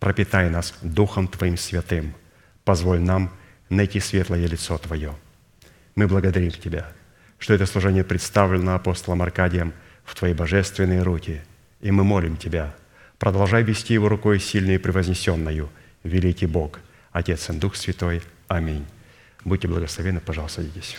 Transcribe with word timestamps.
пропитай 0.00 0.50
нас 0.50 0.74
Духом 0.82 1.28
Твоим 1.28 1.56
святым– 1.56 2.14
позволь 2.68 3.00
нам 3.00 3.32
найти 3.70 3.98
светлое 3.98 4.46
лицо 4.46 4.76
Твое. 4.76 5.14
Мы 5.94 6.06
благодарим 6.06 6.50
Тебя, 6.50 6.92
что 7.38 7.54
это 7.54 7.64
служение 7.64 8.04
представлено 8.04 8.74
апостолом 8.74 9.22
Аркадием 9.22 9.72
в 10.04 10.14
Твоей 10.14 10.34
божественной 10.34 11.02
руки, 11.02 11.40
и 11.80 11.90
мы 11.90 12.04
молим 12.04 12.36
Тебя, 12.36 12.74
продолжай 13.18 13.62
вести 13.62 13.94
его 13.94 14.10
рукой 14.10 14.38
сильной 14.38 14.74
и 14.74 14.78
превознесенную, 14.78 15.70
великий 16.04 16.44
Бог, 16.44 16.80
Отец 17.10 17.48
и 17.48 17.54
Дух 17.54 17.74
Святой. 17.74 18.20
Аминь. 18.48 18.84
Будьте 19.46 19.66
благословенны, 19.66 20.20
пожалуйста, 20.20 20.60
садитесь. 20.60 20.98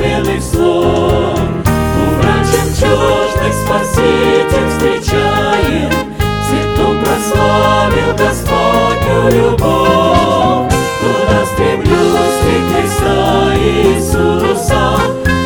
любовь. 9.31 10.73
Туда 11.01 11.45
стремлюсь 11.53 12.37
ты 12.43 12.53
Христа 12.69 13.53
Иисуса, 13.55 14.83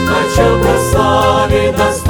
хочу 0.07 0.47
прославить 0.61 1.75
достойной 1.75 2.04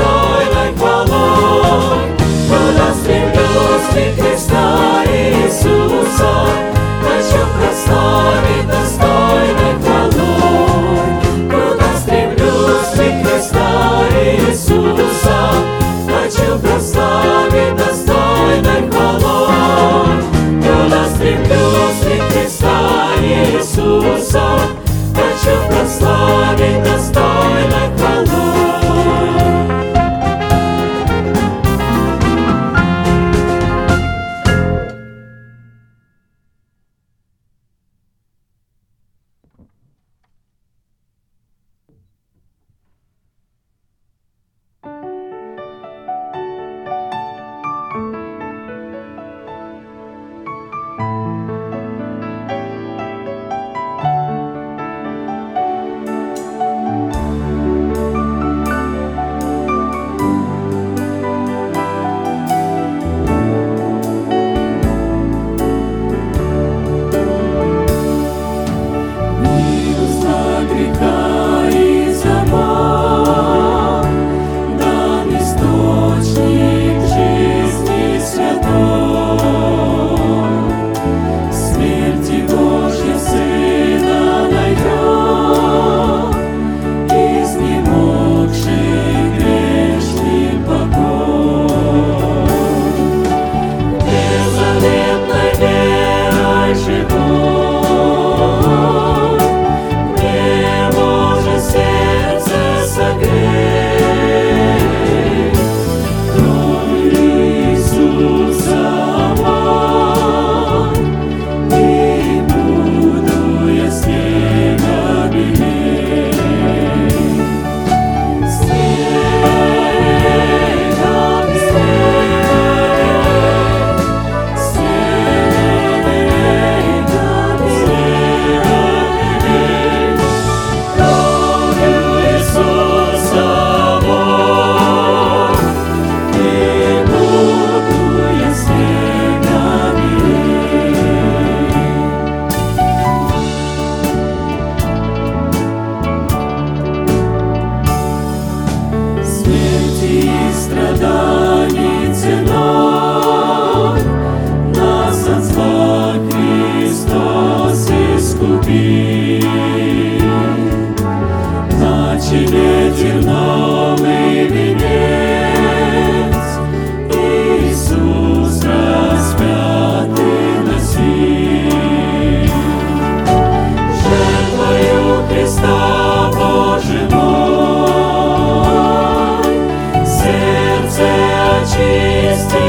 Jesus. 181.76 182.65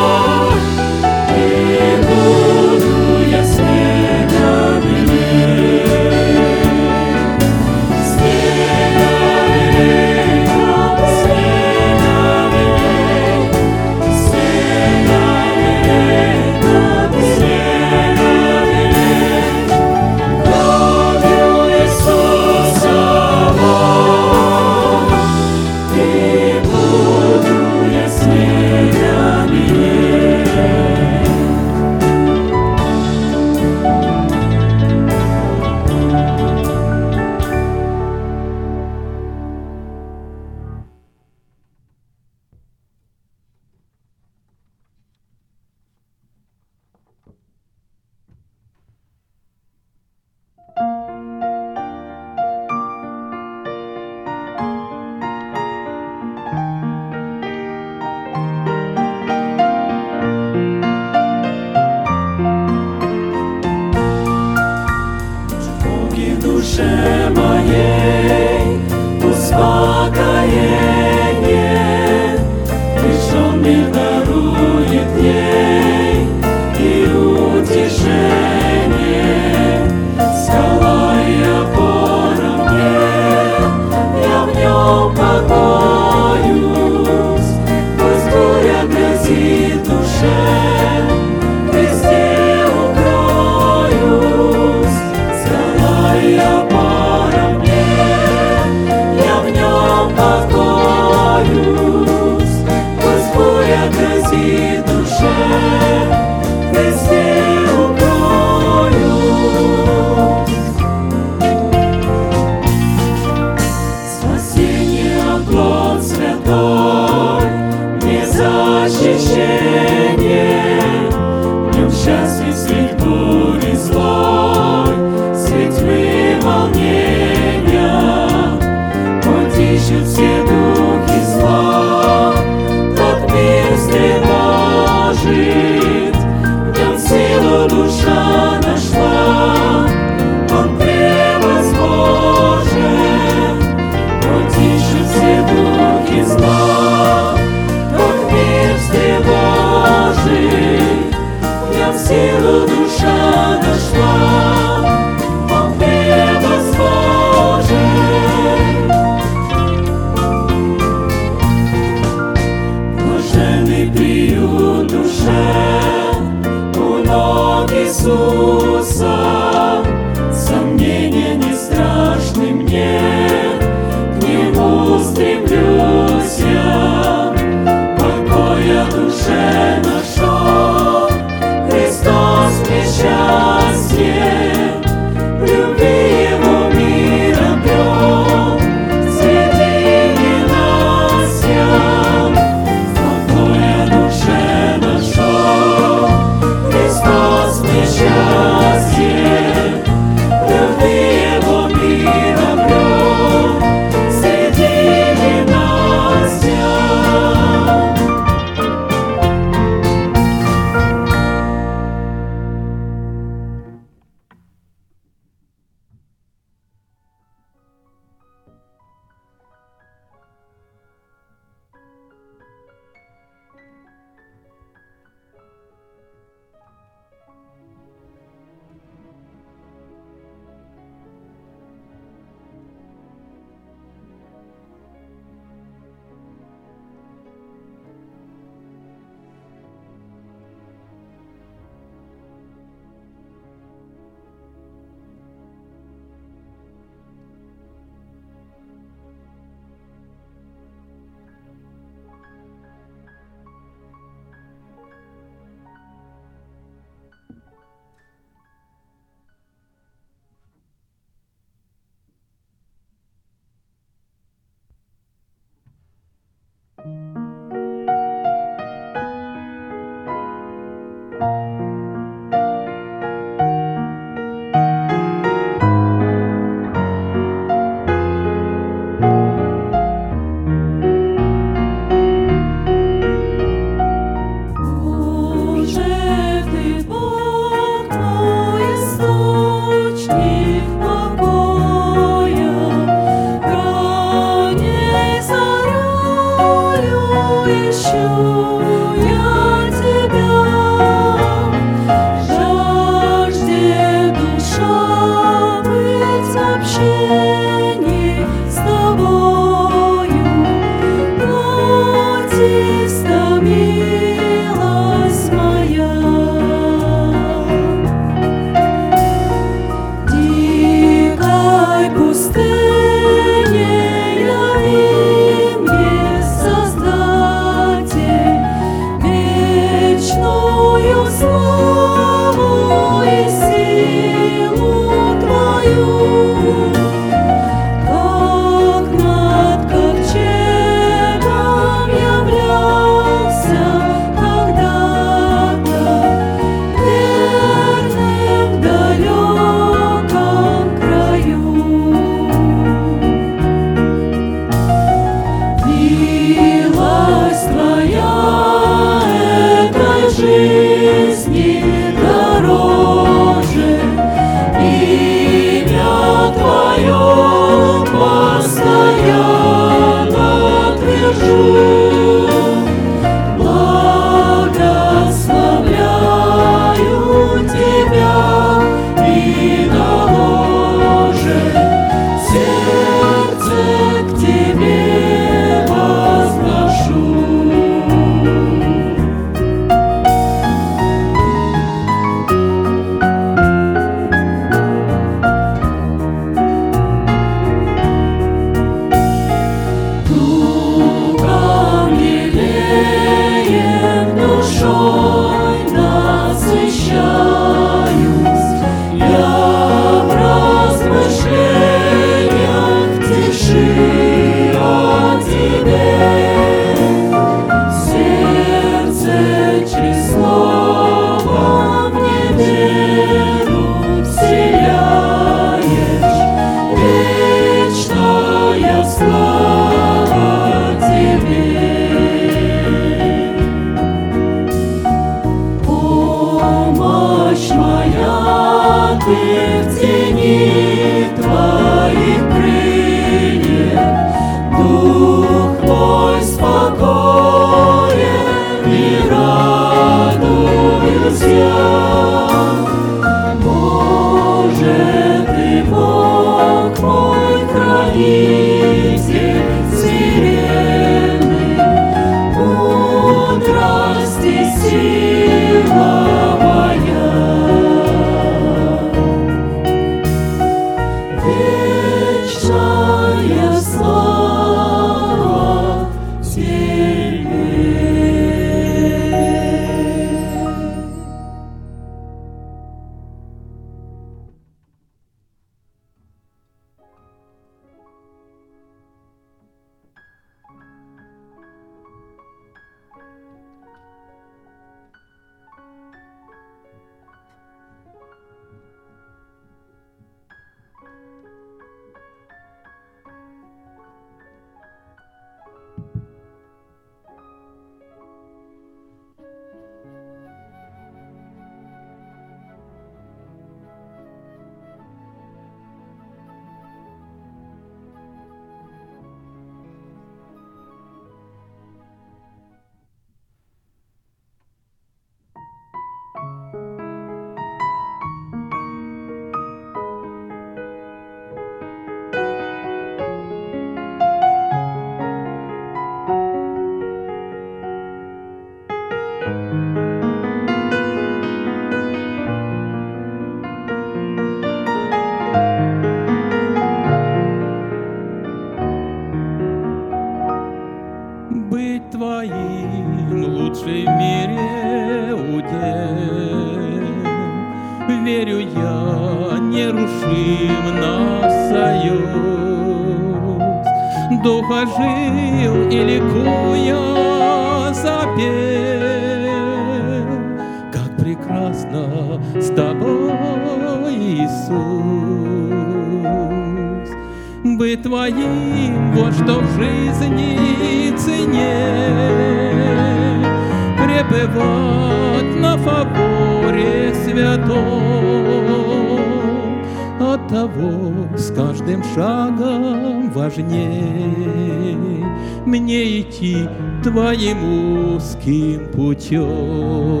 ним 597.28 597.96
узким 597.96 598.68
путем. 598.72 600.00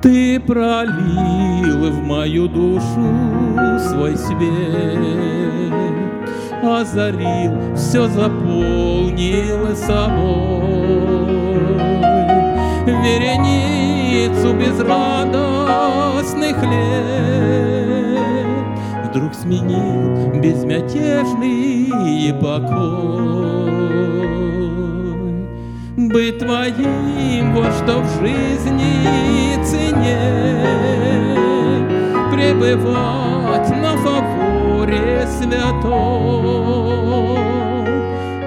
Ты 0.00 0.40
пролил 0.40 1.90
в 1.90 2.02
мою 2.02 2.48
душу 2.48 3.14
свой 3.88 4.16
свет, 4.16 4.40
Озарил, 6.62 7.74
все 7.74 8.08
заполнил 8.08 9.76
собой. 9.76 10.46
Вереницу 12.86 14.54
безрадостных 14.54 16.56
лет 16.62 17.45
сменил 19.46 20.40
безмятежный 20.40 22.34
покой. 22.34 23.76
Бы 25.96 26.32
твоим 26.32 27.54
вот 27.54 27.72
что 27.72 28.00
в 28.00 28.06
жизни 28.20 29.56
цене 29.64 30.58
пребывать 32.32 33.70
на 33.70 33.96
фаворе 33.96 35.26
святой. 35.26 35.86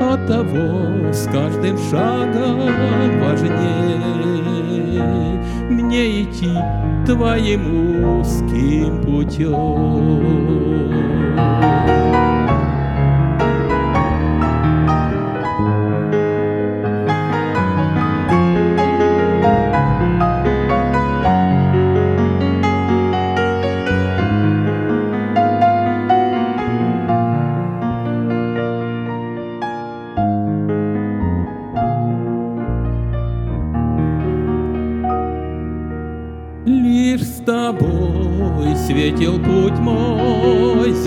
От 0.01 0.27
того 0.27 1.13
с 1.13 1.25
каждым 1.27 1.77
шагом 1.89 2.59
важнее 3.21 3.99
мне 5.69 6.23
идти 6.23 6.53
твоим 7.05 8.19
узким 8.19 9.01
путем. 9.01 10.88
Música 11.39 11.98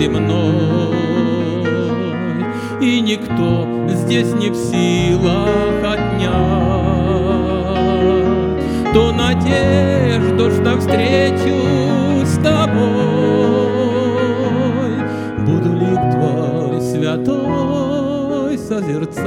земной, 0.03 0.95
И 2.81 2.99
никто 3.01 3.67
здесь 3.87 4.33
не 4.33 4.49
в 4.49 4.55
силах 4.55 5.83
отнять 5.83 6.33
Ту 8.93 9.11
надежду, 9.13 10.51
что 10.51 10.77
встречу 10.79 12.25
с 12.25 12.35
тобой. 12.43 12.83
Буду 15.39 15.73
лик 15.73 16.01
твой 16.11 16.81
святой 16.81 18.57
созерцать. 18.57 19.23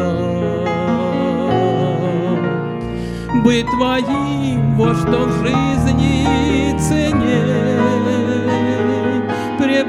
Быть 3.44 3.66
твоим, 3.70 4.76
вот 4.76 4.96
что 4.96 5.24
в 5.24 5.32
жизни 5.42 6.78
цене, 6.78 7.75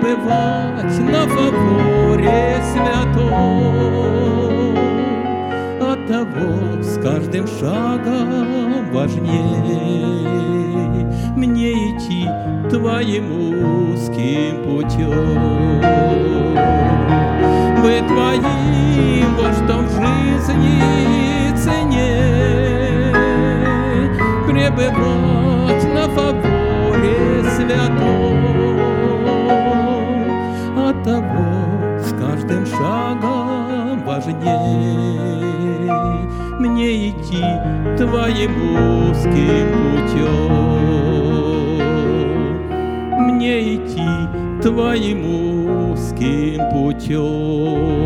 пребывать 0.08 1.00
на 1.00 1.28
фаворе 1.28 2.62
святой. 2.72 3.28
От 5.82 6.08
того 6.08 6.82
с 6.82 6.98
каждым 7.02 7.46
шагом 7.48 8.92
важней 8.94 10.46
мне 11.36 11.74
идти 11.92 12.30
твоим 12.70 13.92
узким 13.92 14.64
путем. 14.64 15.82
Быть 17.82 18.08
твоим, 18.08 19.36
вот 19.36 19.54
что 19.56 19.76
в 19.80 19.90
жизни 19.92 20.82
цене, 21.58 23.14
пребывать 24.48 25.86
на 25.94 26.08
фаворе 26.10 27.44
святой. 27.56 28.17
Шагом 32.78 34.04
важней 34.06 35.38
мне 36.60 37.10
идти 37.10 37.44
твоим 37.98 38.52
узким 39.10 39.68
путем. 39.74 40.58
Мне 43.20 43.76
идти 43.76 44.10
твоим 44.62 45.92
узким 45.92 46.62
путем. 46.72 47.97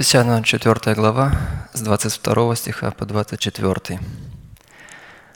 Ефесянам 0.00 0.44
4 0.44 0.94
глава 0.94 1.38
с 1.74 1.82
22 1.82 2.56
стиха 2.56 2.90
по 2.90 3.04
24. 3.04 4.00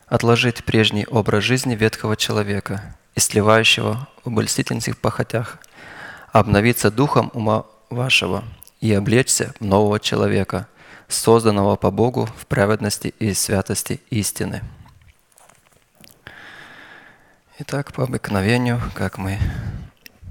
«Отложить 0.06 0.64
прежний 0.64 1.04
образ 1.04 1.44
жизни 1.44 1.74
ветхого 1.74 2.16
человека, 2.16 2.96
истлевающего 3.14 4.08
в 4.24 4.28
обольстительных 4.28 4.96
похотях, 4.96 5.58
обновиться 6.32 6.90
духом 6.90 7.30
ума 7.34 7.66
вашего 7.90 8.42
и 8.80 8.90
облечься 8.94 9.52
в 9.60 9.64
нового 9.66 10.00
человека, 10.00 10.66
созданного 11.08 11.76
по 11.76 11.90
Богу 11.90 12.24
в 12.24 12.46
праведности 12.46 13.08
и 13.18 13.34
святости 13.34 14.00
истины». 14.08 14.62
Итак, 17.58 17.92
по 17.92 18.04
обыкновению, 18.04 18.80
как 18.94 19.18
мы 19.18 19.38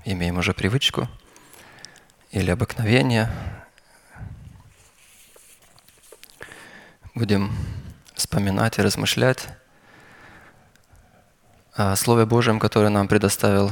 имеем 0.06 0.40
уже 0.40 0.56
привычку 0.56 1.08
или 2.32 2.50
обыкновение, 2.50 3.30
будем 7.16 7.52
вспоминать 8.16 8.80
и 8.80 8.82
размышлять 8.82 9.48
о 11.74 11.96
Слове 11.96 12.26
Божьем, 12.26 12.60
которое 12.60 12.90
нам 12.90 13.08
предоставил 13.08 13.72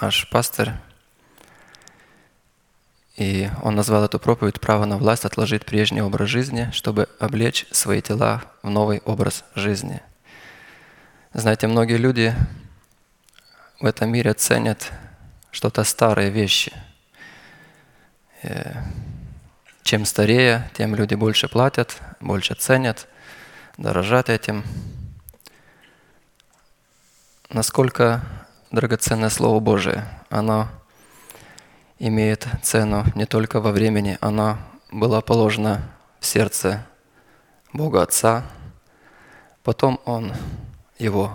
наш 0.00 0.28
пастор. 0.30 0.72
И 3.16 3.50
он 3.62 3.74
назвал 3.76 4.04
эту 4.04 4.18
проповедь 4.18 4.60
«Право 4.60 4.86
на 4.86 4.96
власть 4.96 5.26
отложить 5.26 5.66
прежний 5.66 6.00
образ 6.00 6.30
жизни, 6.30 6.70
чтобы 6.72 7.08
облечь 7.18 7.66
свои 7.70 8.00
тела 8.00 8.42
в 8.62 8.70
новый 8.70 9.00
образ 9.04 9.44
жизни». 9.54 10.00
Знаете, 11.34 11.66
многие 11.66 11.98
люди 11.98 12.34
в 13.78 13.84
этом 13.84 14.10
мире 14.10 14.32
ценят 14.32 14.90
что-то 15.50 15.84
старые 15.84 16.30
вещи. 16.30 16.72
Чем 19.90 20.04
старее, 20.04 20.70
тем 20.74 20.94
люди 20.94 21.16
больше 21.16 21.48
платят, 21.48 21.96
больше 22.20 22.54
ценят, 22.54 23.08
дорожат 23.76 24.28
этим. 24.30 24.62
Насколько 27.48 28.22
драгоценное 28.70 29.30
Слово 29.30 29.58
Божие, 29.58 30.06
оно 30.28 30.68
имеет 31.98 32.46
цену 32.62 33.04
не 33.16 33.26
только 33.26 33.60
во 33.60 33.72
времени, 33.72 34.16
оно 34.20 34.58
было 34.92 35.20
положено 35.22 35.82
в 36.20 36.26
сердце 36.26 36.86
Бога 37.72 38.02
Отца, 38.02 38.44
потом 39.64 40.00
Он 40.04 40.32
его 41.00 41.32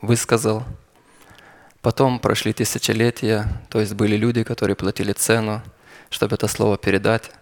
высказал. 0.00 0.62
Потом 1.82 2.20
прошли 2.20 2.52
тысячелетия, 2.52 3.48
то 3.70 3.80
есть 3.80 3.94
были 3.94 4.14
люди, 4.14 4.44
которые 4.44 4.76
платили 4.76 5.12
цену, 5.12 5.62
чтобы 6.10 6.36
это 6.36 6.46
слово 6.46 6.78
передать, 6.78 7.32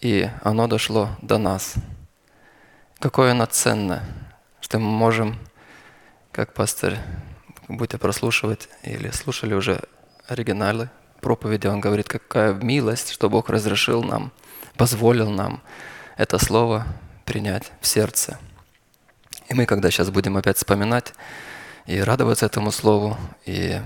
и 0.00 0.28
оно 0.42 0.66
дошло 0.66 1.10
до 1.22 1.38
нас. 1.38 1.74
Какое 2.98 3.32
оно 3.32 3.46
ценное, 3.46 4.02
что 4.60 4.78
мы 4.78 4.90
можем, 4.90 5.38
как 6.32 6.52
пастор, 6.54 6.96
будете 7.68 7.98
прослушивать 7.98 8.68
или 8.82 9.10
слушали 9.10 9.54
уже 9.54 9.80
оригиналы 10.26 10.90
проповеди, 11.20 11.66
он 11.66 11.80
говорит, 11.80 12.08
какая 12.08 12.54
милость, 12.54 13.10
что 13.10 13.28
Бог 13.28 13.50
разрешил 13.50 14.02
нам, 14.02 14.32
позволил 14.76 15.30
нам 15.30 15.62
это 16.16 16.38
слово 16.38 16.86
принять 17.24 17.72
в 17.80 17.86
сердце– 17.86 18.38
и 19.50 19.54
мы, 19.54 19.66
когда 19.66 19.90
сейчас 19.90 20.10
будем 20.10 20.36
опять 20.36 20.58
вспоминать 20.58 21.12
и 21.84 22.00
радоваться 22.00 22.46
этому 22.46 22.70
слову, 22.70 23.18
и 23.46 23.80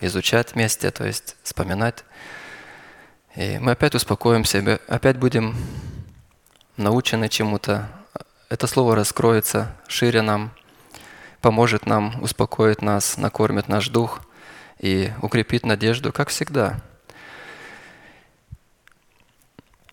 изучать 0.00 0.54
вместе, 0.54 0.90
то 0.90 1.06
есть 1.06 1.36
вспоминать, 1.44 2.04
и 3.36 3.58
мы 3.58 3.72
опять 3.72 3.94
успокоим 3.94 4.44
себя, 4.44 4.78
опять 4.88 5.18
будем 5.18 5.56
научены 6.76 7.28
чему-то. 7.28 7.88
Это 8.48 8.66
слово 8.66 8.94
раскроется 8.94 9.74
шире 9.88 10.22
нам, 10.22 10.52
поможет 11.40 11.86
нам, 11.86 12.22
успокоит 12.22 12.82
нас, 12.82 13.16
накормит 13.16 13.68
наш 13.68 13.88
дух 13.88 14.20
и 14.78 15.12
укрепит 15.22 15.64
надежду, 15.64 16.12
как 16.12 16.28
всегда– 16.28 16.80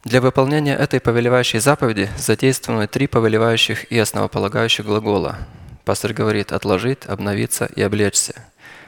для 0.04 0.20
выполнения 0.20 0.76
этой 0.76 1.00
повелевающей 1.00 1.60
заповеди 1.60 2.10
задействованы 2.18 2.88
три 2.88 3.06
повелевающих 3.06 3.92
и 3.92 4.00
основополагающих 4.00 4.84
глагола. 4.84 5.38
Пастор 5.86 6.14
говорит 6.14 6.52
«отложить», 6.52 7.06
«обновиться» 7.06 7.66
и 7.76 7.84
«облечься». 7.84 8.34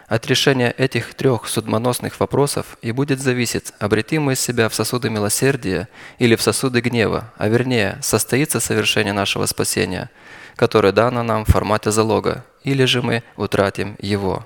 От 0.08 0.28
решения 0.28 0.72
этих 0.78 1.13
трех 1.13 1.48
судьбоносных 1.48 2.20
вопросов 2.20 2.78
и 2.82 2.92
будет 2.92 3.20
зависеть, 3.20 3.74
обретим 3.80 4.24
мы 4.24 4.36
себя 4.36 4.70
в 4.70 4.76
сосуды 4.76 5.10
милосердия 5.10 5.88
или 6.20 6.36
в 6.36 6.42
сосуды 6.42 6.82
гнева, 6.82 7.34
а 7.38 7.48
вернее, 7.48 7.98
состоится 8.02 8.60
совершение 8.60 9.13
нашего 9.13 9.46
спасения, 9.46 10.10
которое 10.56 10.92
дано 10.92 11.24
нам 11.24 11.46
в 11.46 11.50
формате 11.50 11.92
залога, 11.92 12.46
или 12.63 12.86
же 12.86 13.02
мы 13.02 13.24
утратим 13.38 13.96
его, 14.00 14.46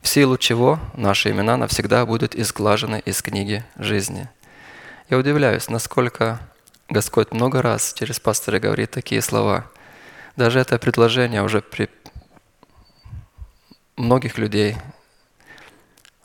в 0.00 0.08
силу 0.08 0.36
чего 0.36 0.78
наши 0.94 1.30
имена 1.30 1.56
навсегда 1.56 2.04
будут 2.06 2.34
изглажены 2.34 3.02
из 3.04 3.22
книги 3.22 3.64
жизни. 3.78 4.28
Я 5.10 5.18
удивляюсь, 5.18 5.68
насколько 5.68 6.40
Господь 6.88 7.32
много 7.32 7.62
раз 7.62 7.94
через 7.94 8.20
пастора 8.20 8.58
говорит 8.58 8.90
такие 8.90 9.22
слова. 9.22 9.64
Даже 10.36 10.60
это 10.60 10.78
предложение 10.78 11.42
уже 11.42 11.62
при 11.62 11.88
многих 13.96 14.38
людей 14.38 14.76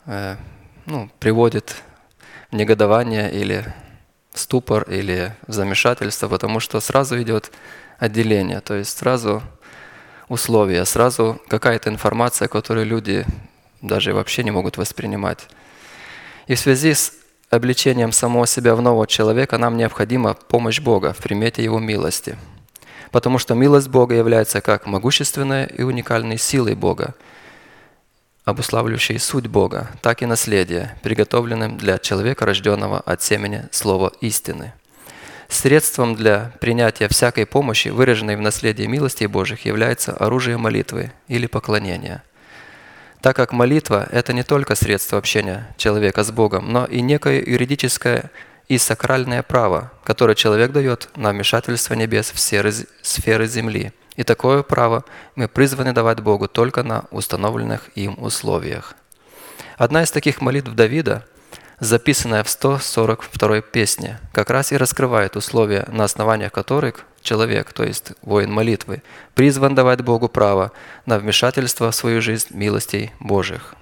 э, 0.06 0.36
ну, 0.86 1.10
приводит 1.18 1.76
в 2.50 2.56
негодование 2.56 3.32
или 3.32 3.72
в 4.32 4.38
ступор 4.38 4.82
или 4.90 5.34
в 5.46 5.52
замешательство, 5.52 6.28
потому 6.28 6.60
что 6.60 6.80
сразу 6.80 7.20
идет 7.20 7.52
отделение, 7.98 8.60
то 8.60 8.74
есть 8.74 8.96
сразу 8.98 9.42
условия, 10.28 10.84
сразу 10.84 11.40
какая-то 11.48 11.90
информация, 11.90 12.48
которую 12.48 12.86
люди 12.86 13.26
даже 13.82 14.12
вообще 14.14 14.44
не 14.44 14.50
могут 14.50 14.76
воспринимать. 14.76 15.48
И 16.46 16.54
в 16.54 16.60
связи 16.60 16.94
с 16.94 17.12
обличением 17.50 18.12
самого 18.12 18.46
себя 18.46 18.74
в 18.74 18.82
нового 18.82 19.06
человека 19.06 19.58
нам 19.58 19.76
необходима 19.76 20.34
помощь 20.34 20.80
Бога 20.80 21.12
в 21.12 21.18
примете 21.18 21.62
Его 21.64 21.78
милости. 21.78 22.36
Потому 23.10 23.38
что 23.38 23.54
милость 23.54 23.88
Бога 23.88 24.14
является 24.14 24.60
как 24.60 24.86
могущественной 24.86 25.66
и 25.66 25.82
уникальной 25.82 26.38
силой 26.38 26.76
Бога, 26.76 27.14
обуславливающей 28.50 29.18
суть 29.18 29.46
Бога, 29.46 29.90
так 30.02 30.22
и 30.22 30.26
наследие, 30.26 30.96
приготовленным 31.02 31.78
для 31.78 31.98
человека, 31.98 32.46
рожденного 32.46 33.00
от 33.00 33.22
семени 33.22 33.68
слова 33.70 34.12
истины. 34.20 34.72
Средством 35.48 36.14
для 36.14 36.52
принятия 36.60 37.08
всякой 37.08 37.46
помощи, 37.46 37.88
выраженной 37.88 38.36
в 38.36 38.40
наследии 38.40 38.84
милости 38.84 39.24
Божьих, 39.24 39.64
является 39.64 40.12
оружие 40.12 40.56
молитвы 40.56 41.12
или 41.28 41.46
поклонения– 41.46 42.22
так 43.20 43.36
как 43.36 43.52
молитва– 43.52 44.08
это 44.12 44.32
не 44.32 44.42
только 44.42 44.74
средство 44.74 45.18
общения 45.18 45.68
человека 45.76 46.24
с 46.24 46.30
Богом, 46.30 46.72
но 46.72 46.86
и 46.86 47.02
некое 47.02 47.42
юридическое 47.44 48.30
и 48.68 48.78
сакральное 48.78 49.42
право, 49.42 49.92
которое 50.04 50.34
человек 50.34 50.72
дает 50.72 51.10
на 51.16 51.30
вмешательство 51.30 51.94
небес 51.94 52.32
в 52.32 52.38
сферы 52.38 53.46
земли. 53.46 53.92
И 54.20 54.22
такое 54.22 54.62
право 54.62 55.06
мы 55.34 55.48
призваны 55.48 55.94
давать 55.94 56.20
Богу 56.20 56.46
только 56.46 56.82
на 56.82 57.04
установленных 57.10 57.88
им 57.94 58.22
условиях. 58.22 58.94
Одна 59.78 60.02
из 60.02 60.10
таких 60.10 60.42
молитв 60.42 60.72
Давида– 60.72 61.24
записанная 61.80 62.44
в 62.44 62.50
142 62.50 63.62
песне, 63.62 64.20
как 64.34 64.50
раз 64.50 64.72
и 64.72 64.76
раскрывает 64.76 65.36
условия, 65.36 65.86
на 65.90 66.04
основаниях 66.04 66.52
которых 66.52 67.06
человек, 67.22 67.72
то 67.72 67.82
есть 67.82 68.12
воин 68.20 68.52
молитвы, 68.52 69.02
призван 69.34 69.74
давать 69.74 70.02
Богу 70.02 70.28
право 70.28 70.72
на 71.06 71.18
вмешательство 71.18 71.90
в 71.90 71.94
свою 71.94 72.20
жизнь 72.20 72.48
милостей 72.50 73.12
Божьих. 73.20 73.74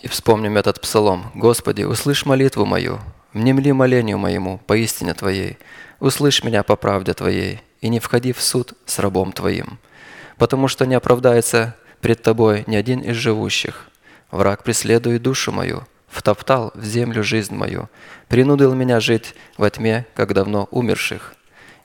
И 0.00 0.08
вспомним 0.08 0.56
этот 0.56 0.80
псалом. 0.80 1.30
«Господи, 1.36 1.84
услышь 1.84 2.26
молитву 2.26 2.66
мою, 2.66 2.98
внемли 3.32 3.70
молению 3.70 4.18
моему 4.18 4.58
по 4.66 4.76
истине 4.76 5.14
Твоей, 5.14 5.58
услышь 6.00 6.42
меня 6.42 6.64
по 6.64 6.74
правде 6.74 7.14
Твоей, 7.14 7.62
и 7.86 7.88
не 7.88 8.00
входи 8.00 8.32
в 8.32 8.42
суд 8.42 8.74
с 8.84 8.98
рабом 8.98 9.30
Твоим, 9.30 9.78
потому 10.38 10.66
что 10.66 10.86
не 10.86 10.96
оправдается 10.96 11.76
пред 12.00 12.20
Тобой 12.20 12.64
ни 12.66 12.74
один 12.74 12.98
из 12.98 13.14
живущих, 13.14 13.88
Враг 14.32 14.64
преследует 14.64 15.22
душу 15.22 15.52
мою, 15.52 15.84
втоптал 16.08 16.72
в 16.74 16.84
землю 16.84 17.22
жизнь 17.22 17.54
мою, 17.54 17.88
принудил 18.26 18.74
меня 18.74 18.98
жить 18.98 19.36
во 19.56 19.70
тьме, 19.70 20.04
как 20.14 20.34
давно 20.34 20.66
умерших. 20.72 21.36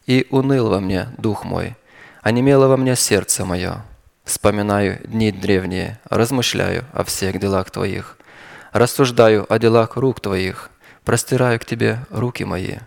И 0.07 0.25
уныл 0.31 0.69
во 0.69 0.79
мне 0.79 1.09
дух 1.19 1.45
мой, 1.45 1.75
онемело 2.23 2.67
во 2.67 2.77
мне 2.77 2.95
сердце 2.95 3.45
мое. 3.45 3.85
Вспоминаю 4.23 4.99
дни 5.05 5.31
древние, 5.31 5.99
размышляю 6.09 6.85
о 6.93 7.03
всех 7.03 7.39
делах 7.39 7.69
Твоих, 7.69 8.17
рассуждаю 8.73 9.45
о 9.53 9.59
делах 9.59 9.97
рук 9.97 10.19
Твоих, 10.19 10.71
простираю 11.05 11.59
к 11.59 11.65
Тебе 11.65 11.99
руки 12.09 12.43
мои. 12.43 12.77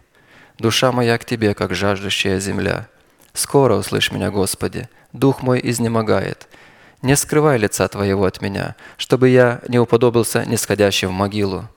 Душа 0.58 0.90
моя 0.90 1.16
к 1.18 1.24
Тебе, 1.24 1.54
как 1.54 1.76
жаждущая 1.76 2.40
земля. 2.40 2.88
Скоро 3.34 3.76
услышь 3.76 4.10
меня, 4.10 4.30
Господи, 4.30 4.88
дух 5.12 5.42
мой 5.42 5.60
изнемогает– 5.62 6.48
не 7.04 7.16
скрывай 7.16 7.58
лица 7.58 7.86
Твоего 7.86 8.24
от 8.24 8.40
меня, 8.40 8.76
чтобы 8.96 9.28
я 9.28 9.60
не 9.68 9.78
уподобился 9.78 10.46
нисходящим 10.46 11.10
в 11.10 11.12
могилу. 11.12 11.68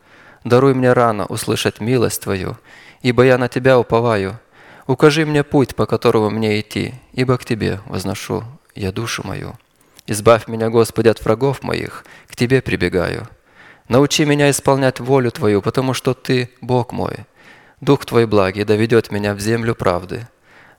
даруй 0.46 0.74
мне 0.74 0.94
рано 0.94 1.26
услышать 1.26 1.82
милость 1.82 2.22
Твою, 2.22 2.56
ибо 3.02 3.26
я 3.26 3.38
на 3.38 3.50
Тебя 3.50 3.78
уповаю. 3.78 4.40
Укажи 4.88 5.26
мне 5.26 5.44
путь, 5.44 5.76
по 5.76 5.86
которому 5.86 6.30
мне 6.30 6.62
идти, 6.62 6.94
ибо 7.12 7.38
к 7.38 7.44
Тебе 7.44 7.82
возношу 7.88 8.46
я 8.74 8.94
душу 8.94 9.22
мою. 9.28 9.56
Избавь 10.06 10.48
меня, 10.48 10.70
Господи, 10.70 11.10
от 11.10 11.22
врагов 11.22 11.62
моих, 11.62 12.06
к 12.30 12.38
Тебе 12.38 12.62
прибегаю. 12.62 13.28
Научи 13.90 14.24
меня 14.24 14.50
исполнять 14.50 15.02
волю 15.02 15.32
Твою, 15.32 15.62
потому 15.62 15.94
что 15.94 16.14
Ты 16.14 16.52
Бог 16.62 16.94
мой. 16.94 17.26
Дух 17.82 18.06
Твой 18.06 18.28
благий 18.28 18.64
доведет 18.64 19.12
меня 19.12 19.34
в 19.34 19.42
землю 19.42 19.76
правды. 19.76 20.26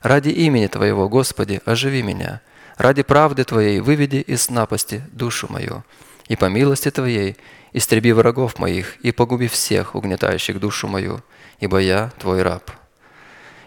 Ради 0.02 0.28
имени 0.28 0.68
Твоего, 0.68 1.08
Господи, 1.08 1.60
оживи 1.64 2.02
меня. 2.02 2.40
Ради 2.76 3.02
правды 3.02 3.44
Твоей 3.44 3.80
выведи 3.80 4.16
из 4.16 4.48
напасти 4.50 5.02
душу 5.12 5.46
мою. 5.50 5.84
И 6.28 6.36
по 6.36 6.44
милости 6.46 6.90
Твоей 6.90 7.36
истреби 7.72 8.12
врагов 8.12 8.58
моих 8.58 8.96
и 8.98 9.10
погуби 9.10 9.48
всех, 9.48 9.94
угнетающих 9.94 10.60
душу 10.60 10.86
мою, 10.86 11.22
ибо 11.58 11.78
я 11.78 12.12
Твой 12.18 12.42
раб». 12.42 12.70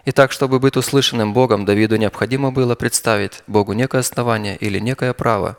Итак, 0.04 0.32
чтобы 0.32 0.60
быть 0.60 0.78
услышанным 0.78 1.34
Богом, 1.34 1.64
Давиду 1.64 1.96
необходимо 1.96 2.52
было 2.52 2.74
представить 2.76 3.44
Богу 3.46 3.74
некое 3.74 4.00
основание 4.00 4.58
или 4.58 4.80
некое 4.80 5.14
право, 5.14 5.58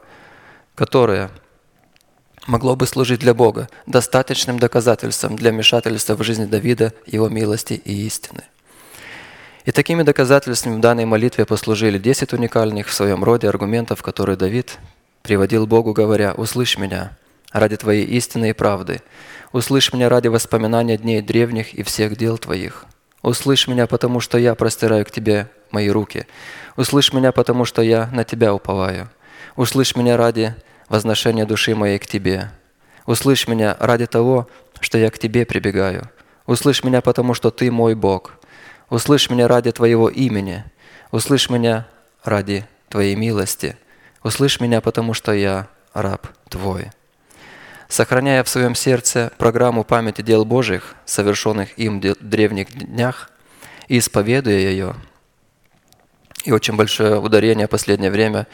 которое 0.75 1.31
могло 2.49 2.75
бы 2.75 2.89
служить 2.89 3.21
для 3.21 3.35
Бога 3.35 3.69
достаточным 3.87 4.59
доказательством 4.59 5.37
для 5.37 5.53
вмешательства 5.53 6.17
в 6.17 6.25
жизнь 6.25 6.47
Давида, 6.47 6.93
его 7.07 7.29
милости 7.29 7.75
и 7.75 8.05
истины. 8.07 8.43
И 9.65 9.71
такими 9.71 10.03
доказательствами 10.03 10.77
в 10.77 10.81
данной 10.81 11.05
молитве 11.05 11.45
послужили 11.45 11.99
10 11.99 12.33
уникальных 12.33 12.89
в 12.89 12.93
своем 12.93 13.23
роде 13.23 13.49
аргументов, 13.49 14.03
которые 14.03 14.37
Давид 14.37 14.79
приводил 15.23 15.67
Богу, 15.67 15.93
говоря, 15.93 16.35
«Услышь 16.35 16.79
меня 16.79 17.17
ради 17.53 17.77
Твоей 17.77 18.05
истины 18.05 18.51
и 18.51 18.53
правды, 18.53 19.03
услышь 19.53 19.93
меня 19.93 20.09
ради 20.09 20.29
воспоминания 20.29 20.97
дней 20.97 21.21
древних 21.21 21.75
и 21.75 21.83
всех 21.83 22.17
дел 22.17 22.39
Твоих, 22.39 22.87
услышь 23.23 23.69
меня, 23.69 23.87
потому 23.87 24.21
что 24.21 24.39
я 24.39 24.55
простираю 24.55 25.05
к 25.05 25.11
Тебе 25.11 25.49
мои 25.71 25.89
руки, 25.91 26.27
услышь 26.77 27.13
меня, 27.13 27.31
потому 27.31 27.65
что 27.65 27.83
я 27.83 28.09
на 28.13 28.25
Тебя 28.25 28.55
уповаю, 28.55 29.11
услышь 29.55 29.95
меня 29.95 30.17
ради 30.17 30.55
возношения 30.89 31.47
души 31.47 31.75
моей 31.75 31.99
к 31.99 32.07
Тебе, 32.07 32.51
услышь 33.07 33.47
меня 33.47 33.77
ради 33.79 34.07
того, 34.07 34.49
что 34.81 34.99
я 34.99 35.11
к 35.11 35.19
Тебе 35.19 35.47
прибегаю, 35.47 36.11
услышь 36.47 36.83
меня, 36.83 37.01
потому 37.01 37.35
что 37.35 37.51
Ты 37.51 37.71
мой 37.71 37.95
Бог, 37.95 38.33
услышь 38.93 39.31
меня 39.31 39.49
ради 39.49 39.73
Твоего 39.73 40.11
имени, 40.11 40.65
услышь 41.11 41.49
меня 41.49 41.87
ради 42.23 42.67
Твоей 42.91 43.17
милости, 43.17 43.77
услышь 44.23 44.61
меня, 44.61 44.83
потому 44.83 45.15
что 45.15 45.33
я 45.33 45.69
раб 45.95 46.29
Твой. 46.51 46.91
Сохраняя 47.89 48.45
в 48.45 48.51
своем 48.51 48.75
сердце 48.75 49.33
программу 49.39 49.83
памяти 49.83 50.21
дел 50.21 50.45
Божьих, 50.45 50.95
совершенных 51.07 51.79
им 51.79 52.01
в 52.01 52.17
древних 52.21 52.71
днях, 52.71 53.31
и 53.89 53.99
исповедуя 53.99 54.59
ее, 54.59 54.95
и 56.45 56.53
очень 56.53 56.77
большое 56.77 57.19
ударение 57.19 57.69
в 57.69 57.71
последнее 57.71 58.11
время, 58.11 58.47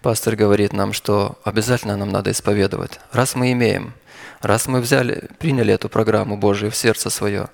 пастор 0.00 0.36
говорит 0.36 0.72
нам, 0.72 0.92
что 0.92 1.40
обязательно 1.42 1.96
нам 1.96 2.08
надо 2.08 2.30
исповедовать. 2.30 3.00
Раз 3.10 3.34
мы 3.34 3.50
имеем, 3.50 3.94
раз 4.42 4.68
мы 4.68 4.80
взяли, 4.80 5.28
приняли 5.40 5.74
эту 5.74 5.88
программу 5.88 6.36
Божию 6.36 6.70
в 6.70 6.76
сердце 6.76 7.10
свое, 7.10 7.48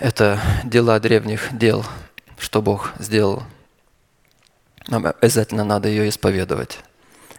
это 0.00 0.40
дела 0.64 0.98
древних 0.98 1.56
дел, 1.56 1.84
что 2.38 2.60
Бог 2.60 2.92
сделал. 2.98 3.44
Нам 4.88 5.06
обязательно 5.06 5.62
надо 5.62 5.88
ее 5.88 6.08
исповедовать, 6.08 6.80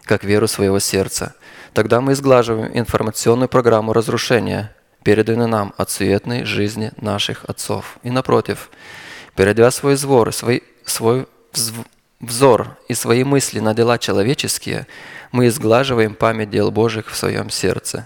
как 0.04 0.24
веру 0.24 0.48
своего 0.48 0.78
сердца– 0.78 1.34
Тогда 1.72 2.02
мы 2.02 2.12
изглаживаем 2.12 2.70
информационную 2.74 3.48
программу 3.48 3.92
разрушения, 3.94 4.74
переданную 5.04 5.48
нам 5.48 5.72
от 5.78 5.90
суетной 5.90 6.44
жизни 6.44 6.92
наших 6.98 7.44
отцов. 7.46 7.98
И 8.02 8.10
напротив, 8.10 8.70
перейдя 9.34 9.70
свой 9.70 9.94
взор, 9.94 10.32
свой, 10.34 10.62
свой 10.84 11.26
взор 12.20 12.76
и 12.88 12.94
свои 12.94 13.24
мысли 13.24 13.58
на 13.60 13.74
дела 13.74 13.96
человеческие, 13.96 14.86
мы 15.30 15.46
изглаживаем 15.46 16.14
память 16.14 16.50
дел 16.50 16.70
Божьих 16.70 17.10
в 17.10 17.16
своем 17.16 17.48
сердце. 17.48 18.04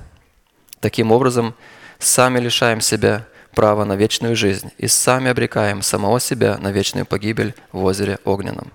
Таким 0.78 1.10
образом, 1.10 1.54
сами 1.98 2.38
лишаем 2.38 2.80
себя 2.80 3.26
права 3.56 3.84
на 3.86 3.96
вечную 3.96 4.36
жизнь 4.36 4.70
и 4.76 4.86
сами 4.86 5.30
обрекаем 5.30 5.82
самого 5.82 6.20
себя 6.20 6.58
на 6.58 6.70
вечную 6.70 7.06
погибель 7.06 7.54
в 7.72 7.82
озере 7.82 8.18
Огненном. 8.24 8.70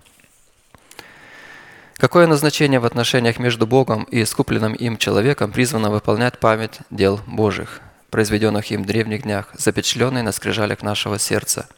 Какое 1.98 2.26
назначение 2.26 2.80
в 2.80 2.86
отношениях 2.86 3.38
между 3.38 3.68
Богом 3.68 4.06
и 4.06 4.24
искупленным 4.24 4.74
им 4.74 4.98
человеком 4.98 5.52
призвано 5.52 5.92
выполнять 5.92 6.40
память 6.40 6.80
дел 6.90 7.22
Божьих, 7.28 7.80
произведенных 8.10 8.72
им 8.72 8.82
в 8.82 8.88
древних 8.88 9.22
днях, 9.22 9.50
запечатленной 9.54 10.24
на 10.24 10.32
скрижалях 10.32 10.82
нашего 10.82 11.20
сердца? 11.20 11.70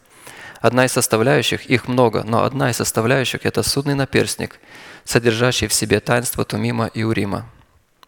Одна 0.61 0.85
из 0.85 0.93
составляющих, 0.93 1.65
их 1.65 1.89
много, 1.89 2.23
но 2.23 2.45
одна 2.45 2.69
из 2.69 2.77
составляющих– 2.77 3.41
это 3.43 3.63
судный 3.63 3.95
наперстник, 3.95 4.61
содержащий 5.03 5.67
в 5.67 5.73
себе 5.73 5.99
таинство 5.99 6.45
Тумима 6.45 6.85
и 6.85 7.03
Урима, 7.03 7.45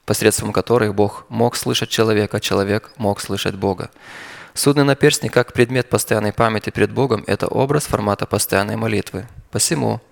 посредством 0.06 0.54
которых 0.54 0.96
Бог 0.96 1.26
мог 1.28 1.58
слышать 1.58 1.90
человека, 1.90 2.40
человек 2.40 2.94
мог 2.96 3.20
слышать 3.20 3.56
Бога. 3.56 3.92
Судный 4.56 4.86
наперстник 4.86 5.32
как 5.32 5.54
предмет 5.54 5.90
постоянной 5.90 6.34
памяти 6.34 6.72
перед 6.72 6.92
Богом– 6.92 7.24
это 7.28 7.46
образ 7.46 7.86
формата 7.86 8.26
постоянной 8.26 8.78
молитвы. 8.78 9.28
Посему– 9.52 10.02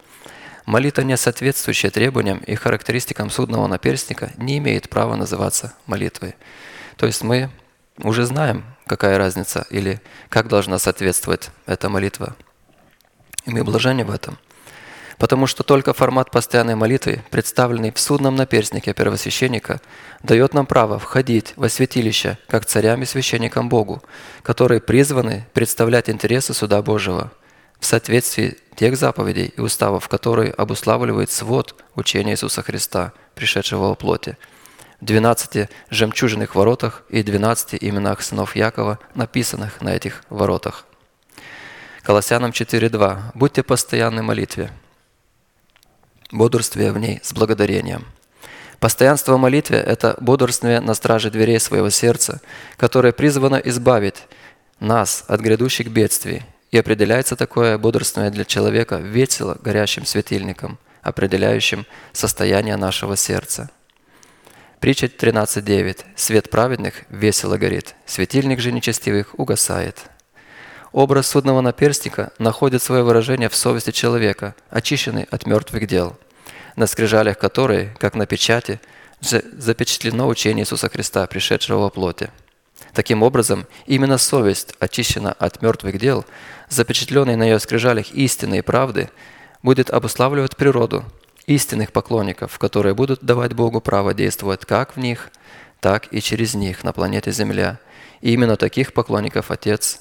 Молитва, 0.65 1.01
не 1.01 1.17
соответствующая 1.17 1.89
требованиям 1.89 2.37
и 2.39 2.55
характеристикам 2.55 3.29
судного 3.29 3.67
наперстника, 3.67 4.31
не 4.37 4.59
имеет 4.59 4.89
права 4.89 5.15
называться 5.15 5.73
молитвой. 5.87 6.35
То 6.95 7.05
есть 7.05 7.21
мы 7.21 7.49
уже 7.97 8.25
знаем, 8.25 8.63
какая 8.87 9.17
разница 9.17 9.65
или 9.69 10.01
как 10.29 10.47
должна 10.47 10.79
соответствовать 10.79 11.51
эта 11.65 11.89
молитва. 11.89 12.35
И 13.45 13.51
мы 13.51 13.63
блажены 13.65 14.05
в 14.05 14.11
этом. 14.11 14.37
Потому 15.17 15.47
что 15.47 15.63
только 15.63 15.93
формат 15.93 16.31
постоянной 16.31 16.75
молитвы, 16.75 17.21
представленный 17.29 17.91
в 17.91 17.99
судном 17.99 18.35
наперстнике 18.35 18.93
первосвященника, 18.93 19.81
дает 20.23 20.53
нам 20.53 20.65
право 20.65 20.97
входить 20.97 21.53
во 21.55 21.69
святилище 21.69 22.37
как 22.47 22.65
царям 22.65 23.03
и 23.03 23.05
священникам 23.05 23.69
Богу, 23.69 24.01
которые 24.41 24.81
призваны 24.81 25.45
представлять 25.53 26.09
интересы 26.09 26.53
суда 26.53 26.81
Божьего– 26.81 27.31
в 27.83 27.85
соответствии 27.85 28.57
тех 28.77 28.95
заповедей 28.95 29.53
и 29.57 29.59
уставов, 29.59 30.07
которые 30.07 30.53
обуславливают 30.53 31.29
свод 31.29 31.75
учения 31.95 32.31
Иисуса 32.31 32.63
Христа, 32.63 33.11
пришедшего 33.35 33.89
во 33.89 33.95
плоти. 33.95 34.37
В 35.01 35.05
12 35.05 35.69
жемчужных 35.89 36.55
воротах 36.55 37.03
и 37.09 37.23
12 37.23 37.83
именах 37.83 38.21
сынов 38.21 38.55
Якова, 38.55 38.99
написанных 39.15 39.81
на 39.81 39.93
этих 39.93 40.23
воротах. 40.29 40.85
Колоссянам 42.03 42.51
4.2. 42.51 43.31
«Будьте 43.33 43.63
постоянны 43.63 44.21
в 44.21 44.25
молитве, 44.25 44.71
бодрствуя 46.31 46.93
в 46.93 46.97
ней 46.97 47.19
с 47.21 47.33
благодарением». 47.33 48.05
Постоянство 48.83 49.35
в 49.35 49.39
молитве– 49.39 49.77
это 49.87 50.17
бодрствование 50.19 50.81
на 50.81 50.93
страже 50.93 51.31
дверей 51.31 51.57
своего 51.57 51.89
сердца, 51.89 52.41
которое 52.75 53.13
призвано 53.13 53.55
избавить 53.55 54.23
нас 54.81 55.23
от 55.29 55.39
грядущих 55.39 55.87
бедствий 55.87 56.43
и 56.69 56.77
определяется 56.77 57.37
такое 57.37 57.77
бодрствование 57.77 58.29
для 58.29 58.43
человека 58.43 58.97
весело 58.97 59.57
горящим 59.63 60.05
светильником, 60.05 60.79
определяющим 61.01 61.85
состояние 62.11 62.75
нашего 62.75 63.15
сердца. 63.15 63.69
Притча 64.81 65.05
13.9. 65.05 65.99
«Свет 66.17 66.49
праведных 66.49 67.05
весело 67.07 67.55
горит, 67.55 67.95
светильник 68.05 68.59
же 68.59 68.73
нечестивых 68.73 69.39
угасает». 69.39 69.99
Образ 70.91 71.27
судного 71.27 71.61
наперстника 71.61 72.33
находит 72.37 72.83
свое 72.83 73.03
выражение 73.03 73.47
в 73.47 73.55
совести 73.55 73.91
человека, 73.91 74.55
очищенный 74.69 75.23
от 75.31 75.45
мертвых 75.45 75.87
дел, 75.87 76.17
на 76.75 76.87
скрижалях 76.87 77.37
которой, 77.37 77.89
как 77.99 78.15
на 78.15 78.25
печати, 78.25 78.79
запечатлено 79.21 80.27
учение 80.27 80.63
Иисуса 80.63 80.89
Христа, 80.89 81.25
пришедшего 81.27 81.79
во 81.79 81.89
плоти– 81.89 82.29
Таким 82.93 83.23
образом, 83.23 83.65
именно 83.87 84.17
совесть 84.17 84.75
очищена 84.79 85.31
от 85.33 85.61
мертвых 85.61 85.97
дел, 85.97 86.25
запечатленной 86.69 87.35
на 87.35 87.43
ее 87.43 87.59
скрижалях 87.59 88.11
истины 88.11 88.59
и 88.59 88.61
правды, 88.61 89.09
будет 89.63 89.89
обуславливать 89.89 90.55
природу 90.55 91.03
истинных 91.47 91.91
поклонников, 91.91 92.59
которые 92.59 92.93
будут 92.93 93.23
давать 93.23 93.53
Богу 93.53 93.81
право 93.81 94.13
действовать 94.13 94.65
как 94.65 94.95
в 94.95 94.99
них, 94.99 95.31
так 95.79 96.13
и 96.13 96.21
через 96.21 96.53
них 96.53 96.83
на 96.83 96.93
планете 96.93 97.31
Земля. 97.31 97.79
И 98.21 98.31
именно 98.33 98.57
таких 98.57 98.93
поклонников 98.93 99.51
Отец 99.51 99.99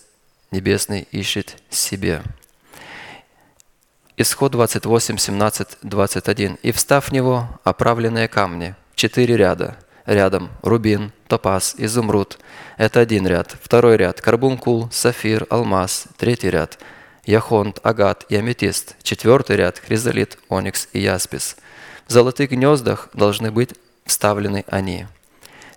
Небесный 0.50 1.08
ищет 1.10 1.56
себе. 1.70 2.22
Исход 4.18 4.52
28, 4.52 5.16
17, 5.16 5.78
21. 5.82 6.58
«И 6.62 6.70
встав 6.72 7.08
в 7.08 7.12
него 7.12 7.48
оправленные 7.64 8.28
камни, 8.28 8.74
четыре 8.94 9.38
ряда, 9.38 9.76
рядом 10.04 10.50
рубин, 10.60 11.12
топаз, 11.28 11.74
изумруд. 11.78 12.38
Это 12.76 13.00
один 13.00 13.26
ряд. 13.26 13.56
Второй 13.62 13.96
ряд– 13.96 14.20
карбункул, 14.22 14.90
сафир, 14.92 15.46
алмаз. 15.48 16.04
Третий 16.18 16.50
ряд– 16.50 16.78
яхонт, 17.24 17.80
агат 17.82 18.26
и 18.28 18.36
аметист. 18.36 18.96
Четвертый 19.02 19.56
ряд– 19.56 19.78
хризолит, 19.86 20.38
оникс 20.50 20.88
и 20.92 21.00
яспис. 21.00 21.56
В 22.06 22.12
золотых 22.12 22.50
гнездах 22.50 23.08
должны 23.14 23.50
быть 23.50 23.70
вставлены 24.04 24.66
они. 24.66 25.06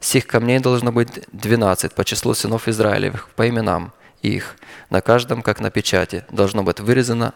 Сих 0.01 0.27
камней 0.27 0.59
должно 0.59 0.91
быть 0.91 1.23
двенадцать 1.31 1.93
по 1.93 2.03
числу 2.03 2.33
сынов 2.33 2.67
Израилевых, 2.67 3.29
по 3.29 3.47
именам 3.47 3.93
их. 4.21 4.57
На 4.89 4.99
каждом, 4.99 5.41
как 5.41 5.61
на 5.61 5.71
печати, 5.71 6.25
должно 6.29 6.63
быть 6.63 6.81
вырезано 6.81 7.33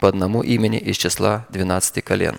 по 0.00 0.08
одному 0.08 0.42
имени 0.42 0.78
из 0.78 0.96
числа 0.96 1.46
двенадцати 1.50 2.00
колен. 2.00 2.38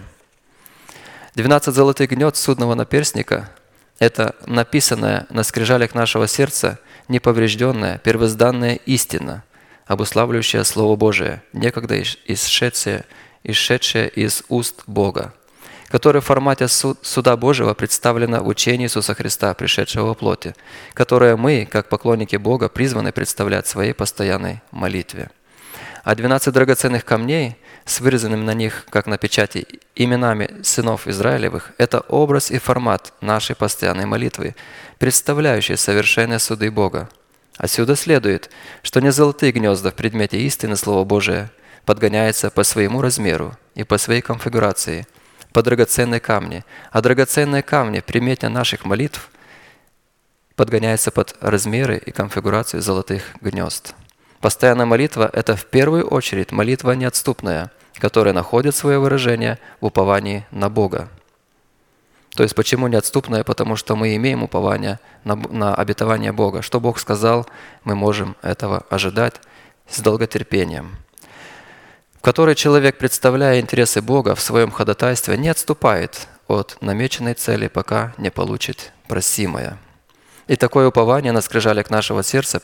Двенадцать 1.35 1.75
золотых 1.75 2.09
гнет 2.09 2.35
судного 2.35 2.73
наперстника– 2.73 3.49
это 3.99 4.35
написанная 4.47 5.27
на 5.29 5.43
скрижалях 5.43 5.93
нашего 5.95 6.27
сердца 6.27 6.79
неповрежденная, 7.07 7.99
первозданная 7.99 8.75
истина, 8.85 9.43
обуславливающая 9.85 10.63
Слово 10.63 10.95
Божие, 10.95 11.43
некогда 11.53 12.01
исшедшее, 12.01 13.05
исшедшее 13.43 14.09
из 14.09 14.43
уст 14.49 14.83
Бога, 14.87 15.33
которое 15.87 16.21
в 16.21 16.25
формате 16.25 16.67
суда 16.67 17.37
Божьего 17.37 17.73
представлено 17.73 18.43
в 18.43 18.47
учении 18.47 18.85
Иисуса 18.85 19.13
Христа, 19.13 19.53
пришедшего 19.53 20.07
во 20.07 20.13
плоти, 20.15 20.55
которое 20.93 21.37
мы, 21.37 21.67
как 21.69 21.89
поклонники 21.89 22.37
Бога, 22.37 22.69
призваны 22.69 23.11
представлять 23.11 23.67
в 23.67 23.69
своей 23.69 23.93
постоянной 23.93 24.61
молитве. 24.71 25.29
А 26.03 26.15
12 26.15 26.53
драгоценных 26.53 27.05
камней 27.05 27.57
с 27.85 27.99
вырезанными 27.99 28.43
на 28.43 28.53
них, 28.53 28.85
как 28.89 29.05
на 29.05 29.17
печати, 29.17 29.67
именами 29.95 30.61
сынов 30.63 31.07
Израилевых– 31.07 31.71
это 31.77 31.99
образ 32.01 32.51
и 32.51 32.57
формат 32.57 33.13
нашей 33.21 33.55
постоянной 33.55 34.05
молитвы, 34.05 34.55
представляющий 34.97 35.77
совершенные 35.77 36.39
суды 36.39 36.71
Бога. 36.71 37.09
Отсюда 37.57 37.95
следует, 37.95 38.49
что 38.81 38.99
не 39.01 39.11
золотые 39.11 39.51
гнезда 39.51 39.91
в 39.91 39.95
предмете 39.95 40.39
истины 40.41 40.75
Слова 40.75 41.03
Божия 41.03 41.51
подгоняются 41.85 42.49
по 42.49 42.63
своему 42.63 43.01
размеру 43.01 43.55
и 43.75 43.83
по 43.83 43.97
своей 43.97 44.21
конфигурации– 44.21 45.07
по 45.53 45.63
драгоценные 45.63 46.19
камни, 46.19 46.63
а 46.91 47.01
драгоценные 47.01 47.63
камни 47.63 47.99
в 47.99 48.05
примете 48.05 48.47
наших 48.49 48.85
молитв 48.85 49.29
подгоняются 50.55 51.11
под 51.11 51.35
размеры 51.41 51.97
и 51.97 52.11
конфигурацию 52.11 52.81
золотых 52.81 53.23
гнезд. 53.41 53.95
Постоянная 54.41 54.85
молитва– 54.85 55.29
это 55.33 55.55
в 55.55 55.65
первую 55.65 56.07
очередь 56.07 56.51
молитва 56.51 56.91
неотступная, 56.91 57.71
которая 57.95 58.33
находит 58.33 58.75
свое 58.75 58.99
выражение 58.99 59.59
в 59.79 59.85
уповании 59.85 60.45
на 60.51 60.69
Бога. 60.69 61.09
То 62.35 62.43
есть 62.43 62.55
почему 62.55 62.87
неотступная? 62.87 63.43
Потому 63.43 63.75
что 63.75 63.95
мы 63.95 64.15
имеем 64.15 64.41
упование 64.41 64.99
на, 65.23 65.35
на 65.35 65.75
обетование 65.75 66.31
Бога. 66.31 66.61
Что 66.61 66.79
Бог 66.79 66.97
сказал, 66.97 67.47
мы 67.83 67.95
можем 67.95 68.35
этого 68.41 68.83
ожидать 68.89 69.35
с 69.87 69.99
долготерпением– 69.99 70.95
в 72.21 72.23
которой 72.23 72.53
человек, 72.53 72.99
представляя 72.99 73.59
интересы 73.59 73.99
Бога 73.99 74.35
в 74.35 74.41
своем 74.41 74.69
ходатайстве, 74.69 75.35
не 75.37 75.49
отступает 75.49 76.27
от 76.47 76.77
намеченной 76.79 77.33
цели, 77.33 77.67
пока 77.67 78.13
не 78.19 78.29
получит 78.29 78.91
просимое. 79.07 79.79
И 80.47 80.55
такое 80.55 80.87
упование 80.87 81.31
на 81.31 81.41
скрижалях 81.41 81.89
нашего 81.89 82.23
сердца 82.23 82.61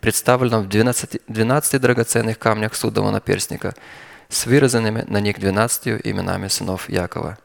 представлено 0.00 0.60
в 0.60 0.68
12, 0.68 1.22
12 1.26 1.80
драгоценных 1.80 2.38
камнях 2.38 2.74
судового 2.74 3.10
наперстника 3.10 3.74
с 4.28 4.46
выразанными 4.46 5.04
на 5.08 5.20
них 5.20 5.38
12 5.38 6.00
именами 6.04 6.48
сынов 6.48 6.88
Якова. 6.88 7.38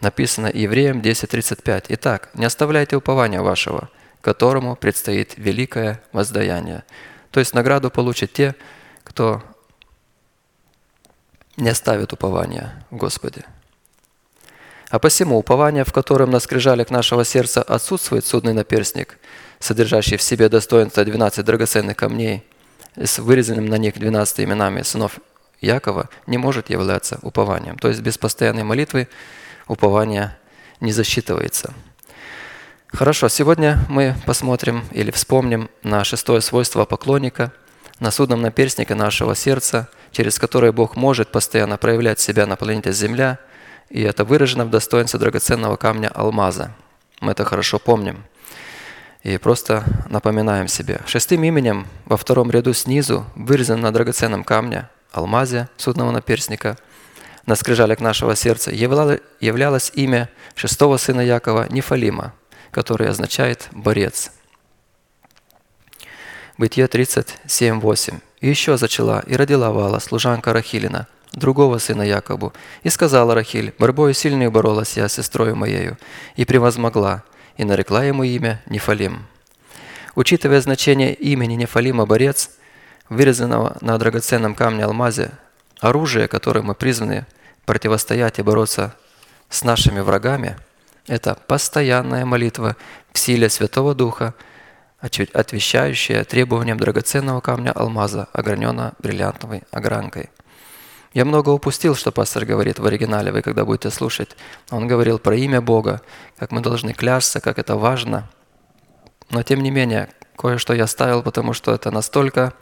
Написано 0.00 0.50
Евреям 0.52 1.00
10.35. 1.00 1.86
«Итак, 1.88 2.30
не 2.34 2.44
оставляйте 2.44 2.96
упования 2.96 3.40
вашего, 3.40 3.88
которому 4.20 4.76
предстоит 4.76 5.34
великое 5.36 6.02
воздаяние». 6.12 6.84
То 7.30 7.40
есть 7.40 7.54
награду 7.54 7.90
получат 7.90 8.32
те, 8.32 8.54
кто 9.02 9.42
не 11.56 11.68
оставит 11.68 12.12
упования 12.12 12.84
в 12.90 12.96
Господе. 12.96 13.44
А 14.94 15.00
посему 15.00 15.36
упование, 15.38 15.82
в 15.82 15.92
котором 15.92 16.30
на 16.30 16.38
скрижалях 16.38 16.88
нашего 16.88 17.24
сердца 17.24 17.62
отсутствует 17.62 18.24
судный 18.24 18.52
наперстник, 18.52 19.18
содержащий 19.58 20.16
в 20.16 20.22
себе 20.22 20.48
достоинство 20.48 21.04
12 21.04 21.44
драгоценных 21.44 21.96
камней, 21.96 22.44
с 22.94 23.18
вырезанным 23.18 23.66
на 23.66 23.76
них 23.76 23.94
12 23.94 24.38
именами 24.42 24.82
сынов 24.82 25.18
Якова, 25.60 26.10
не 26.28 26.38
может 26.38 26.70
являться 26.70 27.18
упованием. 27.22 27.76
То 27.76 27.88
есть 27.88 28.02
без 28.02 28.18
постоянной 28.18 28.62
молитвы 28.62 29.08
упование 29.66 30.38
не 30.78 30.92
засчитывается. 30.92 31.74
Хорошо, 32.86 33.28
сегодня 33.28 33.80
мы 33.88 34.14
посмотрим 34.26 34.84
или 34.92 35.10
вспомним 35.10 35.70
на 35.82 36.04
шестое 36.04 36.40
свойство 36.40 36.84
поклонника, 36.84 37.52
на 37.98 38.12
судном 38.12 38.42
наперстнике 38.42 38.94
нашего 38.94 39.34
сердца– 39.34 39.88
через 40.14 40.38
которые 40.38 40.72
Бог 40.72 40.96
может 40.96 41.30
постоянно 41.30 41.76
проявлять 41.76 42.20
себя 42.20 42.46
на 42.46 42.56
планете 42.56 42.92
Земля, 42.92 43.38
и 43.94 44.02
это 44.02 44.24
выражено 44.24 44.64
в 44.64 44.70
достоинстве 44.70 45.20
драгоценного 45.20 45.76
камня 45.76 46.08
алмаза. 46.08 46.72
Мы 47.20 47.30
это 47.30 47.44
хорошо 47.44 47.78
помним. 47.78 48.24
И 49.22 49.38
просто 49.38 49.84
напоминаем 50.10 50.66
себе. 50.66 51.00
Шестым 51.06 51.44
именем 51.44 51.86
во 52.04 52.16
втором 52.16 52.50
ряду 52.50 52.74
снизу 52.74 53.24
вырезан 53.36 53.80
на 53.80 53.92
драгоценном 53.92 54.42
камне 54.42 54.88
алмазе 55.12 55.68
судного 55.76 56.10
наперстника 56.10 56.76
на 57.46 57.54
скрижалях 57.54 58.00
нашего 58.00 58.34
сердца 58.34 58.72
являлось 58.72 59.92
имя 59.94 60.28
шестого 60.56 60.96
сына 60.96 61.20
Якова 61.20 61.68
Нефалима, 61.70 62.34
который 62.72 63.08
означает 63.08 63.68
«борец». 63.70 64.32
Бытие 66.58 66.86
37.8. 66.86 68.20
«И 68.40 68.48
еще 68.48 68.76
зачала 68.76 69.22
и 69.24 69.36
родила 69.36 69.70
Вала, 69.70 70.00
служанка 70.00 70.52
Рахилина, 70.52 71.06
другого 71.34 71.78
сына 71.78 72.02
Якобу, 72.02 72.52
и 72.82 72.90
сказала 72.90 73.34
Рахиль, 73.34 73.74
борьбою 73.78 74.14
сильную 74.14 74.50
боролась 74.50 74.96
я 74.96 75.08
с 75.08 75.14
сестрою 75.14 75.56
моею, 75.56 75.98
и 76.36 76.44
превозмогла, 76.44 77.22
и 77.56 77.64
нарекла 77.64 78.04
ему 78.04 78.24
имя 78.24 78.62
Нефалим». 78.66 79.26
Учитывая 80.14 80.60
значение 80.60 81.12
имени 81.12 81.54
Нефалима 81.54 82.06
«борец», 82.06 82.50
вырезанного 83.08 83.76
на 83.80 83.98
драгоценном 83.98 84.54
камне 84.54 84.84
алмазе, 84.84 85.32
оружие, 85.80 86.28
которым 86.28 86.66
мы 86.66 86.74
призваны 86.74 87.26
противостоять 87.66 88.38
и 88.38 88.42
бороться 88.42 88.94
с 89.50 89.64
нашими 89.64 90.00
врагами, 90.00 90.56
это 91.06 91.36
постоянная 91.46 92.24
молитва 92.24 92.76
в 93.12 93.18
силе 93.18 93.50
Святого 93.50 93.94
Духа– 93.94 94.34
отвечающая 95.32 96.24
требованиям 96.24 96.78
драгоценного 96.78 97.40
камня 97.40 97.72
алмаза, 97.72 98.28
ограненного 98.32 98.94
бриллиантовой 98.98 99.62
огранкой. 99.70 100.30
Я 101.14 101.24
много 101.24 101.50
упустил, 101.50 101.94
что 101.94 102.10
пастор 102.10 102.44
говорит 102.44 102.80
в 102.80 102.86
оригинале, 102.86 103.30
вы 103.30 103.40
когда 103.40 103.64
будете 103.64 103.90
слушать. 103.90 104.36
Он 104.70 104.88
говорил 104.88 105.20
про 105.20 105.36
имя 105.36 105.60
Бога, 105.60 106.02
как 106.36 106.50
мы 106.50 106.60
должны 106.60 106.92
клясться, 106.92 107.40
как 107.40 107.60
это 107.60 107.76
важно. 107.76 108.28
Но 109.30 109.44
тем 109.44 109.62
не 109.62 109.70
менее, 109.70 110.08
кое-что 110.36 110.74
я 110.74 110.88
ставил, 110.88 111.22
потому 111.22 111.52
что 111.52 111.72
это 111.72 111.92
настолько 111.92 112.52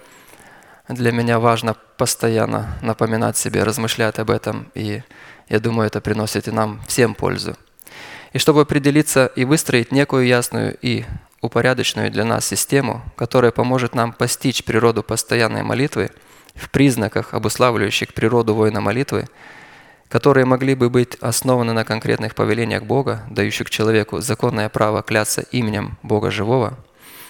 для 0.86 1.12
меня 1.12 1.38
важно 1.38 1.76
постоянно 1.96 2.76
напоминать 2.82 3.38
себе, 3.38 3.62
размышлять 3.62 4.18
об 4.18 4.30
этом. 4.30 4.70
И 4.74 5.02
я 5.48 5.58
думаю, 5.58 5.86
это 5.86 6.02
приносит 6.02 6.46
и 6.46 6.50
нам 6.50 6.82
всем 6.86 7.14
пользу. 7.14 7.56
И 8.34 8.38
чтобы 8.38 8.60
определиться 8.60 9.26
и 9.34 9.46
выстроить 9.46 9.92
некую 9.92 10.26
ясную 10.26 10.76
и 10.82 11.06
упорядоченную 11.40 12.10
для 12.10 12.26
нас 12.26 12.46
систему, 12.46 13.02
которая 13.16 13.50
поможет 13.50 13.94
нам 13.94 14.12
постичь 14.12 14.62
природу 14.62 15.02
постоянной 15.02 15.62
молитвы 15.62 16.10
в 16.54 16.70
признаках, 16.70 17.34
обуславливающих 17.34 18.14
природу 18.14 18.54
воина 18.54 18.80
молитвы, 18.80 19.28
которые 20.08 20.44
могли 20.44 20.74
бы 20.74 20.90
быть 20.90 21.16
основаны 21.20 21.72
на 21.72 21.84
конкретных 21.84 22.34
повелениях 22.34 22.82
Бога, 22.82 23.24
дающих 23.30 23.70
человеку 23.70 24.20
законное 24.20 24.68
право 24.68 25.02
кляться 25.02 25.42
именем 25.52 25.96
Бога 26.02 26.30
Живого, 26.30 26.78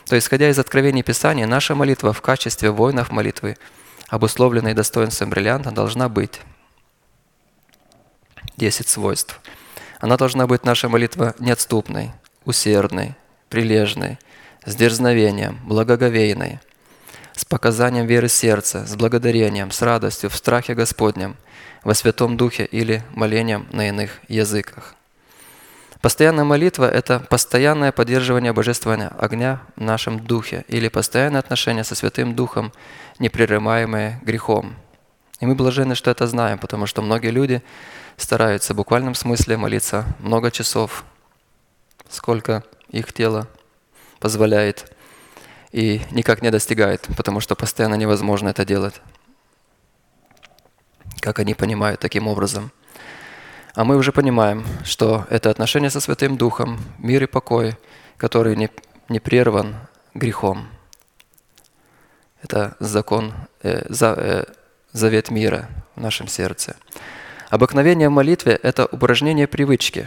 то, 0.07 0.19
исходя 0.19 0.51
из 0.51 0.59
откровений 0.59 1.03
Писания, 1.03 1.47
наша 1.47 1.75
молитва 1.75 2.13
в 2.13 2.21
качестве 2.21 2.71
воинов 2.71 3.13
молитвы, 3.13 3.57
обусловленной 4.09 4.75
достоинством 4.75 5.31
бриллианта, 5.31 5.71
должна 5.71 6.09
быть 6.09 6.41
10 8.57 8.89
свойств. 8.89 9.41
Она 10.01 10.17
должна 10.17 10.49
быть, 10.49 10.65
наша 10.65 10.89
молитва, 10.89 11.35
неотступной, 11.39 12.11
усердной, 12.45 13.15
прилежной, 13.49 14.19
с 14.65 14.75
дерзновением, 14.75 15.61
благоговейной, 15.65 16.61
с 17.35 17.45
показанием 17.45 18.07
веры 18.07 18.29
сердца, 18.29 18.87
с 18.87 18.95
благодарением, 18.95 19.71
с 19.71 19.83
радостью, 19.83 20.31
в 20.31 20.37
страхе 20.37 20.75
Господнем, 20.75 21.37
во 21.85 21.95
Святом 21.95 22.37
Духе 22.37 22.65
или 22.65 23.03
молением 23.15 23.67
на 23.73 23.89
иных 23.89 24.21
языках. 24.29 24.95
Постоянная 26.01 26.45
молитва– 26.45 26.91
это 26.93 27.21
постоянное 27.21 27.93
поддерживание 27.93 28.53
божественного 28.53 29.13
огня 29.21 29.63
в 29.77 29.83
нашем 29.83 30.19
духе 30.19 30.65
или 30.67 30.89
постоянное 30.89 31.39
отношение 31.39 31.85
со 31.85 31.95
Святым 31.95 32.35
Духом, 32.35 32.73
непрерываемое 33.21 34.21
грехом. 34.25 34.75
И 35.39 35.47
мы 35.47 35.55
блажены, 35.55 35.95
что 35.95 36.11
это 36.11 36.27
знаем, 36.27 36.59
потому 36.59 36.87
что 36.87 37.03
многие 37.03 37.31
люди 37.31 37.63
стараются 38.17 38.75
в 38.75 38.79
буквальном 38.79 39.15
смысле 39.15 39.57
молиться 39.57 40.05
много 40.19 40.51
часов, 40.51 41.05
сколько 42.09 42.65
их 42.91 43.13
тело 43.13 43.47
позволяет 44.19 44.93
и 45.73 46.03
никак 46.11 46.43
не 46.43 46.51
достигает, 46.51 47.09
потому 47.17 47.41
что 47.41 47.55
постоянно 47.55 47.95
невозможно 47.95 48.51
это 48.51 48.65
делать. 48.65 49.01
Как 51.21 51.39
они 51.39 51.55
понимают 51.55 52.01
таким 52.01 52.29
образом. 52.29 52.71
А 53.75 53.85
мы 53.85 53.97
уже 53.97 54.13
понимаем, 54.13 54.67
что 54.85 55.27
это 55.31 55.49
отношение 55.49 55.89
со 55.89 56.01
Святым 56.01 56.37
Духом, 56.37 56.79
мир 56.99 57.23
и 57.23 57.27
покой, 57.27 57.77
который 58.19 58.55
не, 58.55 58.71
не 59.09 59.19
прерван 59.19 59.77
грехом. 60.15 60.69
Это 62.43 62.77
закон, 62.81 63.33
э, 63.63 63.87
за, 63.89 64.15
э, 64.17 64.45
завет 64.93 65.31
мира 65.31 65.71
в 65.97 66.01
нашем 66.03 66.29
сердце. 66.29 66.77
Обыкновение 67.49 68.09
в 68.09 68.13
молитве– 68.13 68.59
это 68.63 68.87
упражнение 68.87 69.47
привычки, 69.47 70.07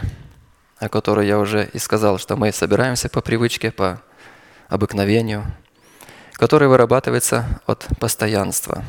о 0.78 0.88
которой 0.88 1.26
я 1.26 1.38
уже 1.38 1.68
и 1.72 1.78
сказал, 1.78 2.18
что 2.18 2.36
мы 2.36 2.52
собираемся 2.52 3.08
по 3.08 3.20
привычке, 3.20 3.72
по 3.72 4.00
обыкновению, 4.68 5.44
которое 6.32 6.68
вырабатывается 6.68 7.60
от 7.66 7.86
постоянства. 7.98 8.84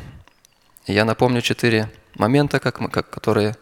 Я 0.86 1.04
напомню 1.04 1.40
четыре 1.40 1.90
момента, 2.14 2.60
как 2.60 2.80
мы, 2.80 2.88
как, 2.88 3.10
которые 3.10 3.56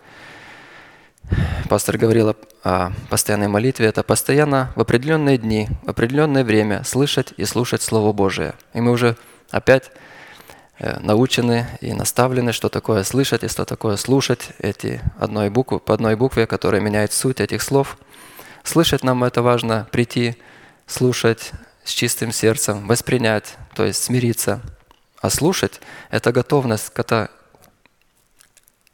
пастор 1.69 1.99
говорил 1.99 2.31
о, 2.31 2.37
о 2.62 2.93
постоянной 3.11 3.49
молитве. 3.49 3.87
Это 3.87 4.03
постоянно 4.03 4.73
в 4.77 4.81
определенные 4.81 5.39
дни, 5.39 5.69
в 5.83 5.91
определенное 5.91 6.45
время 6.45 6.85
слышать 6.85 7.33
и 7.37 7.45
слушать 7.45 7.83
Слово 7.83 8.12
Божие. 8.12 8.55
И 8.75 8.81
мы 8.81 8.93
уже 8.93 9.17
опять 9.51 9.91
э, 10.79 10.99
научены 11.01 11.67
и 11.81 11.93
наставлены, 11.93 12.53
что 12.53 12.69
такое 12.69 13.03
слышать 13.03 13.45
и 13.45 13.49
что 13.49 13.64
такое 13.64 13.97
слушать 13.97 14.51
эти 14.59 15.01
одной 15.19 15.51
буквы, 15.51 15.81
по 15.81 15.95
одной 15.95 16.17
букве, 16.17 16.47
которая 16.47 16.81
меняет 16.81 17.12
суть 17.12 17.41
этих 17.41 17.62
слов. 17.62 17.99
Слышать 18.62 19.05
нам 19.05 19.25
это 19.25 19.43
важно, 19.43 19.89
прийти, 19.91 20.37
слушать 20.87 21.53
с 21.87 21.91
чистым 21.91 22.32
сердцем, 22.32 22.87
воспринять, 22.89 23.57
то 23.74 23.84
есть 23.84 24.03
смириться. 24.03 24.61
А 25.20 25.30
слушать– 25.30 25.80
это 26.11 26.32
готовность 26.32 26.91
к 26.91 27.30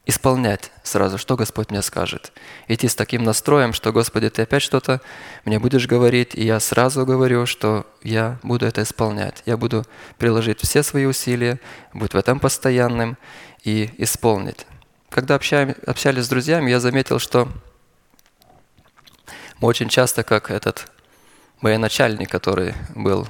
исполнять 0.04 0.70
сразу, 0.82 1.16
что 1.16 1.36
Господь 1.36 1.70
мне 1.70 1.80
скажет. 1.80 2.32
Идти 2.68 2.88
с 2.88 2.94
таким 2.94 3.22
настроем, 3.22 3.72
что, 3.72 3.92
Господи, 3.92 4.28
Ты 4.28 4.42
опять 4.42 4.62
что-то 4.62 5.00
мне 5.44 5.58
будешь 5.58 5.86
говорить, 5.86 6.34
и 6.34 6.44
я 6.44 6.60
сразу 6.60 7.06
говорю, 7.06 7.46
что 7.46 7.86
я 8.02 8.38
буду 8.42 8.66
это 8.66 8.82
исполнять. 8.82 9.42
Я 9.46 9.56
буду 9.56 9.86
приложить 10.18 10.60
все 10.60 10.82
свои 10.82 11.06
усилия, 11.06 11.60
быть 11.94 12.12
в 12.12 12.16
этом 12.16 12.40
постоянным 12.40 13.16
и 13.64 13.90
исполнить. 13.96 14.66
Когда 15.08 15.36
общались 15.36 16.24
с 16.24 16.28
друзьями, 16.28 16.70
я 16.70 16.80
заметил, 16.80 17.18
что 17.18 17.48
мы 19.60 19.68
очень 19.68 19.88
часто, 19.88 20.24
как 20.24 20.50
этот 20.50 20.91
военачальник, 21.62 22.28
который 22.28 22.74
был 22.94 23.26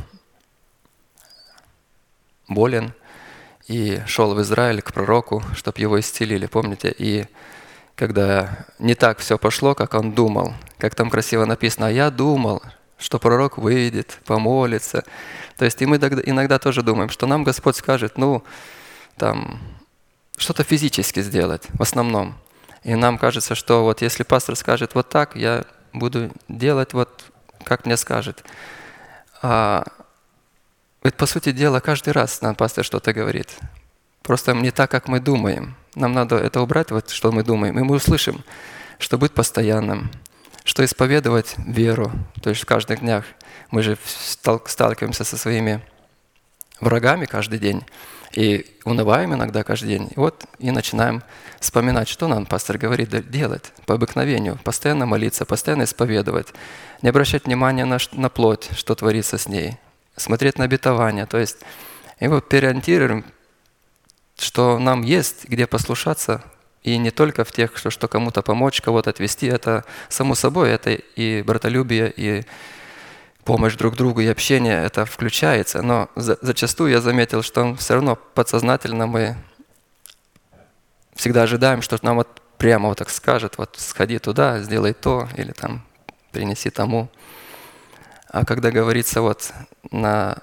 болен 2.48 2.92
и 3.68 4.00
шел 4.06 4.34
в 4.34 4.42
Израиль 4.42 4.82
к 4.82 4.92
пророку, 4.92 5.42
чтобы 5.54 5.78
его 5.80 6.00
исцелили, 6.00 6.46
помните? 6.46 6.92
И 6.96 7.26
когда 7.94 8.66
не 8.78 8.94
так 8.94 9.18
все 9.18 9.38
пошло, 9.38 9.74
как 9.74 9.94
он 9.94 10.12
думал, 10.12 10.54
как 10.78 10.94
там 10.94 11.10
красиво 11.10 11.44
написано, 11.44 11.86
а 11.86 11.90
я 11.90 12.10
думал, 12.10 12.62
что 12.98 13.18
пророк 13.18 13.58
выйдет, 13.58 14.18
помолится. 14.24 15.04
То 15.56 15.64
есть 15.64 15.80
и 15.82 15.86
мы 15.86 15.96
иногда 15.96 16.58
тоже 16.58 16.82
думаем, 16.82 17.10
что 17.10 17.26
нам 17.26 17.44
Господь 17.44 17.76
скажет, 17.76 18.16
ну, 18.16 18.42
там, 19.16 19.60
что-то 20.36 20.64
физически 20.64 21.20
сделать 21.20 21.66
в 21.74 21.82
основном. 21.82 22.34
И 22.82 22.94
нам 22.94 23.18
кажется, 23.18 23.54
что 23.54 23.84
вот 23.84 24.02
если 24.02 24.22
пастор 24.22 24.56
скажет 24.56 24.94
вот 24.94 25.08
так, 25.08 25.36
я 25.36 25.64
буду 25.92 26.32
делать 26.48 26.94
вот 26.94 27.24
как 27.62 27.86
мне 27.86 27.96
скажет. 27.96 28.44
А, 29.42 29.84
ведь, 31.02 31.16
по 31.16 31.26
сути 31.26 31.52
дела, 31.52 31.80
каждый 31.80 32.12
раз 32.12 32.40
нам 32.42 32.54
пастор 32.54 32.84
что-то 32.84 33.12
говорит. 33.12 33.48
Просто 34.22 34.52
не 34.52 34.70
так, 34.70 34.90
как 34.90 35.08
мы 35.08 35.18
думаем. 35.20 35.74
Нам 35.94 36.12
надо 36.12 36.36
это 36.36 36.60
убрать, 36.60 36.90
вот 36.90 37.10
что 37.10 37.32
мы 37.32 37.42
думаем. 37.42 37.78
И 37.78 37.82
мы 37.82 37.96
услышим, 37.96 38.44
что 38.98 39.18
быть 39.18 39.32
постоянным, 39.32 40.10
что 40.64 40.84
исповедовать 40.84 41.54
веру. 41.58 42.12
То 42.40 42.50
есть 42.50 42.62
в 42.62 42.66
каждых 42.66 43.00
днях 43.00 43.24
мы 43.70 43.82
же 43.82 43.98
сталкиваемся 44.64 45.24
со 45.24 45.36
своими 45.36 45.82
врагами 46.80 47.26
каждый 47.26 47.58
день. 47.58 47.84
И 48.34 48.66
унываем 48.84 49.34
иногда 49.34 49.62
каждый 49.62 49.88
день. 49.88 50.10
Вот 50.16 50.44
и 50.58 50.70
начинаем 50.70 51.22
вспоминать, 51.60 52.08
что 52.08 52.28
нам 52.28 52.46
пастор 52.46 52.78
говорит 52.78 53.30
делать 53.30 53.72
по 53.86 53.94
обыкновению. 53.94 54.58
Постоянно 54.64 55.06
молиться, 55.06 55.44
постоянно 55.44 55.84
исповедовать. 55.84 56.48
Не 57.02 57.10
обращать 57.10 57.44
внимания 57.44 57.84
на, 57.84 57.98
на 58.12 58.28
плоть, 58.28 58.70
что 58.76 58.94
творится 58.94 59.38
с 59.38 59.48
ней. 59.48 59.76
Смотреть 60.16 60.58
на 60.58 60.64
обетование. 60.64 61.26
То 61.26 61.38
есть 61.38 61.58
и 62.20 62.28
вот 62.28 62.48
переориентируем, 62.48 63.24
что 64.38 64.78
нам 64.78 65.02
есть, 65.02 65.48
где 65.48 65.66
послушаться, 65.66 66.42
и 66.82 66.96
не 66.96 67.10
только 67.10 67.44
в 67.44 67.52
тех, 67.52 67.76
что, 67.76 67.90
что 67.90 68.08
кому-то 68.08 68.42
помочь, 68.42 68.80
кого-то 68.80 69.10
отвести, 69.10 69.46
это 69.46 69.84
само 70.08 70.34
собой, 70.34 70.70
это 70.70 70.90
и 70.92 71.42
братолюбие, 71.42 72.12
и 72.16 72.44
помощь 73.44 73.74
друг 73.74 73.96
другу 73.96 74.20
и 74.20 74.26
общение, 74.26 74.84
это 74.84 75.04
включается. 75.04 75.82
Но 75.82 76.08
за, 76.16 76.38
зачастую 76.40 76.90
я 76.92 77.00
заметил, 77.00 77.42
что 77.42 77.74
все 77.76 77.94
равно 77.94 78.16
подсознательно 78.16 79.06
мы 79.06 79.36
всегда 81.14 81.42
ожидаем, 81.42 81.82
что 81.82 81.98
нам 82.02 82.16
вот 82.16 82.28
прямо 82.58 82.88
вот 82.88 82.98
так 82.98 83.10
скажет, 83.10 83.58
вот 83.58 83.76
сходи 83.78 84.18
туда, 84.18 84.60
сделай 84.60 84.92
то, 84.92 85.28
или 85.36 85.52
там 85.52 85.84
принеси 86.30 86.70
тому. 86.70 87.10
А 88.28 88.44
когда 88.44 88.70
говорится 88.70 89.20
вот 89.20 89.52
на 89.90 90.38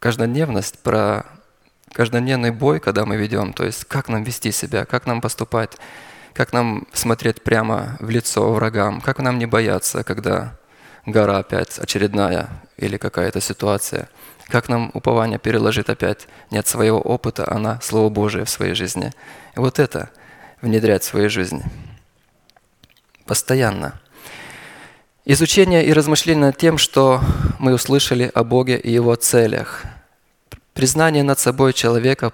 каждодневность, 0.00 0.82
про 0.82 1.24
каждодневный 1.92 2.50
бой, 2.50 2.80
когда 2.80 3.06
мы 3.06 3.16
ведем, 3.16 3.52
то 3.52 3.64
есть 3.64 3.84
как 3.84 4.08
нам 4.08 4.24
вести 4.24 4.50
себя, 4.50 4.84
как 4.84 5.06
нам 5.06 5.20
поступать, 5.20 5.76
как 6.32 6.52
нам 6.52 6.88
смотреть 6.92 7.42
прямо 7.42 7.96
в 8.00 8.10
лицо 8.10 8.52
врагам, 8.52 9.00
как 9.00 9.18
нам 9.18 9.38
не 9.38 9.46
бояться, 9.46 10.02
когда 10.02 10.58
гора 11.06 11.38
опять 11.38 11.78
очередная 11.78 12.48
или 12.76 12.96
какая-то 12.96 13.40
ситуация. 13.40 14.08
Как 14.48 14.68
нам 14.68 14.90
упование 14.94 15.38
переложит 15.38 15.88
опять 15.88 16.26
не 16.50 16.58
от 16.58 16.66
своего 16.66 17.00
опыта, 17.00 17.44
а 17.44 17.78
Слово 17.82 18.08
Божие 18.10 18.44
в 18.44 18.50
своей 18.50 18.74
жизни. 18.74 19.12
И 19.56 19.60
вот 19.60 19.78
это 19.78 20.10
внедрять 20.60 21.02
в 21.02 21.06
свою 21.06 21.30
жизнь. 21.30 21.62
Постоянно. 23.26 24.00
Изучение 25.24 25.86
и 25.86 25.92
размышление 25.92 26.46
над 26.46 26.58
тем, 26.58 26.76
что 26.76 27.20
мы 27.58 27.72
услышали 27.72 28.30
о 28.34 28.44
Боге 28.44 28.76
и 28.76 28.92
Его 28.92 29.14
целях. 29.14 29.84
Признание 30.74 31.22
над 31.22 31.38
собой 31.38 31.72
человека, 31.72 32.32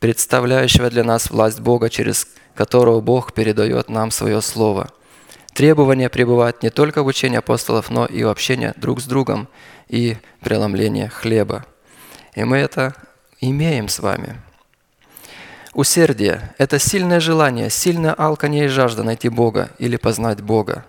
представляющего 0.00 0.90
для 0.90 1.04
нас 1.04 1.30
власть 1.30 1.60
Бога, 1.60 1.88
через 1.88 2.26
которого 2.54 3.00
Бог 3.00 3.32
передает 3.32 3.88
нам 3.88 4.10
свое 4.10 4.42
Слово– 4.42 4.90
Требование 5.58 6.08
пребывать 6.08 6.62
не 6.62 6.70
только 6.70 7.02
в 7.02 7.06
учении 7.06 7.38
апостолов, 7.38 7.90
но 7.90 8.06
и 8.06 8.22
в 8.22 8.28
общении 8.28 8.72
друг 8.76 9.00
с 9.00 9.06
другом 9.06 9.48
и 9.88 10.16
преломление 10.38 11.08
хлеба. 11.08 11.66
И 12.36 12.44
мы 12.44 12.58
это 12.58 12.94
имеем 13.40 13.88
с 13.88 13.98
вами. 13.98 14.40
Усердие– 15.74 16.54
это 16.58 16.78
сильное 16.78 17.18
желание, 17.18 17.70
сильное 17.70 18.12
алканье 18.12 18.66
и 18.66 18.68
жажда 18.68 19.02
найти 19.02 19.28
Бога 19.28 19.70
или 19.80 19.96
познать 19.96 20.42
Бога. 20.42 20.84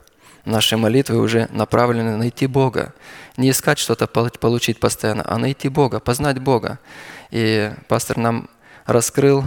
Наши 0.45 0.77
молитвы 0.77 1.17
уже 1.17 1.47
направлены 1.49 2.15
найти 2.15 2.45
Бога. 2.45 2.93
Не 3.37 3.49
искать 3.49 3.79
что-то 3.79 4.05
получить 4.05 4.79
постоянно, 4.79 5.23
а 5.25 5.39
найти 5.39 5.67
Бога, 5.67 5.99
познать 5.99 6.37
Бога. 6.37 6.77
И 7.31 7.71
пастор 7.87 8.17
нам 8.17 8.47
раскрыл 8.85 9.43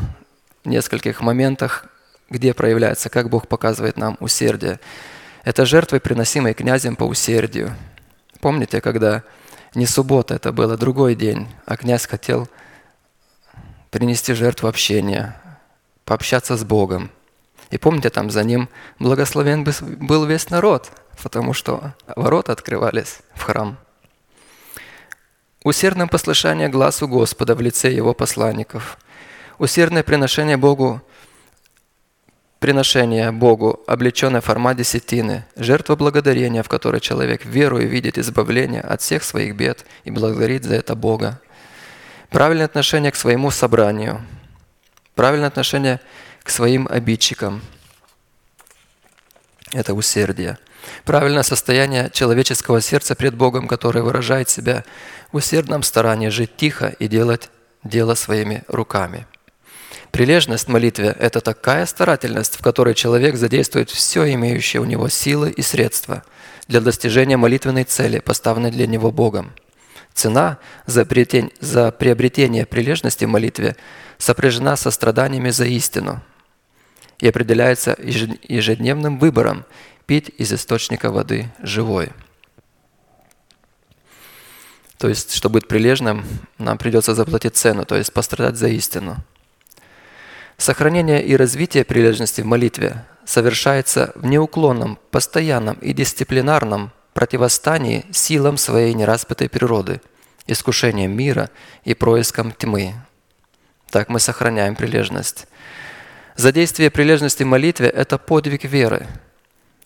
в 0.64 0.68
нескольких 0.68 1.20
моментах, 1.20 1.86
где 2.32 2.54
проявляется, 2.54 3.10
как 3.10 3.28
Бог 3.28 3.46
показывает 3.46 3.96
нам 3.96 4.16
усердие. 4.18 4.80
Это 5.44 5.66
жертвы, 5.66 6.00
приносимые 6.00 6.54
князем 6.54 6.96
по 6.96 7.04
усердию. 7.04 7.76
Помните, 8.40 8.80
когда 8.80 9.22
не 9.74 9.86
суббота, 9.86 10.34
это 10.34 10.50
было 10.50 10.76
другой 10.76 11.14
день, 11.14 11.46
а 11.66 11.76
князь 11.76 12.06
хотел 12.06 12.48
принести 13.90 14.32
жертву 14.32 14.68
общения, 14.68 15.36
пообщаться 16.04 16.56
с 16.56 16.64
Богом. 16.64 17.10
И 17.70 17.78
помните, 17.78 18.10
там 18.10 18.30
за 18.30 18.44
ним 18.44 18.68
благословен 18.98 19.64
был 19.64 20.24
весь 20.24 20.50
народ, 20.50 20.90
потому 21.22 21.52
что 21.52 21.94
ворота 22.16 22.52
открывались 22.52 23.18
в 23.34 23.42
храм. 23.42 23.76
Усердное 25.64 26.06
послушание 26.06 26.68
глазу 26.68 27.06
Господа 27.06 27.54
в 27.54 27.60
лице 27.60 27.92
Его 27.92 28.14
посланников. 28.14 28.98
Усердное 29.58 30.02
приношение 30.02 30.56
Богу 30.56 31.02
приношение 32.62 33.32
Богу, 33.32 33.82
облеченное 33.88 34.40
в 34.40 34.74
десятины, 34.76 35.44
жертва 35.56 35.96
благодарения, 35.96 36.62
в 36.62 36.68
которой 36.68 37.00
человек 37.00 37.44
веруя 37.44 37.86
видит 37.86 38.18
избавление 38.18 38.82
от 38.82 39.02
всех 39.02 39.24
своих 39.24 39.56
бед 39.56 39.84
и 40.04 40.12
благодарит 40.12 40.62
за 40.62 40.76
это 40.76 40.94
Бога. 40.94 41.40
Правильное 42.30 42.66
отношение 42.66 43.10
к 43.10 43.16
своему 43.16 43.50
собранию, 43.50 44.24
правильное 45.16 45.48
отношение 45.48 46.00
к 46.44 46.50
своим 46.50 46.86
обидчикам– 46.88 47.62
это 49.72 49.92
усердие. 49.92 50.56
Правильное 51.04 51.42
состояние 51.42 52.10
человеческого 52.12 52.80
сердца 52.80 53.16
пред 53.16 53.34
Богом, 53.34 53.66
которое 53.66 54.02
выражает 54.02 54.48
себя 54.48 54.84
в 55.32 55.36
усердном 55.36 55.82
старании 55.82 56.28
жить 56.28 56.54
тихо 56.56 56.94
и 57.00 57.08
делать 57.08 57.50
дело 57.82 58.14
своими 58.14 58.62
руками– 58.68 59.26
Прилежность 60.12 60.66
в 60.66 60.68
молитве– 60.68 61.16
это 61.18 61.40
такая 61.40 61.86
старательность, 61.86 62.56
в 62.56 62.62
которой 62.62 62.94
человек 62.94 63.34
задействует 63.36 63.88
все 63.88 64.30
имеющее 64.34 64.82
у 64.82 64.84
него 64.84 65.08
силы 65.08 65.50
и 65.50 65.62
средства. 65.62 66.22
для 66.68 66.80
достижения 66.80 67.36
молитвенной 67.36 67.84
цели, 67.84 68.20
поставленной 68.20 68.70
для 68.70 68.86
него 68.86 69.10
Богом. 69.10 69.52
Цена 70.14 70.58
за 70.86 71.04
приобретение 71.04 72.66
прилежности 72.66 73.24
в 73.24 73.28
молитве 73.28 73.76
сопряжена 74.18 74.76
со 74.76 74.90
страданиями 74.90 75.50
за 75.50 75.64
истину 75.64 76.22
и 77.18 77.28
определяется 77.28 77.96
ежедневным 77.98 79.18
выбором 79.18 79.64
пить 80.06 80.30
из 80.38 80.52
источника 80.52 81.10
воды 81.10 81.50
живой. 81.62 82.10
То 84.98 85.08
есть, 85.08 85.34
чтобы 85.34 85.54
быть 85.54 85.68
прилежным, 85.68 86.24
нам 86.58 86.78
придется 86.78 87.14
заплатить 87.14 87.56
цену, 87.56 87.84
то 87.84 87.96
есть 87.96 88.12
пострадать 88.12 88.56
за 88.56 88.68
истину. 88.68 89.16
Сохранение 90.62 91.20
и 91.24 91.34
развитие 91.34 91.84
прилежности 91.84 92.40
в 92.40 92.46
молитве 92.46 93.04
совершается 93.24 94.12
в 94.14 94.24
неуклонном, 94.26 94.96
постоянном 95.10 95.76
и 95.80 95.92
дисциплинарном 95.92 96.92
противостании 97.14 98.06
силам 98.12 98.56
своей 98.56 98.94
нераспытой 98.94 99.48
природы, 99.48 100.00
искушением 100.46 101.16
мира 101.16 101.50
и 101.82 101.94
происком 101.94 102.52
тьмы. 102.52 102.94
Так 103.90 104.08
мы 104.08 104.20
сохраняем 104.20 104.76
прилежность. 104.76 105.48
Задействие 106.36 106.92
прилежности 106.92 107.42
в 107.42 107.46
молитве– 107.46 107.88
это 107.88 108.16
подвиг 108.16 108.62
веры, 108.62 109.08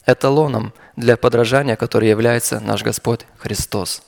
эталоном 0.04 0.74
для 0.94 1.16
подражания, 1.16 1.76
который 1.76 2.10
является 2.10 2.60
наш 2.60 2.82
Господь 2.82 3.24
Христос. 3.38 4.02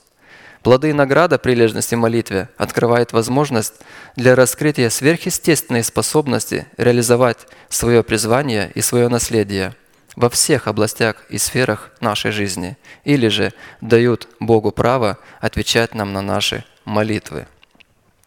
Плоды 0.63 0.89
и 0.89 0.93
награда 0.93 1.39
прилежности 1.39 1.95
молитве 1.95 2.49
открывает 2.57 3.13
возможность 3.13 3.75
для 4.17 4.35
раскрытия 4.35 4.89
сверхъестественной 4.89 5.83
способности 5.83 6.67
реализовать 6.77 7.47
свое 7.69 8.03
призвание 8.03 8.69
и 8.75 8.81
свое 8.81 9.07
наследие 9.07 9.73
во 10.17 10.29
всех 10.29 10.67
областях 10.67 11.23
и 11.29 11.37
сферах 11.37 11.91
нашей 12.01 12.31
жизни, 12.31 12.77
или 13.05 13.29
же 13.29 13.53
дают 13.79 14.27
Богу 14.41 14.71
право 14.71 15.17
отвечать 15.39 15.95
нам 15.95 16.11
на 16.11 16.21
наши 16.21 16.65
молитвы. 16.83 17.47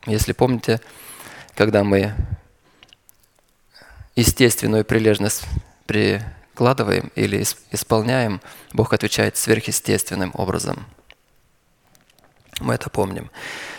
Если 0.07 0.33
помните, 0.33 0.81
когда 1.55 1.85
мы 1.85 2.15
естественную 4.17 4.87
прилежность 4.87 5.45
прикладываем 5.85 7.13
или 7.15 7.45
исполняем, 7.71 8.41
Бог 8.73 8.95
отвечает 8.95 9.37
сверхъестественным 9.37 10.31
образом– 10.35 10.87
мы 12.63 12.75
это 12.75 12.91
помним. 12.91 13.31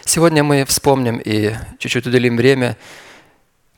Сегодня 0.05 0.43
мы 0.43 0.65
вспомним 0.65 1.17
и 1.17 1.53
чуть-чуть 1.79 2.07
уделим 2.07 2.37
время 2.37 2.77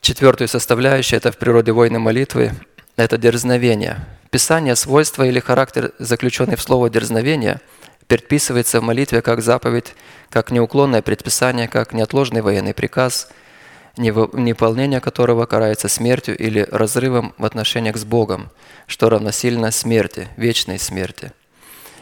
четвертую 0.00 0.48
составляющую, 0.48 1.16
это 1.16 1.32
в 1.32 1.38
природе 1.38 1.72
войны 1.72 1.98
молитвы, 1.98 2.52
это 2.96 3.18
дерзновение. 3.18 4.04
Писание, 4.30 4.76
свойства 4.76 5.24
или 5.24 5.40
характер, 5.40 5.92
заключенный 5.98 6.56
в 6.56 6.62
слово 6.62 6.90
дерзновение, 6.90 7.60
предписывается 8.06 8.80
в 8.80 8.84
молитве 8.84 9.22
как 9.22 9.40
заповедь, 9.42 9.94
как 10.30 10.50
неуклонное 10.50 11.02
предписание, 11.02 11.68
как 11.68 11.92
неотложный 11.92 12.42
военный 12.42 12.74
приказ, 12.74 13.28
неполнение 13.96 15.00
которого 15.00 15.46
карается 15.46 15.88
смертью 15.88 16.36
или 16.36 16.66
разрывом 16.70 17.34
в 17.38 17.44
отношениях 17.44 17.96
с 17.96 18.04
Богом, 18.04 18.50
что 18.86 19.08
равносильно 19.08 19.70
смерти, 19.70 20.28
вечной 20.36 20.78
смерти– 20.78 21.32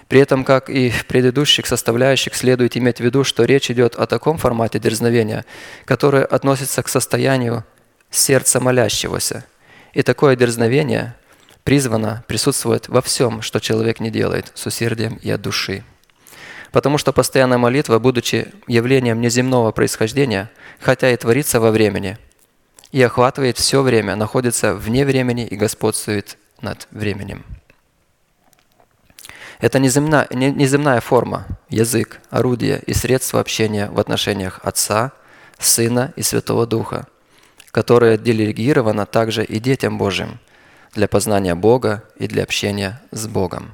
при 0.09 0.21
этом, 0.21 0.45
как 0.45 0.69
и 0.69 0.91
в 0.91 1.07
предыдущих 1.07 1.67
составляющих, 1.67 2.35
следует 2.35 2.77
иметь 2.77 2.99
в 2.99 3.01
виду, 3.01 3.25
что 3.25 3.45
речь 3.45 3.71
идет 3.71 3.97
о 3.97 4.07
таком 4.07 4.39
формате 4.39 4.79
дерзновения, 4.79 5.45
которое 5.85 6.25
относится 6.25 6.83
к 6.83 6.89
состоянию 6.89 7.65
сердца 8.11 8.61
молящегося. 8.61 9.45
И 9.93 10.03
такое 10.03 10.37
дерзновение 10.37 11.15
призвано 11.63 12.23
присутствовать 12.27 12.89
во 12.89 13.01
всем, 13.01 13.41
что 13.43 13.61
человек 13.61 14.01
не 14.01 14.11
делает, 14.11 14.53
с 14.55 14.67
усердием 14.67 15.19
и 15.23 15.31
от 15.31 15.41
души. 15.41 15.85
Потому 16.71 16.99
что 16.99 17.13
постоянная 17.13 17.59
молитва, 17.59 17.99
будучи 17.99 18.53
явлением 18.67 19.21
неземного 19.21 19.71
происхождения, 19.71 20.51
хотя 20.81 21.11
и 21.11 21.17
творится 21.17 21.61
во 21.61 21.71
времени, 21.71 22.19
и 22.93 23.01
охватывает 23.01 23.59
все 23.59 23.81
время, 23.81 24.17
находится 24.17 24.75
вне 24.75 25.05
времени 25.05 25.47
и 25.47 25.57
господствует 25.57 26.37
над 26.61 26.87
временем. 26.91 27.45
Это 29.65 29.79
неземная, 29.79 30.27
неземная 30.31 31.01
форма, 31.01 31.47
язык, 31.71 32.21
орудие 32.29 32.83
и 32.87 32.93
средство 32.93 33.41
общения 33.41 33.89
в 33.89 33.99
отношениях 33.99 34.61
Отца, 34.63 35.13
Сына 35.59 36.13
и 36.17 36.23
Святого 36.23 36.67
Духа, 36.67 37.07
которое 37.71 38.19
делегировано 38.19 39.07
также 39.07 39.43
и 39.43 39.59
детям 39.61 39.97
Божьим 39.97 40.39
для 40.93 41.09
познания 41.09 41.55
Бога 41.55 42.05
и 42.19 42.29
для 42.29 42.43
общения 42.43 43.01
с 43.11 43.27
Богом. 43.27 43.73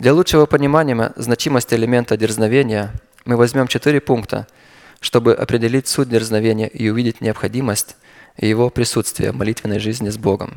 Для 0.00 0.12
лучшего 0.12 0.46
понимания 0.46 1.12
значимости 1.14 1.74
элемента 1.74 2.16
дерзновения 2.16 2.92
мы 3.24 3.36
возьмем 3.36 3.68
четыре 3.68 4.00
пункта, 4.00 4.48
чтобы 4.98 5.32
определить 5.32 5.86
суть 5.86 6.08
дерзновения 6.08 6.66
и 6.66 6.88
увидеть 6.88 7.20
необходимость 7.20 7.94
его 8.36 8.68
присутствия 8.68 9.30
в 9.30 9.36
молитвенной 9.36 9.78
жизни 9.78 10.08
с 10.08 10.18
Богом. 10.18 10.56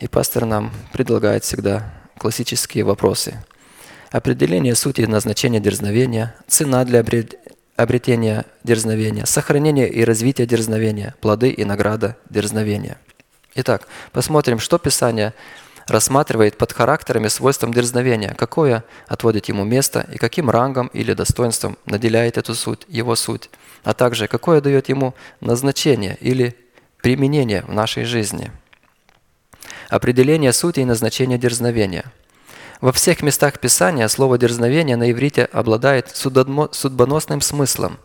И 0.00 0.06
пастор 0.06 0.44
нам 0.44 0.70
предлагает 0.92 1.44
всегда 1.44 1.97
классические 2.18 2.84
вопросы. 2.84 3.42
Определение 4.10 4.74
сути 4.74 5.02
и 5.02 5.06
назначения 5.06 5.60
дерзновения, 5.60 6.34
цена 6.46 6.84
для 6.84 7.04
обретения 7.76 8.44
дерзновения, 8.64 9.24
сохранение 9.26 9.88
и 9.88 10.04
развитие 10.04 10.46
дерзновения, 10.46 11.14
плоды 11.20 11.50
и 11.50 11.64
награда 11.64 12.16
дерзновения. 12.30 12.98
Итак, 13.54 13.86
посмотрим, 14.12 14.58
что 14.58 14.78
Писание 14.78 15.34
рассматривает 15.86 16.58
под 16.58 16.72
характерами 16.72 17.28
свойством 17.28 17.72
дерзновения, 17.72 18.34
какое 18.34 18.84
отводит 19.06 19.46
ему 19.46 19.64
место 19.64 20.06
и 20.12 20.18
каким 20.18 20.50
рангом 20.50 20.88
или 20.88 21.14
достоинством 21.14 21.78
наделяет 21.86 22.36
эту 22.36 22.54
суть, 22.54 22.84
его 22.88 23.14
суть, 23.16 23.50
а 23.84 23.94
также 23.94 24.26
какое 24.26 24.60
дает 24.60 24.88
ему 24.88 25.14
назначение 25.40 26.16
или 26.20 26.56
применение 27.02 27.62
в 27.62 27.72
нашей 27.72 28.04
жизни– 28.04 28.50
Определение 29.88 30.52
сути 30.52 30.80
и 30.80 30.84
назначения 30.84 31.38
дерзновения. 31.38 32.04
Во 32.82 32.92
всех 32.92 33.22
местах 33.22 33.58
Писания 33.58 34.06
слово 34.08 34.36
«дерзновение» 34.38 34.96
на 34.96 35.10
иврите 35.10 35.44
обладает 35.44 36.14
судьбоносным 36.14 37.40
смыслом, 37.40 37.98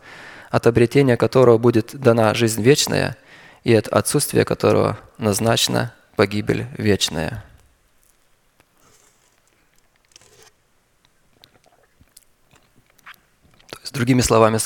от 0.50 0.66
обретения 0.66 1.16
которого 1.16 1.58
будет 1.58 1.94
дана 1.94 2.32
жизнь 2.34 2.62
вечная 2.62 3.16
и 3.64 3.74
от 3.74 3.88
отсутствия 3.88 4.44
которого 4.44 4.98
назначена 5.18 5.94
погибель 6.16 6.66
вечная. 6.78 7.44
То 13.68 13.78
есть, 13.82 13.92
другими 13.92 14.22
словами, 14.22 14.58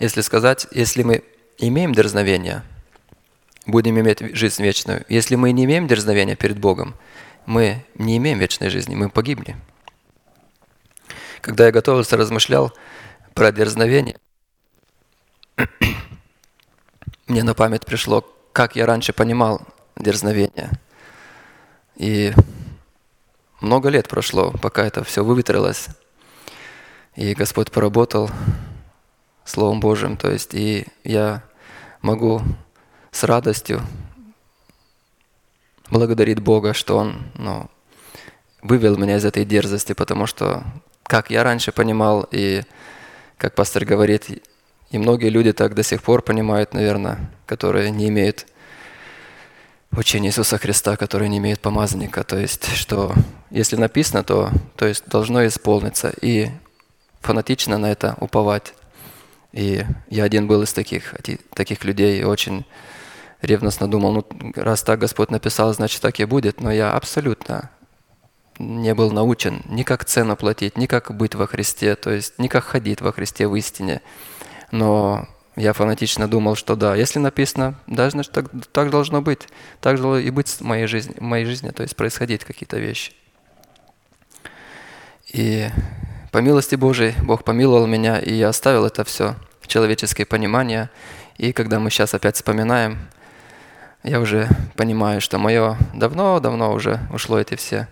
если 0.00 0.20
сказать, 0.20 0.66
если 0.72 1.04
мы 1.04 1.22
имеем 1.58 1.94
дерзновение– 1.94 2.62
будем 3.66 3.98
иметь 3.98 4.20
жизнь 4.34 4.62
вечную. 4.62 5.04
Если 5.08 5.34
мы 5.34 5.52
не 5.52 5.64
имеем 5.64 5.86
дерзновения 5.86 6.36
перед 6.36 6.58
Богом, 6.58 6.94
мы 7.44 7.84
не 7.94 8.16
имеем 8.16 8.38
вечной 8.38 8.70
жизни, 8.70 8.94
мы 8.94 9.10
погибли. 9.10 9.56
Когда 11.40 11.66
я 11.66 11.72
готовился, 11.72 12.16
размышлял 12.16 12.72
про 13.34 13.52
дерзновение, 13.52 14.18
мне 17.26 17.42
на 17.42 17.54
память 17.54 17.84
пришло, 17.84 18.22
как 18.52 18.76
я 18.76 18.86
раньше 18.86 19.12
понимал 19.12 19.60
дерзновение. 19.96 20.70
И 21.96 22.32
много 23.60 23.88
лет 23.88 24.08
прошло, 24.08 24.52
пока 24.62 24.84
это 24.84 25.02
все 25.04 25.24
выветрилось. 25.24 25.88
И 27.14 27.34
Господь 27.34 27.70
поработал 27.70 28.30
Словом 29.44 29.80
Божьим. 29.80 30.16
То 30.16 30.30
есть 30.30 30.54
и 30.54 30.86
я 31.04 31.42
могу 32.02 32.42
с 33.16 33.24
радостью 33.24 33.80
благодарит 35.88 36.40
Бога, 36.40 36.74
что 36.74 36.98
Он 36.98 37.22
ну, 37.34 37.70
вывел 38.60 38.98
меня 38.98 39.16
из 39.16 39.24
этой 39.24 39.46
дерзости, 39.46 39.94
потому 39.94 40.26
что, 40.26 40.62
как 41.04 41.30
я 41.30 41.42
раньше 41.42 41.72
понимал, 41.72 42.28
и 42.30 42.62
как 43.38 43.54
пастор 43.54 43.86
говорит, 43.86 44.44
и 44.90 44.98
многие 44.98 45.30
люди 45.30 45.54
так 45.54 45.74
до 45.74 45.82
сих 45.82 46.02
пор 46.02 46.20
понимают, 46.20 46.74
наверное, 46.74 47.30
которые 47.46 47.90
не 47.90 48.08
имеют 48.08 48.46
учения 49.92 50.28
Иисуса 50.28 50.58
Христа, 50.58 50.98
которые 50.98 51.30
не 51.30 51.38
имеют 51.38 51.60
помазанника. 51.60 52.22
То 52.22 52.38
есть, 52.38 52.70
что 52.74 53.14
если 53.50 53.76
написано, 53.76 54.24
то, 54.24 54.50
то 54.76 54.86
есть 54.86 55.08
должно 55.08 55.46
исполниться. 55.46 56.12
И 56.20 56.50
фанатично 57.22 57.78
на 57.78 57.90
это 57.90 58.14
уповать. 58.20 58.74
И 59.52 59.86
я 60.10 60.24
один 60.24 60.46
был 60.46 60.62
из 60.62 60.74
таких, 60.74 61.14
таких 61.54 61.82
людей, 61.84 62.22
очень 62.24 62.66
ревностно 63.42 63.88
думал, 63.88 64.12
ну 64.12 64.52
раз 64.54 64.82
так 64.82 64.98
Господь 65.00 65.30
написал, 65.30 65.72
значит 65.74 66.00
так 66.00 66.18
и 66.20 66.24
будет. 66.24 66.60
Но 66.60 66.72
я 66.72 66.92
абсолютно 66.92 67.70
не 68.58 68.94
был 68.94 69.10
научен 69.10 69.62
ни 69.66 69.82
как 69.82 70.04
цену 70.04 70.36
платить, 70.36 70.78
ни 70.78 70.86
как 70.86 71.14
быть 71.14 71.34
во 71.34 71.46
Христе, 71.46 71.94
то 71.94 72.10
есть 72.10 72.38
ни 72.38 72.48
как 72.48 72.64
ходить 72.64 73.00
во 73.00 73.12
Христе 73.12 73.46
в 73.46 73.54
истине. 73.54 74.00
Но 74.70 75.28
я 75.56 75.72
фанатично 75.72 76.28
думал, 76.28 76.54
что 76.54 76.76
да, 76.76 76.94
если 76.94 77.18
написано, 77.18 77.74
да, 77.86 78.10
значит 78.10 78.32
так, 78.32 78.46
так 78.72 78.90
должно 78.90 79.22
быть. 79.22 79.48
Так 79.80 79.96
должно 79.96 80.18
и 80.18 80.30
быть 80.30 80.48
в 80.48 80.60
моей 80.62 80.86
жизни, 80.86 81.14
в 81.18 81.22
моей 81.22 81.44
жизни, 81.44 81.70
то 81.70 81.82
есть 81.82 81.96
происходить 81.96 82.44
какие-то 82.44 82.78
вещи. 82.78 83.12
И 85.32 85.68
по 86.32 86.38
милости 86.38 86.76
Божией 86.76 87.14
Бог 87.22 87.44
помиловал 87.44 87.86
меня, 87.86 88.18
и 88.18 88.34
я 88.34 88.48
оставил 88.48 88.86
это 88.86 89.04
все 89.04 89.36
человеческое 89.66 90.24
понимание. 90.24 90.90
И 91.36 91.52
когда 91.52 91.78
мы 91.78 91.90
сейчас 91.90 92.14
опять 92.14 92.36
вспоминаем, 92.36 92.98
я 94.06 94.20
уже 94.20 94.48
понимаю, 94.76 95.20
что 95.20 95.38
мое 95.38 95.76
давно-давно 95.92 96.72
уже 96.72 97.00
ушло 97.12 97.40
эти 97.40 97.56
все 97.56 97.88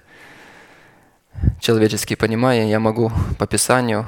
человеческие 1.60 2.16
понимания. 2.16 2.70
Я 2.70 2.78
могу 2.78 3.12
по 3.36 3.46
Писанию 3.48 4.06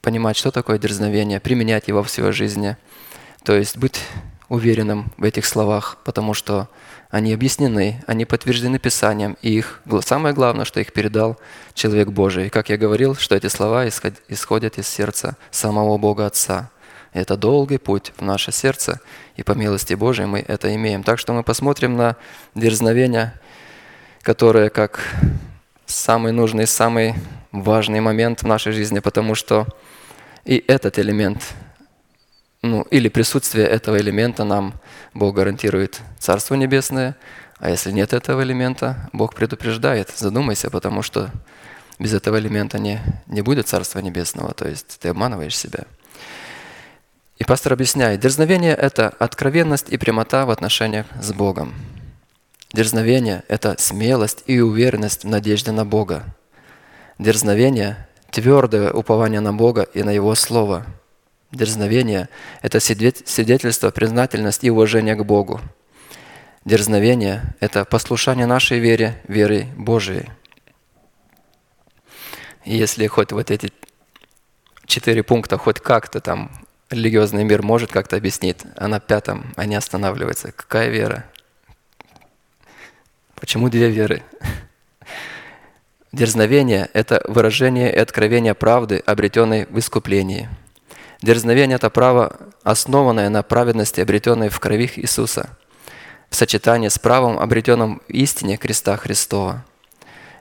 понимать, 0.00 0.36
что 0.36 0.50
такое 0.50 0.78
дерзновение, 0.78 1.38
применять 1.38 1.86
его 1.86 2.02
в 2.02 2.10
своей 2.10 2.32
жизни. 2.32 2.76
То 3.44 3.54
есть 3.54 3.76
быть 3.76 4.00
уверенным 4.48 5.12
в 5.16 5.22
этих 5.22 5.46
словах, 5.46 5.98
потому 6.04 6.34
что 6.34 6.68
они 7.10 7.32
объяснены, 7.32 8.02
они 8.08 8.24
подтверждены 8.24 8.80
Писанием, 8.80 9.36
и 9.42 9.50
их, 9.50 9.80
самое 10.04 10.34
главное, 10.34 10.64
что 10.64 10.80
их 10.80 10.92
передал 10.92 11.38
человек 11.74 12.08
Божий. 12.08 12.48
И 12.48 12.50
как 12.50 12.68
я 12.68 12.76
говорил, 12.76 13.14
что 13.14 13.36
эти 13.36 13.46
слова 13.46 13.86
исходят 13.86 14.78
из 14.78 14.88
сердца 14.88 15.36
самого 15.52 15.98
Бога 15.98 16.26
Отца. 16.26 16.70
Это 17.12 17.36
долгий 17.36 17.78
путь 17.78 18.12
в 18.16 18.22
наше 18.22 18.52
сердце, 18.52 19.00
и 19.36 19.42
по 19.42 19.52
милости 19.52 19.94
Божией 19.94 20.26
мы 20.26 20.40
это 20.40 20.74
имеем. 20.74 21.02
Так 21.02 21.18
что 21.18 21.32
мы 21.34 21.42
посмотрим 21.42 21.96
на 21.96 22.16
дерзновение, 22.54 23.34
которое 24.22 24.70
как 24.70 25.00
самый 25.84 26.32
нужный, 26.32 26.66
самый 26.66 27.14
важный 27.50 28.00
момент 28.00 28.42
в 28.42 28.46
нашей 28.46 28.72
жизни, 28.72 29.00
потому 29.00 29.34
что 29.34 29.66
и 30.44 30.64
этот 30.66 30.98
элемент, 30.98 31.42
ну, 32.62 32.82
или 32.82 33.08
присутствие 33.08 33.66
этого 33.66 33.98
элемента 33.98 34.44
нам 34.44 34.74
Бог 35.12 35.34
гарантирует 35.36 36.00
Царство 36.18 36.54
Небесное, 36.54 37.16
а 37.58 37.70
если 37.70 37.92
нет 37.92 38.12
этого 38.12 38.42
элемента, 38.42 39.10
Бог 39.12 39.34
предупреждает, 39.34 40.10
задумайся, 40.16 40.70
потому 40.70 41.02
что 41.02 41.30
без 41.98 42.14
этого 42.14 42.38
элемента 42.38 42.78
не, 42.78 43.00
не 43.26 43.42
будет 43.42 43.68
Царства 43.68 43.98
Небесного, 44.00 44.54
то 44.54 44.66
есть 44.66 44.98
ты 44.98 45.08
обманываешь 45.08 45.56
себя. 45.56 45.84
И 47.42 47.44
пастор 47.44 47.72
объясняет, 47.72 48.20
дерзновение– 48.20 48.72
это 48.76 49.08
откровенность 49.08 49.88
и 49.88 49.98
прямота 49.98 50.46
в 50.46 50.50
отношениях 50.50 51.06
с 51.20 51.32
Богом. 51.32 51.74
Дерзновение– 52.72 53.42
это 53.48 53.74
смелость 53.80 54.44
и 54.46 54.60
уверенность 54.60 55.24
в 55.24 55.28
надежде 55.28 55.72
на 55.72 55.84
Бога. 55.84 56.22
Дерзновение– 57.18 58.06
твердое 58.30 58.92
упование 58.92 59.40
на 59.40 59.52
Бога 59.52 59.82
и 59.82 60.04
на 60.04 60.10
Его 60.10 60.36
Слово. 60.36 60.86
Дерзновение– 61.50 62.28
это 62.62 62.78
свидетельство 62.78 63.90
признательности 63.90 64.66
и 64.66 64.70
уважения 64.70 65.16
к 65.16 65.24
Богу. 65.24 65.60
Дерзновение– 66.64 67.56
это 67.58 67.84
послушание 67.84 68.46
нашей 68.46 68.78
вере, 68.78 69.20
верой 69.26 69.66
Божией. 69.76 70.30
И 72.64 72.76
если 72.76 73.08
хоть 73.08 73.32
вот 73.32 73.50
эти 73.50 73.72
четыре 74.86 75.24
пункта 75.24 75.58
хоть 75.58 75.80
как-то 75.80 76.20
там 76.20 76.52
религиозный 76.92 77.44
мир 77.44 77.62
может 77.62 77.90
как-то 77.90 78.16
объяснить, 78.16 78.58
а 78.76 78.88
на 78.88 79.00
пятом 79.00 79.52
они 79.56 79.74
останавливаются. 79.74 80.52
Какая 80.52 80.90
вера? 80.90 81.24
Почему 83.34 83.68
две 83.68 83.90
веры? 83.90 84.22
Дерзновение– 86.12 86.90
это 86.92 87.24
выражение 87.26 87.92
и 87.92 87.98
откровение 87.98 88.54
правды, 88.54 89.02
обретенной 89.06 89.66
в 89.66 89.78
искуплении. 89.78 90.48
Дерзновение– 91.22 91.76
это 91.76 91.88
право, 91.88 92.36
основанное 92.62 93.30
на 93.30 93.42
праведности, 93.42 94.00
обретенной 94.00 94.50
в 94.50 94.60
крови 94.60 94.90
Иисуса, 94.96 95.56
в 96.28 96.36
сочетании 96.36 96.88
с 96.88 96.98
правом, 96.98 97.38
обретенным 97.38 98.02
в 98.06 98.10
истине 98.12 98.58
креста 98.58 98.96
Христова. 98.98 99.64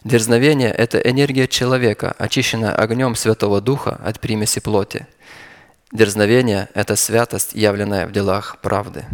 Дерзновение– 0.04 0.72
это 0.78 0.98
энергия 1.00 1.48
человека, 1.48 2.14
очищенная 2.18 2.76
огнем 2.76 3.16
Святого 3.16 3.62
Духа 3.62 4.00
от 4.04 4.20
примеси 4.20 4.60
плоти– 4.60 5.08
Дерзновение– 5.92 6.70
это 6.74 6.96
святость, 6.96 7.54
явленная 7.54 8.08
в 8.08 8.14
делах 8.14 8.60
правды. 8.62 9.06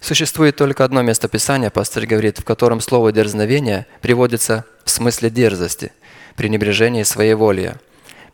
Существует 0.00 0.54
только 0.54 0.84
одно 0.84 1.00
место 1.00 1.28
Писания, 1.28 1.70
пастор 1.70 2.04
говорит, 2.04 2.38
в 2.38 2.44
котором 2.44 2.80
слово 2.80 3.10
«дерзновение» 3.10 3.86
приводится 4.02 4.66
в 4.84 4.90
смысле 4.90 5.30
дерзости, 5.30 5.92
пренебрежения 6.36 7.04
своей 7.04 7.32
воли. 7.32 7.76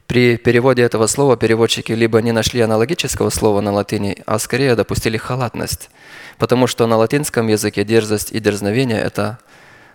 При 0.09 0.37
переводе 0.37 0.83
этого 0.83 1.07
слова 1.07 1.37
переводчики 1.37 1.93
либо 1.93 2.21
не 2.21 2.33
нашли 2.33 2.61
аналогического 2.61 3.31
слова 3.31 3.61
на 3.61 3.71
латыни, 3.71 4.21
а 4.27 4.41
скорее 4.41 4.75
допустили 4.75 5.17
халатность, 5.17 5.91
потому 6.39 6.67
что 6.67 6.89
на 6.89 6.97
латинском 6.97 7.47
языке 7.47 7.85
дерзость 7.85 8.33
и 8.33 8.41
дерзновение– 8.41 9.01
это 9.01 9.39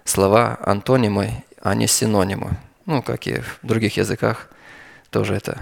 слова 0.05 0.57
антонимы, 0.61 1.43
а 1.61 1.75
не 1.75 1.87
синонимы. 1.87 2.57
Ну, 2.85 3.01
как 3.01 3.27
и 3.27 3.41
в 3.41 3.67
других 3.67 3.97
языках 3.97 4.47
тоже 5.09 5.35
это 5.35 5.59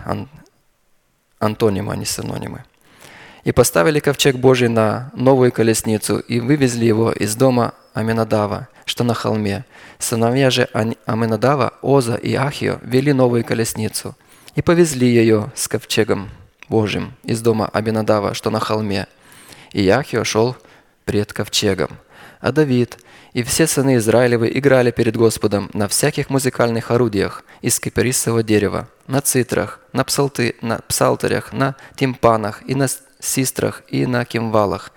антонимы, 1.43 1.93
а 1.93 1.95
не 1.95 2.05
синонимы. 2.05 2.63
«И 3.43 3.51
поставили 3.51 3.99
ковчег 3.99 4.37
Божий 4.37 4.69
на 4.69 5.11
новую 5.13 5.51
колесницу 5.51 6.19
и 6.19 6.39
вывезли 6.39 6.85
его 6.85 7.11
из 7.11 7.35
дома 7.35 7.73
Аминадава, 7.93 8.69
что 8.85 9.03
на 9.03 9.13
холме. 9.13 9.65
Сыновья 9.99 10.49
же 10.49 10.67
Аминадава, 11.05 11.73
Оза 11.81 12.15
и 12.15 12.33
Ахио 12.35 12.79
вели 12.81 13.13
новую 13.13 13.43
колесницу 13.43 14.15
и 14.55 14.61
повезли 14.61 15.07
ее 15.07 15.51
с 15.55 15.67
ковчегом 15.67 16.29
Божьим 16.69 17.13
из 17.23 17.41
дома 17.41 17.69
Аминадава, 17.73 18.33
что 18.33 18.49
на 18.49 18.59
холме. 18.59 19.07
И 19.71 19.87
Ахио 19.89 20.23
шел 20.23 20.55
пред 21.05 21.33
ковчегом. 21.33 21.89
А 22.39 22.51
Давид 22.51 22.97
и 23.33 23.41
все 23.43 23.67
сыны 23.67 23.97
Израилевы 23.97 24.51
играли 24.53 24.91
перед 24.91 25.17
Господом 25.17 25.69
на 25.73 25.87
всяких 25.87 26.29
музыкальных 26.29 26.91
орудиях 26.91 27.43
из 27.61 27.79
кипарисового 27.79 28.43
дерева, 28.43 28.87
на 29.07 29.21
цитрах, 29.21 29.79
на, 29.91 30.03
псалты, 30.03 30.55
на 30.61 30.79
псалтерях, 30.87 31.51
на 31.51 31.75
тимпанах 31.95 32.61
и 32.67 32.75
на 32.75 32.87
систрах 33.19 33.83
и 33.87 34.05
на 34.05 34.23
кимвалах. 34.25 34.91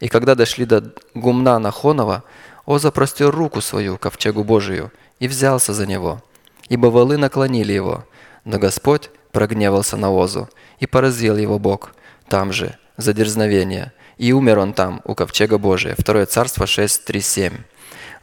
И 0.00 0.08
когда 0.08 0.34
дошли 0.34 0.64
до 0.64 0.92
гумна 1.14 1.58
Нахонова, 1.58 2.24
Оза 2.64 2.92
простер 2.92 3.30
руку 3.30 3.60
свою 3.60 3.98
ковчегу 3.98 4.44
Божию 4.44 4.92
и 5.18 5.26
взялся 5.28 5.74
за 5.74 5.84
него, 5.84 6.22
ибо 6.68 6.86
валы 6.86 7.16
наклонили 7.16 7.72
его. 7.72 8.04
Но 8.44 8.58
Господь 8.58 9.10
прогневался 9.32 9.96
на 9.96 10.12
Озу 10.12 10.48
и 10.78 10.86
поразил 10.86 11.36
его 11.36 11.58
Бог 11.58 11.92
там 12.28 12.52
же, 12.52 12.78
за 12.96 13.12
дерзновение, 13.12 13.92
и 14.16 14.32
умер 14.32 14.58
он 14.58 14.72
там, 14.72 15.00
у 15.04 15.14
ковчега 15.14 15.58
Божия. 15.58 15.96
Второе 15.98 16.26
царство 16.26 16.66
6, 16.66 17.04
3, 17.04 17.20
7. 17.20 17.52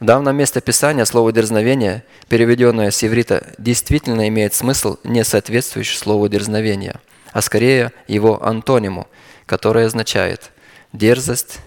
В 0.00 0.04
данном 0.06 0.34
месте 0.34 0.62
Писания 0.62 1.04
слово 1.04 1.30
«дерзновение», 1.30 2.04
переведенное 2.30 2.90
с 2.90 3.04
иврита, 3.04 3.46
действительно 3.58 4.26
имеет 4.28 4.54
смысл, 4.54 4.96
не 5.04 5.22
соответствующий 5.24 5.98
слову 5.98 6.26
«дерзновение», 6.30 7.00
а 7.32 7.42
скорее 7.42 7.92
его 8.08 8.42
антониму, 8.42 9.08
которое 9.44 9.84
означает 9.84 10.52
дерзость, 10.94 11.58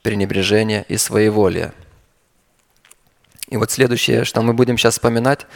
пренебрежение 0.00 0.86
и 0.88 0.96
своеволие. 0.96 1.74
И 3.48 3.58
вот 3.58 3.70
следующее, 3.70 4.24
что 4.24 4.40
мы 4.40 4.54
будем 4.54 4.78
сейчас 4.78 4.94
вспоминать, 4.94 5.46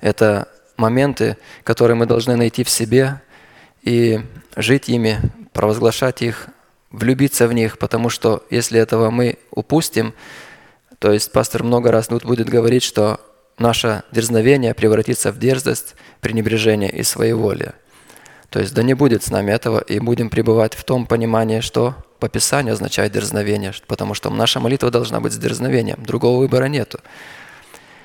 это 0.00 0.48
моменты, 0.78 1.36
которые 1.64 1.96
мы 1.96 2.06
должны 2.06 2.34
найти 2.36 2.64
в 2.64 2.70
себе 2.70 3.20
и 3.82 4.22
жить 4.56 4.88
ими, 4.88 5.18
провозглашать 5.52 6.22
их, 6.22 6.48
влюбиться 6.90 7.46
в 7.46 7.52
них, 7.52 7.76
потому 7.76 8.08
что 8.08 8.42
если 8.48 8.80
этого 8.80 9.10
мы 9.10 9.38
упустим, 9.50 10.14
то 11.04 11.12
есть 11.12 11.32
пастор 11.32 11.62
много 11.62 11.92
раз 11.92 12.08
будет 12.08 12.48
говорить, 12.48 12.82
что 12.82 13.20
наше 13.58 14.04
дерзновение 14.10 14.72
превратится 14.72 15.32
в 15.32 15.38
дерзость, 15.38 15.96
пренебрежение 16.22 16.90
и 16.90 17.02
своеволие. 17.02 17.74
То 18.48 18.58
есть 18.58 18.72
да 18.72 18.82
не 18.82 18.94
будет 18.94 19.22
с 19.22 19.30
нами 19.30 19.50
этого, 19.50 19.80
и 19.80 19.98
будем 19.98 20.30
пребывать 20.30 20.72
в 20.72 20.82
том 20.82 21.04
понимании, 21.04 21.60
что 21.60 21.94
по 22.20 22.30
Писанию 22.30 22.72
означает 22.72 23.12
дерзновение, 23.12 23.74
потому 23.86 24.14
что 24.14 24.30
наша 24.30 24.60
молитва 24.60 24.90
должна 24.90 25.20
быть 25.20 25.34
с 25.34 25.36
дерзновением, 25.36 26.02
другого 26.02 26.38
выбора 26.38 26.68
нету. 26.68 27.00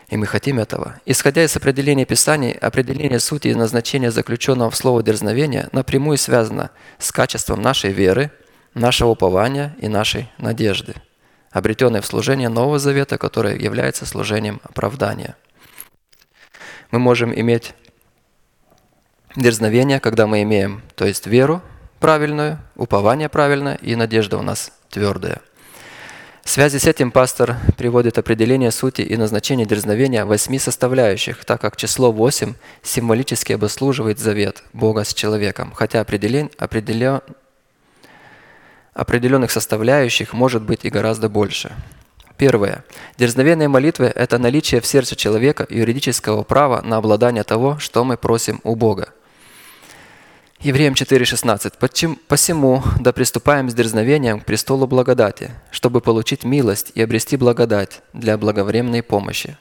И 0.09 0.17
мы 0.17 0.25
хотим 0.25 0.59
этого. 0.59 0.99
Исходя 1.05 1.45
из 1.45 1.55
определения 1.55 2.03
Писаний, 2.03 2.51
определение 2.51 3.21
сути 3.21 3.47
и 3.47 3.55
назначения 3.55 4.11
заключенного 4.11 4.71
в 4.71 4.75
слово 4.75 5.03
дерзновения 5.03 5.69
напрямую 5.71 6.17
связано 6.17 6.71
с 6.97 7.13
качеством 7.13 7.61
нашей 7.61 7.93
веры, 7.93 8.29
нашего 8.73 9.11
упования 9.11 9.73
и 9.79 9.87
нашей 9.87 10.29
надежды– 10.37 10.95
обретенной 11.51 12.01
в 12.01 12.05
служении 12.05 12.47
Нового 12.47 12.79
Завета, 12.79 13.17
которое 13.17 13.57
является 13.57 14.05
служением 14.05 14.61
оправдания. 14.63 15.35
Мы 16.91 16.99
можем 16.99 17.33
иметь 17.33 17.73
дерзновение, 19.35 19.99
когда 19.99 20.27
мы 20.27 20.43
имеем, 20.43 20.81
то 20.95 21.05
есть 21.05 21.27
веру 21.27 21.61
правильную, 21.99 22.59
упование 22.75 23.29
правильное 23.29 23.75
и 23.75 23.95
надежда 23.95 24.37
у 24.37 24.41
нас 24.41 24.71
твердая. 24.89 25.41
В 26.43 26.49
связи 26.49 26.79
с 26.79 26.85
этим 26.87 27.11
пастор 27.11 27.57
приводит 27.77 28.17
определение 28.17 28.71
сути 28.71 29.01
и 29.01 29.15
назначения 29.17 29.65
дерзновения 29.65 30.25
восьми 30.25 30.57
составляющих, 30.57 31.45
так 31.45 31.61
как 31.61 31.77
число 31.77 32.11
восемь 32.11 32.55
символически 32.81 33.53
обослуживает 33.53 34.17
завет 34.17 34.63
Бога 34.73 35.03
с 35.03 35.13
человеком, 35.13 35.71
хотя 35.75 36.01
определен, 36.01 36.49
определен, 36.57 37.21
определенных 38.99 39.51
составляющих 39.51 40.33
может 40.33 40.61
быть 40.61 40.83
и 40.83 40.89
гораздо 40.89 41.29
больше. 41.29 41.71
Первое. 42.37 42.83
Дерзновение 43.17 43.67
молитвы– 43.67 44.05
это 44.15 44.37
наличие 44.37 44.81
в 44.81 44.85
сердце 44.85 45.15
человека 45.15 45.65
юридического 45.69 46.43
права 46.43 46.81
на 46.81 46.97
обладание 46.97 47.43
того, 47.43 47.79
что 47.79 48.03
мы 48.03 48.17
просим 48.17 48.59
у 48.63 48.75
Бога. 48.75 49.09
Евреям 50.59 50.93
4,16. 50.93 52.17
«Посему 52.27 52.83
да 52.99 53.13
приступаем 53.13 53.69
с 53.69 53.73
дерзновением 53.73 54.41
к 54.41 54.45
престолу 54.45 54.87
благодати, 54.87 55.51
чтобы 55.71 56.01
получить 56.01 56.43
милость 56.43 56.91
и 56.95 57.01
обрести 57.01 57.37
благодать 57.37 58.01
для 58.11 58.37
благовременной 58.37 59.01
помощи». 59.01 59.57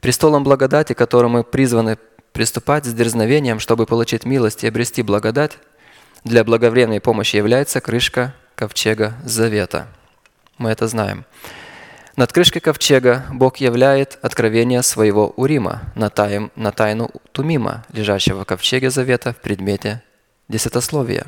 Престолом 0.00 0.42
благодати, 0.42 0.94
к 0.94 0.98
которому 0.98 1.38
мы 1.38 1.44
призваны 1.44 1.96
приступать 2.32 2.86
с 2.86 2.92
дерзновением, 2.92 3.60
чтобы 3.60 3.86
получить 3.86 4.24
милость 4.24 4.64
и 4.64 4.66
обрести 4.66 5.02
благодать, 5.02 5.58
для 6.24 6.44
благовременной 6.44 7.00
помощи 7.00 7.36
является 7.36 7.80
крышка 7.80 8.34
ковчега 8.54 9.14
Завета. 9.24 9.88
Мы 10.58 10.70
это 10.70 10.86
знаем. 10.86 11.24
Над 12.16 12.32
крышкой 12.32 12.60
ковчега 12.60 13.24
Бог 13.32 13.56
являет 13.56 14.18
откровение 14.22 14.82
своего 14.82 15.32
Урима 15.36 15.82
на, 15.94 16.10
тайм, 16.10 16.52
на 16.56 16.70
тайну 16.70 17.10
Тумима, 17.32 17.84
лежащего 17.92 18.42
в 18.42 18.44
ковчеге 18.44 18.90
Завета 18.90 19.32
в 19.32 19.38
предмете 19.38 20.02
десятословия. 20.48 21.26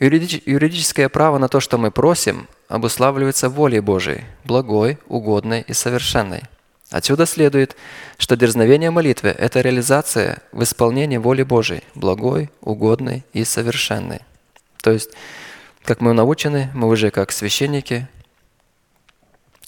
Юридическое 0.00 1.08
право 1.08 1.38
на 1.38 1.48
то, 1.48 1.60
что 1.60 1.78
мы 1.78 1.90
просим, 1.90 2.48
обуславливается 2.68 3.48
волей 3.48 3.80
Божией, 3.80 4.24
благой, 4.44 4.98
угодной 5.06 5.60
и 5.60 5.72
совершенной. 5.74 6.42
Отсюда 6.94 7.26
следует, 7.26 7.74
что 8.18 8.36
дерзновение 8.36 8.92
молитвы– 8.92 9.30
это 9.38 9.60
реализация 9.60 10.38
в 10.52 10.62
исполнении 10.62 11.16
воли 11.16 11.42
Божией, 11.42 11.82
благой, 11.96 12.50
угодной 12.60 13.24
и 13.32 13.42
совершенной. 13.42 14.20
То 14.80 14.92
есть, 14.92 15.10
как 15.82 16.00
мы 16.00 16.12
научены, 16.12 16.70
мы 16.72 16.86
уже 16.86 17.10
как 17.10 17.32
священники 17.32 18.06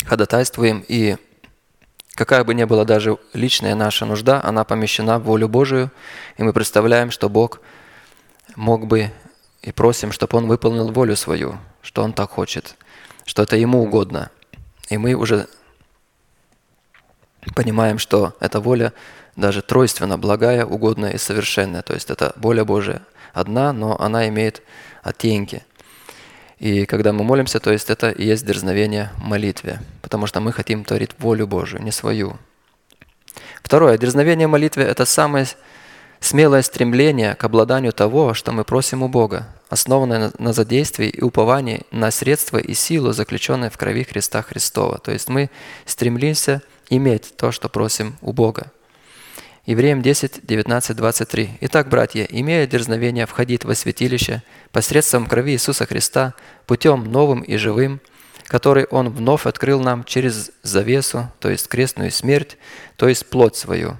ходатайствуем, 0.04 0.84
и 0.86 1.16
какая 2.14 2.44
бы 2.44 2.54
ни 2.54 2.62
была 2.62 2.84
даже 2.84 3.18
личная 3.32 3.74
наша 3.74 4.06
нужда, 4.06 4.40
она 4.44 4.62
помещена 4.62 5.18
в 5.18 5.24
волю 5.24 5.48
Божию, 5.48 5.90
и 6.36 6.44
мы 6.44 6.52
представляем, 6.52 7.10
что 7.10 7.28
Бог 7.28 7.60
мог 8.54 8.86
бы 8.86 9.10
и 9.62 9.72
просим, 9.72 10.12
чтобы 10.12 10.38
Он 10.38 10.46
выполнил 10.46 10.92
волю 10.92 11.16
свою, 11.16 11.58
что 11.82 12.04
Он 12.04 12.12
так 12.12 12.30
хочет, 12.30 12.76
что 13.24 13.42
это 13.42 13.56
Ему 13.56 13.82
угодно. 13.82 14.30
И 14.90 14.96
мы 14.96 15.14
уже 15.14 15.48
понимаем, 17.54 17.98
что 17.98 18.34
эта 18.40 18.60
воля 18.60 18.92
даже 19.36 19.62
тройственно 19.62 20.18
благая, 20.18 20.64
угодная 20.64 21.12
и 21.12 21.18
совершенная. 21.18 21.82
То 21.82 21.94
есть 21.94 22.10
это 22.10 22.32
воля 22.36 22.64
Божия 22.64 23.02
одна, 23.32 23.72
но 23.72 24.00
она 24.00 24.28
имеет 24.28 24.62
оттенки. 25.02 25.62
И 26.58 26.86
когда 26.86 27.12
мы 27.12 27.22
молимся, 27.22 27.60
то 27.60 27.70
есть 27.70 27.90
это 27.90 28.10
и 28.10 28.24
есть 28.24 28.46
дерзновение 28.46 29.10
молитве, 29.18 29.80
потому 30.00 30.26
что 30.26 30.40
мы 30.40 30.52
хотим 30.52 30.84
творить 30.84 31.10
волю 31.18 31.46
Божию, 31.46 31.82
не 31.82 31.92
свою. 31.92 32.38
Второе. 33.62 33.98
Дерзновение 33.98 34.46
молитве– 34.46 34.84
это 34.84 35.04
самое 35.04 35.46
смелое 36.18 36.62
стремление 36.62 37.34
к 37.34 37.44
обладанию 37.44 37.92
того, 37.92 38.32
что 38.32 38.52
мы 38.52 38.64
просим 38.64 39.02
у 39.02 39.08
Бога, 39.08 39.48
основанное 39.68 40.32
на 40.38 40.54
задействии 40.54 41.08
и 41.08 41.20
уповании 41.20 41.82
на 41.90 42.10
средства 42.10 42.56
и 42.56 42.72
силу, 42.72 43.12
заключенные 43.12 43.68
в 43.68 43.76
крови 43.76 44.04
Христа 44.04 44.40
Христова. 44.40 44.96
То 44.96 45.12
есть 45.12 45.28
мы 45.28 45.50
стремимся– 45.84 46.62
иметь 46.90 47.36
то, 47.36 47.52
что 47.52 47.68
просим 47.68 48.16
у 48.20 48.32
Бога. 48.32 48.72
Евреям 49.66 50.00
10, 50.00 50.46
19, 50.46 50.96
23. 50.96 51.58
«Итак, 51.62 51.88
братья, 51.88 52.24
имея 52.30 52.68
дерзновение 52.68 53.26
входить 53.26 53.64
во 53.64 53.74
святилище 53.74 54.44
посредством 54.70 55.26
крови 55.26 55.54
Иисуса 55.54 55.86
Христа, 55.86 56.34
путем 56.66 57.10
новым 57.10 57.40
и 57.40 57.56
живым, 57.56 58.00
который 58.44 58.84
Он 58.84 59.10
вновь 59.10 59.44
открыл 59.44 59.80
нам 59.80 60.04
через 60.04 60.52
завесу, 60.62 61.32
то 61.40 61.50
есть 61.50 61.66
крестную 61.66 62.12
смерть, 62.12 62.58
то 62.94 63.08
есть 63.08 63.26
плоть 63.28 63.56
свою. 63.56 63.96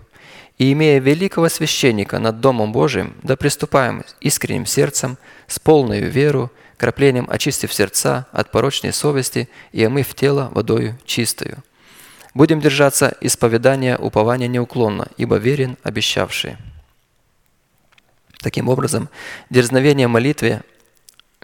И 0.57 0.73
имея 0.73 1.01
великого 1.01 1.49
священника 1.49 2.21
над 2.21 2.41
Домом 2.41 2.73
Божиим, 2.73 3.17
да 3.25 3.37
приступаем 3.37 4.05
искренним 4.21 4.67
сердцем, 4.67 5.19
с 5.49 5.59
полной 5.59 6.01
веру, 6.01 6.53
краплением 6.77 7.27
очистив 7.29 7.75
сердца 7.75 8.29
от 8.31 8.53
порочной 8.53 8.93
совести 8.93 9.49
и 9.73 9.83
омыв 9.83 10.15
тело 10.15 10.49
водою 10.53 10.97
чистою». 11.05 11.65
Будем 12.37 12.61
держаться 12.61 13.17
исповедания 13.23 13.97
упования 13.97 14.47
неуклонно, 14.47 15.09
ибо 15.17 15.37
верен 15.37 15.79
обещавший. 15.83 16.59
Таким 18.43 18.69
образом, 18.69 19.09
дерзновение 19.49 20.07
молитве 20.07 20.61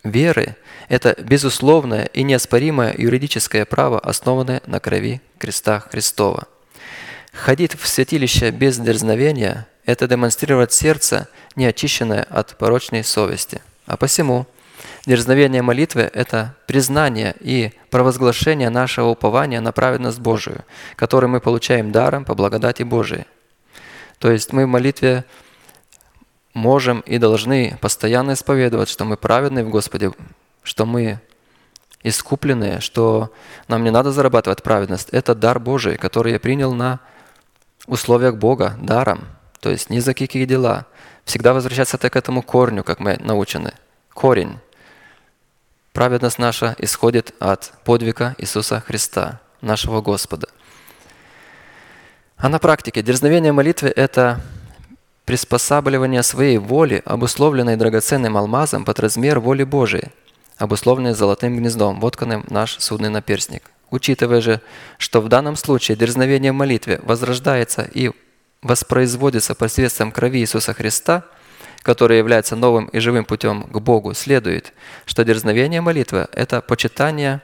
веры– 0.04 0.54
это 0.90 1.16
безусловное 1.18 2.04
и 2.12 2.22
неоспоримое 2.22 2.94
юридическое 2.98 3.64
право, 3.64 3.98
основанное 4.00 4.60
на 4.66 4.80
крови 4.80 5.22
креста 5.38 5.80
Христова. 5.80 6.46
Ходить 7.32 7.74
в 7.74 7.88
святилище 7.88 8.50
без 8.50 8.76
дерзновения– 8.76 9.66
это 9.86 10.06
демонстрировать 10.06 10.74
сердце, 10.74 11.26
не 11.56 11.64
очищенное 11.64 12.24
от 12.24 12.58
порочной 12.58 13.02
совести. 13.02 13.62
А 13.86 13.96
посему– 13.96 14.46
Дерзновение 15.04 15.62
молитвы– 15.62 16.02
это 16.14 16.54
признание 16.66 17.34
и 17.40 17.72
провозглашение 17.90 18.70
нашего 18.70 19.08
упования 19.08 19.60
на 19.60 19.72
праведность 19.72 20.20
Божию, 20.20 20.64
который 20.94 21.28
мы 21.28 21.40
получаем 21.40 21.90
даром 21.90 22.24
по 22.24 22.34
благодати 22.36 22.84
Божией. 22.84 23.24
То 24.18 24.30
есть 24.30 24.52
мы 24.52 24.64
в 24.64 24.68
молитве 24.68 25.24
можем 26.54 27.00
и 27.00 27.18
должны 27.18 27.76
постоянно 27.80 28.34
исповедовать, 28.34 28.88
что 28.88 29.04
мы 29.04 29.16
праведны 29.16 29.64
в 29.64 29.70
Господе, 29.70 30.12
что 30.62 30.86
мы 30.86 31.20
искупленные, 32.04 32.78
что 32.80 33.32
нам 33.66 33.82
не 33.82 33.90
надо 33.90 34.12
зарабатывать 34.12 34.62
праведность. 34.62 35.08
Это 35.10 35.34
дар 35.34 35.58
Божий, 35.58 35.96
который 35.96 36.32
я 36.32 36.38
принял 36.38 36.74
на 36.74 37.00
условиях 37.88 38.36
Бога, 38.36 38.76
даром. 38.80 39.26
То 39.58 39.70
есть 39.70 39.90
ни 39.90 39.98
за 39.98 40.14
какие 40.14 40.44
дела. 40.44 40.86
Всегда 41.24 41.52
возвращаться 41.54 41.98
к 41.98 42.16
этому 42.16 42.42
корню, 42.42 42.84
как 42.84 43.00
мы 43.00 43.16
научены. 43.18 43.72
Корень. 44.12 44.58
Праведность 45.92 46.38
наша 46.38 46.74
исходит 46.78 47.34
от 47.38 47.70
подвига 47.84 48.34
Иисуса 48.38 48.80
Христа, 48.80 49.40
нашего 49.60 50.00
Господа. 50.00 50.48
А 52.38 52.48
на 52.48 52.58
практике 52.58 53.02
дерзновение 53.02 53.52
молитвы– 53.52 53.92
это 53.96 54.40
приспосабливание 55.26 56.22
своей 56.22 56.56
воли, 56.56 57.02
обусловленной 57.04 57.76
драгоценным 57.76 58.38
алмазом 58.38 58.86
под 58.86 59.00
размер 59.00 59.38
воли 59.38 59.64
Божией, 59.64 60.08
обусловленной 60.56 61.12
золотым 61.12 61.58
гнездом, 61.58 62.00
вотканным 62.00 62.46
наш 62.48 62.78
судный 62.78 63.10
наперстник. 63.10 63.70
Учитывая 63.90 64.40
же, 64.40 64.62
что 64.96 65.20
в 65.20 65.28
данном 65.28 65.56
случае 65.56 65.98
дерзновение 65.98 66.52
молитвы 66.52 67.00
возрождается 67.02 67.82
и 67.92 68.12
воспроизводится 68.62 69.54
посредством 69.54 70.10
крови 70.10 70.38
Иисуса 70.38 70.72
Христа– 70.72 71.24
который 71.82 72.18
является 72.18 72.56
новым 72.56 72.86
и 72.86 72.98
живым 72.98 73.24
путем 73.24 73.64
к 73.64 73.78
Богу, 73.80 74.14
следует, 74.14 74.72
что 75.04 75.24
дерзновение 75.24 75.80
молитвы– 75.80 76.28
это 76.32 76.60
почитание 76.60 77.42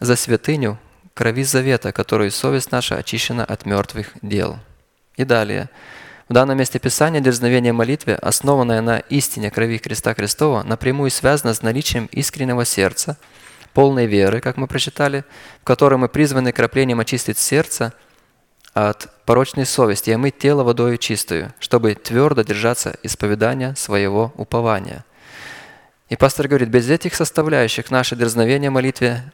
за 0.00 0.16
святыню 0.16 0.78
крови 1.14 1.44
завета, 1.44 1.92
которую 1.92 2.30
совесть 2.30 2.72
наша 2.72 2.96
очищена 2.96 3.44
от 3.44 3.66
мертвых 3.66 4.12
дел. 4.22 4.58
И 5.16 5.24
далее. 5.24 5.70
В 6.28 6.32
данном 6.32 6.58
месте 6.58 6.78
Писания 6.78 7.20
дерзновение 7.20 7.72
молитвы, 7.72 8.14
основанное 8.14 8.80
на 8.80 8.98
истине 8.98 9.50
крови 9.50 9.78
Христа 9.78 10.14
Христова, 10.14 10.62
напрямую 10.62 11.10
связано 11.10 11.54
с 11.54 11.62
наличием 11.62 12.06
искреннего 12.12 12.64
сердца, 12.64 13.16
полной 13.72 14.06
веры, 14.06 14.40
как 14.40 14.56
мы 14.56 14.66
прочитали, 14.66 15.24
в 15.60 15.64
которой 15.64 15.96
мы 15.96 16.08
призваны 16.08 16.52
краплением 16.52 17.00
очистить 17.00 17.38
сердце– 17.38 17.92
от 18.76 19.08
порочной 19.24 19.64
совести 19.64 20.10
и 20.10 20.12
омыть 20.12 20.36
тело 20.36 20.62
водою 20.62 20.98
чистую, 20.98 21.50
чтобы 21.60 21.94
твердо 21.94 22.42
держаться 22.42 22.94
исповедания 23.02 23.74
своего 23.74 24.34
упования. 24.36 25.06
И 26.10 26.16
пастор 26.16 26.46
говорит, 26.46 26.68
без 26.68 26.90
этих 26.90 27.14
составляющих 27.14 27.90
наше 27.90 28.16
дерзновение 28.16 28.68
молитве 28.68 29.32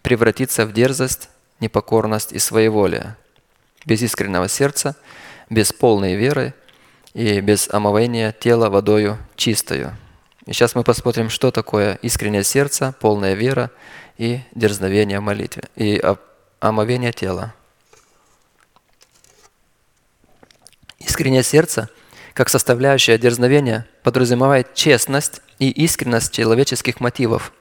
превратится 0.00 0.64
в 0.64 0.72
дерзость, 0.72 1.28
непокорность 1.60 2.32
и 2.32 2.38
своеволие. 2.38 3.14
Без 3.84 4.00
искреннего 4.00 4.48
сердца, 4.48 4.96
без 5.50 5.70
полной 5.70 6.14
веры 6.14 6.54
и 7.12 7.42
без 7.42 7.68
омовения 7.68 8.32
тела 8.32 8.70
водою 8.70 9.18
чистою. 9.36 9.94
И 10.46 10.54
сейчас 10.54 10.74
мы 10.74 10.82
посмотрим, 10.82 11.28
что 11.28 11.50
такое 11.50 11.98
искреннее 12.00 12.42
сердце, 12.42 12.94
полная 13.00 13.34
вера 13.34 13.70
и 14.16 14.40
дерзновение 14.54 15.20
молитве, 15.20 15.64
и 15.76 16.02
омовение 16.58 17.12
тела. 17.12 17.52
Искреннее 21.08 21.42
сердце, 21.42 21.88
как 22.34 22.50
составляющая 22.50 23.16
дерзновения, 23.16 23.86
подразумевает 24.02 24.74
честность 24.74 25.40
и 25.58 25.70
искренность 25.70 26.34
человеческих 26.34 27.00
мотивов, 27.00 27.54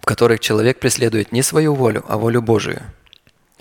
в 0.00 0.06
которых 0.06 0.40
человек 0.40 0.80
преследует 0.80 1.30
не 1.30 1.42
свою 1.42 1.74
волю, 1.74 2.04
а 2.08 2.18
волю 2.18 2.42
Божию. 2.42 2.82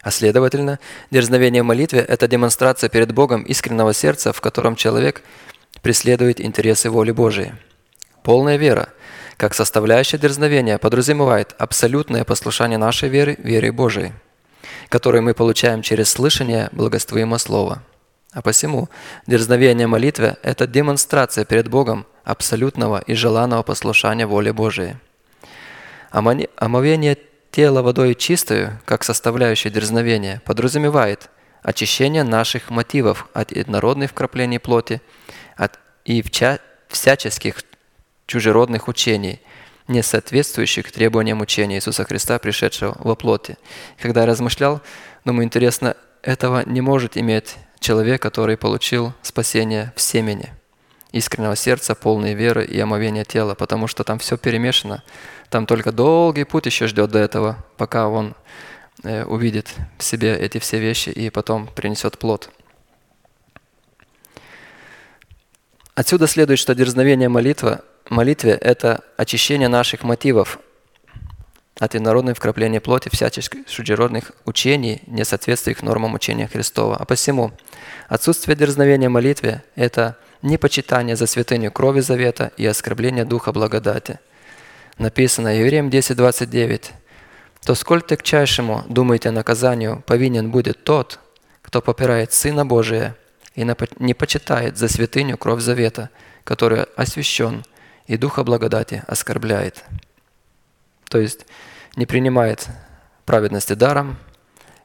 А 0.02 0.10
следовательно, 0.10 0.80
дерзновение 1.12 1.62
в 1.62 1.68
молитве– 1.68 2.00
это 2.08 2.28
демонстрация 2.28 2.90
перед 2.90 3.14
Богом 3.14 3.44
искреннего 3.44 3.94
сердца, 3.94 4.34
в 4.34 4.42
котором 4.42 4.76
человек 4.76 5.22
преследует 5.84 6.42
интересы 6.42 6.90
воли 6.90 7.12
Божией. 7.12 7.54
полная 8.24 8.58
вера, 8.58 8.90
как 9.38 9.54
составляющая 9.54 10.18
дерзновения, 10.18 10.80
подразумевает 10.80 11.56
абсолютное 11.60 12.26
послушание 12.26 12.80
нашей 12.80 13.10
веры, 13.10 13.36
веры 13.38 13.72
Божией, 13.72 14.14
которую 14.90 15.24
мы 15.24 15.34
получаем 15.34 15.82
через 15.82 16.10
слышание 16.10 16.70
благоствоимого 16.72 17.38
Слова. 17.38 17.84
А 18.32 18.42
посему 18.42 18.90
дерзновение 19.26 19.88
молитвы– 19.88 20.38
это 20.44 20.68
демонстрация 20.68 21.46
перед 21.46 21.70
Богом 21.70 22.06
абсолютного 22.24 23.00
и 23.00 23.14
желанного 23.14 23.64
послушания 23.64 24.28
воле 24.28 24.54
Божией. 24.54 24.96
Омовение 26.12 27.18
тела 27.52 27.82
водой 27.82 28.16
чистою, 28.16 28.80
как 28.86 29.04
составляющая 29.04 29.70
дерзновения, 29.70 30.42
подразумевает 30.46 31.30
очищение 31.64 32.24
наших 32.24 32.70
мотивов 32.70 33.28
от 33.34 33.52
однородных 33.52 34.12
вкраплений 34.12 34.60
плоти 34.60 35.02
от 35.56 35.80
и 36.06 36.24
всяческих 36.88 37.64
чужеродных 38.26 38.88
учений, 38.88 39.42
не 39.88 40.04
соответствующих 40.04 40.92
требованиям 40.92 41.42
учения 41.42 41.76
Иисуса 41.76 42.04
Христа, 42.04 42.40
пришедшего 42.40 42.96
во 43.00 43.16
плоти. 43.16 43.58
Когда 44.02 44.22
я 44.22 44.28
размышлял, 44.28 44.82
думаю, 45.26 45.46
интересно, 45.46 45.96
этого 46.22 46.64
не 46.66 46.82
может 46.82 47.18
иметь 47.18 47.56
человек, 47.80 48.22
который 48.22 48.58
получил 48.58 49.14
спасение 49.22 49.94
в 49.96 50.02
семени, 50.02 50.52
искреннего 51.12 51.56
сердца, 51.56 51.96
полной 51.96 52.34
веры 52.34 52.66
и 52.66 52.80
омовения 52.80 53.24
тела, 53.24 53.56
потому 53.56 53.88
что 53.88 54.04
там 54.04 54.20
все 54.20 54.38
перемешано. 54.38 55.04
Там 55.50 55.66
только 55.66 55.92
долгий 55.92 56.44
путь 56.44 56.66
еще 56.66 56.88
ждет 56.88 57.12
до 57.12 57.20
этого, 57.20 57.64
пока 57.78 58.10
он 58.10 58.36
э, 59.04 59.24
увидит 59.24 59.74
в 59.98 60.04
себе 60.04 60.36
эти 60.36 60.58
все 60.60 60.80
вещи 60.80 61.10
и 61.10 61.30
потом 61.30 61.68
принесет 61.68 62.18
плод. 62.18 62.50
Отсюда 65.96 66.28
следует, 66.28 66.60
что 66.60 66.76
дерзновение 66.76 67.30
молитва, 67.30 67.84
молитве– 68.10 68.52
это 68.62 69.04
очищение 69.18 69.68
наших 69.68 70.04
мотивов 70.04 70.60
от 71.80 71.96
инородной 71.96 72.34
вкрапления 72.34 72.80
плоти 72.80 73.10
всяческих 73.10 73.68
чужеродных 73.68 74.32
учений, 74.46 75.02
не 75.08 75.24
соответствующих 75.24 75.84
нормам 75.84 76.14
учения 76.16 76.48
Христова. 76.48 76.98
А 76.98 77.06
посему 77.06 77.52
отсутствие 78.08 78.56
дерзновения 78.56 79.10
молитве– 79.10 79.64
это 79.76 80.18
непочитание 80.42 81.16
за 81.16 81.28
святыню 81.28 81.72
крови 81.72 82.00
завета 82.02 82.52
и 82.58 82.66
оскорбление 82.66 83.26
Духа 83.26 83.52
благодати. 83.52 84.20
Написано 84.98 85.50
Евреям 85.50 85.90
10.29. 85.90 86.92
«То 87.64 87.76
сколь 87.76 88.02
тягчайшему, 88.02 88.84
думаете, 88.88 89.32
наказанию 89.32 90.04
повинен 90.06 90.52
будет 90.52 90.84
тот, 90.84 91.20
кто 91.62 91.82
попирает 91.82 92.34
Сына 92.34 92.66
Божия 92.66 93.16
и 93.56 93.68
не 94.00 94.14
почитает 94.14 94.78
за 94.78 94.88
святыню 94.88 95.38
кровь 95.38 95.62
завета, 95.62 96.10
которая 96.44 96.88
освящен 96.96 97.64
и 98.08 98.18
Духа 98.18 98.44
благодати 98.44 99.04
оскорбляет». 99.08 99.84
То 101.10 101.20
есть 101.20 101.46
не 101.96 102.06
принимает 102.06 102.68
праведности 103.26 103.74
даром 103.74 104.18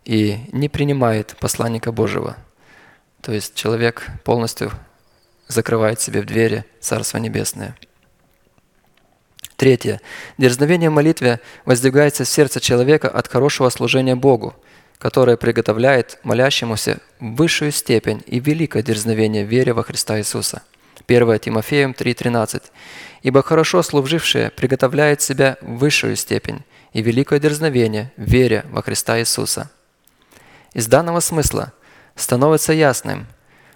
и 0.05 0.41
не 0.53 0.69
принимает 0.69 1.37
посланника 1.39 1.93
Божьего. 1.93 2.37
То 3.21 3.33
есть 3.33 3.55
человек 3.55 4.07
полностью 4.25 4.73
закрывает 5.49 6.01
себе 6.01 6.23
в 6.23 6.27
двери 6.27 6.65
Царства 6.81 7.19
Небесное. 7.19 7.77
Третье. 9.57 10.01
Дерзновение 10.39 10.91
в 10.91 10.95
молитве 10.95 11.41
воздвигается 11.65 12.25
в 12.25 12.29
сердце 12.29 12.59
человека 12.59 13.09
от 13.09 13.29
хорошего 13.29 13.69
служения 13.69 14.17
Богу, 14.17 14.57
которое 14.99 15.37
приготовляет 15.37 16.19
молящемуся 16.25 16.99
высшую 17.21 17.71
степень 17.71 18.23
и 18.27 18.41
великое 18.41 18.83
дерзновение 18.83 19.45
в 19.45 19.49
вере 19.49 19.73
во 19.73 19.85
Христа 19.85 20.19
Иисуса. 20.19 20.63
1 21.07 21.39
Тимофеем 21.39 21.93
3.13. 21.93 22.63
«Ибо 23.23 23.43
хорошо 23.43 23.83
служившие 23.83 24.51
приготовляет 24.51 25.21
себя 25.23 25.57
в 25.61 25.79
высшую 25.79 26.17
степень 26.17 26.63
и 26.93 27.03
великое 27.03 27.39
дерзновение 27.41 28.13
в 28.17 28.23
вере 28.23 28.65
во 28.71 28.83
Христа 28.83 29.19
Иисуса». 29.19 29.71
Из 30.73 30.87
данного 30.87 31.21
смысла 31.21 31.73
становится 32.17 32.73
ясным, 32.73 33.27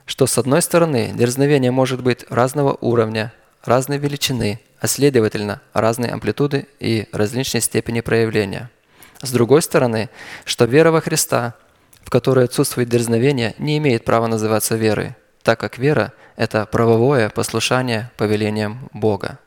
что 0.06 0.26
с 0.26 0.38
одной 0.38 0.62
стороны 0.62 1.12
дерзновение 1.14 1.70
может 1.70 2.02
быть 2.02 2.24
разного 2.30 2.76
уровня, 2.80 3.32
разной 3.64 3.98
величины, 3.98 4.60
а 4.80 4.86
следовательно 4.86 5.60
разной 5.72 6.08
амплитуды 6.10 6.66
и 6.78 7.08
различной 7.12 7.60
степени 7.60 8.00
проявления. 8.00 8.70
С 9.20 9.30
другой 9.32 9.62
стороны, 9.62 10.10
что 10.44 10.64
вера 10.66 10.90
во 10.90 11.00
Христа, 11.00 11.54
в 12.02 12.10
которой 12.10 12.44
отсутствует 12.44 12.88
дерзновение, 12.88 13.54
не 13.58 13.78
имеет 13.78 14.04
права 14.04 14.26
называться 14.26 14.76
верой, 14.76 15.14
так 15.46 15.58
как 15.58 15.78
вера– 15.78 16.12
это 16.36 16.66
правовое 16.66 17.30
послушание 17.30 18.10
повелениям 18.18 18.90
Бога. 18.92 19.38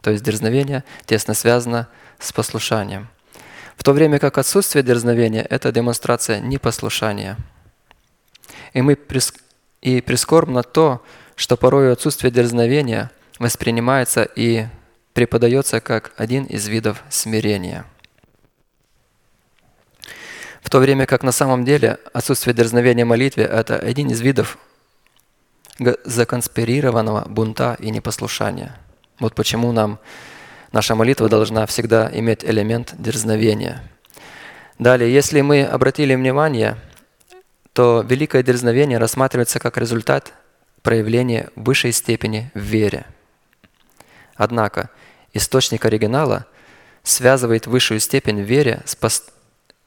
То 0.00 0.10
есть 0.10 0.24
дерзновение 0.24 0.82
тесно 1.04 1.34
связано 1.34 1.88
с 2.18 2.32
послушанием. 2.32 3.08
В 3.76 3.84
то 3.84 3.92
время 3.92 4.18
как 4.18 4.38
отсутствие 4.38 4.82
дерзновения– 4.82 5.46
это 5.50 5.70
демонстрация 5.70 6.40
непослушания– 6.40 7.36
и, 8.72 8.82
мы, 8.82 8.98
и 9.80 10.00
прискорбно 10.00 10.62
то, 10.62 11.02
что 11.36 11.56
порой 11.56 11.92
отсутствие 11.92 12.30
дерзновения 12.30 13.10
воспринимается 13.38 14.22
и 14.22 14.66
преподается 15.12 15.80
как 15.80 16.12
один 16.16 16.44
из 16.44 16.68
видов 16.68 17.02
смирения. 17.08 17.84
В 20.62 20.70
то 20.70 20.80
время 20.80 21.06
как 21.06 21.22
на 21.22 21.32
самом 21.32 21.64
деле 21.64 21.98
отсутствие 22.12 22.54
дерзновения 22.54 23.04
молитве– 23.04 23.44
это 23.50 23.78
один 23.78 24.10
из 24.10 24.20
видов 24.20 24.58
законспирированного 26.04 27.28
бунта 27.28 27.76
и 27.78 27.90
непослушания. 27.90 28.76
Вот 29.20 29.34
почему 29.34 29.72
нам 29.72 29.98
наша 30.72 30.94
молитва 30.94 31.28
должна 31.28 31.66
всегда 31.66 32.10
иметь 32.12 32.44
элемент 32.44 32.94
дерзновения. 32.98 33.82
Далее, 34.78 35.12
если 35.12 35.40
мы 35.40 35.64
обратили 35.64 36.14
внимание– 36.14 36.76
то 37.78 38.04
великое 38.04 38.42
дерзновение 38.42 38.98
рассматривается 38.98 39.60
как 39.60 39.76
результат 39.78 40.32
проявления 40.82 41.48
высшей 41.54 41.92
степени 41.92 42.50
в 42.52 42.58
вере. 42.58 43.06
Однако 44.34 44.90
источник 45.32 45.84
оригинала 45.84 46.46
связывает 47.04 47.68
высшую 47.68 48.00
степень 48.00 48.42
в 48.42 48.46
вере 48.46 48.82
с, 48.84 48.96
пос... 48.96 49.30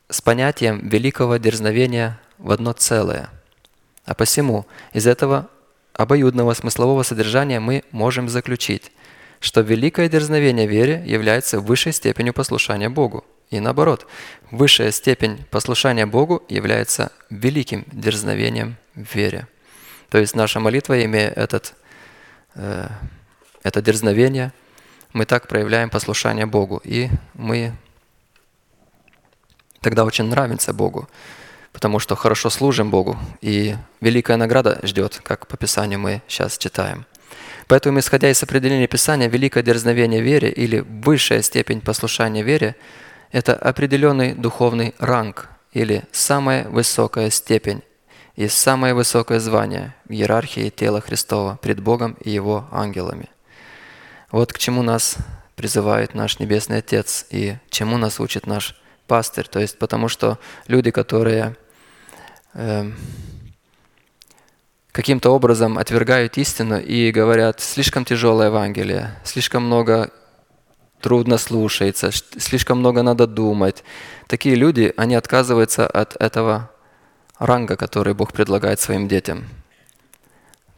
с 0.07 0.21
понятием 0.21 0.87
великого 0.87 1.35
дерзновения 1.35 2.17
в 2.37 2.51
одно 2.51 2.71
целое. 2.71 3.29
А 4.05 4.13
посему 4.13 4.65
из 4.93 5.05
этого 5.05 5.49
обоюдного 5.93 6.53
смыслового 6.53 7.03
содержания 7.03 7.59
мы 7.59 7.83
можем 7.91 8.29
заключить, 8.29 8.91
что 9.39 9.61
великое 9.61 10.09
дерзновение 10.09 10.67
вере 10.67 11.03
является 11.05 11.59
высшей 11.59 11.93
степенью 11.93 12.33
послушания 12.33 12.89
Богу– 12.89 13.25
и 13.51 13.59
наоборот, 13.59 14.07
высшая 14.49 14.91
степень 14.91 15.43
послушания 15.51 16.05
Богу 16.05 16.41
является 16.47 17.11
великим 17.29 17.83
дерзновением 17.91 18.77
вере. 18.95 19.45
То 20.09 20.17
есть 20.17 20.35
наша 20.35 20.61
молитва, 20.61 21.03
имея 21.03 21.29
этот, 21.31 21.73
э, 22.55 22.87
это 23.61 23.81
дерзновение, 23.81 24.53
мы 25.11 25.25
так 25.25 25.49
проявляем 25.49 25.89
послушание 25.89 26.45
Богу. 26.45 26.81
И 26.85 27.09
мы 27.33 27.73
тогда 29.81 30.05
очень 30.05 30.25
нравимся 30.25 30.71
Богу, 30.71 31.09
потому 31.71 31.99
что 31.99 32.15
хорошо 32.15 32.49
служим 32.49 32.91
Богу. 32.91 33.17
И 33.41 33.75
великая 34.01 34.37
награда 34.37 34.79
ждет, 34.83 35.19
как 35.23 35.47
по 35.47 35.57
Писанию 35.57 35.99
мы 35.99 36.21
сейчас 36.27 36.57
читаем. 36.57 37.05
Поэтому, 37.67 37.99
исходя 37.99 38.29
из 38.29 38.43
определения 38.43 38.87
Писания, 38.87 39.29
великое 39.29 39.63
дерзновение 39.63 40.21
вере 40.21 40.49
или 40.49 40.79
высшая 40.79 41.41
степень 41.41 41.81
послушания 41.81 42.43
вере– 42.43 42.75
это 43.31 43.55
определенный 43.55 44.33
духовный 44.33 44.93
ранг 44.99 45.47
или 45.71 46.03
самая 46.11 46.67
высокая 46.67 47.29
степень 47.29 47.81
и 48.35 48.47
самое 48.47 48.93
высокое 48.93 49.39
звание 49.39 49.95
в 50.05 50.11
иерархии 50.11 50.69
тела 50.69 51.01
Христова 51.01 51.57
пред 51.61 51.79
Богом 51.79 52.17
и 52.19 52.29
Его 52.29 52.67
ангелами. 52.71 53.29
Вот 54.31 54.51
к 54.51 54.57
чему 54.57 54.81
нас 54.81 55.15
призывает 55.55 56.13
наш 56.13 56.39
Небесный 56.39 56.79
Отец 56.79 57.25
и 57.29 57.55
чему 57.69 57.97
нас 57.97 58.19
учит 58.19 58.47
наш 58.47 58.75
пастырь. 59.07 59.47
То 59.47 59.59
есть 59.59 59.77
потому 59.77 60.07
что 60.07 60.39
люди, 60.67 60.91
которые 60.91 61.55
каким-то 64.91 65.29
образом 65.31 65.77
отвергают 65.77 66.37
истину 66.37 66.79
и 66.79 67.11
говорят, 67.11 67.59
слишком 67.61 68.05
тяжелое 68.05 68.47
Евангелие, 68.47 69.15
слишком 69.23 69.65
много 69.65 70.11
трудно 70.99 71.37
слушается, 71.37 72.11
слишком 72.11 72.79
много 72.79 73.01
надо 73.01 73.27
думать. 73.27 73.83
Такие 74.27 74.55
люди, 74.55 74.93
они 74.97 75.15
отказываются 75.15 75.87
от 75.87 76.15
этого 76.21 76.71
ранга, 77.39 77.75
который 77.75 78.13
Бог 78.13 78.33
предлагает 78.33 78.79
своим 78.79 79.07
детям. 79.07 79.45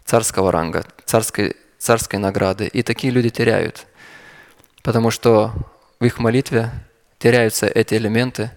Царского 0.06 0.52
ранга, 0.52 0.86
царской, 1.06 1.56
царской 1.78 2.20
награды. 2.20 2.68
И 2.68 2.84
такие 2.84 3.12
люди 3.12 3.30
теряют. 3.30 3.86
Потому 4.82 5.12
что 5.12 5.54
в 6.00 6.06
их 6.06 6.20
молитве 6.20 6.72
теряются 7.20 7.68
эти 7.68 7.96
элементы 7.96 8.52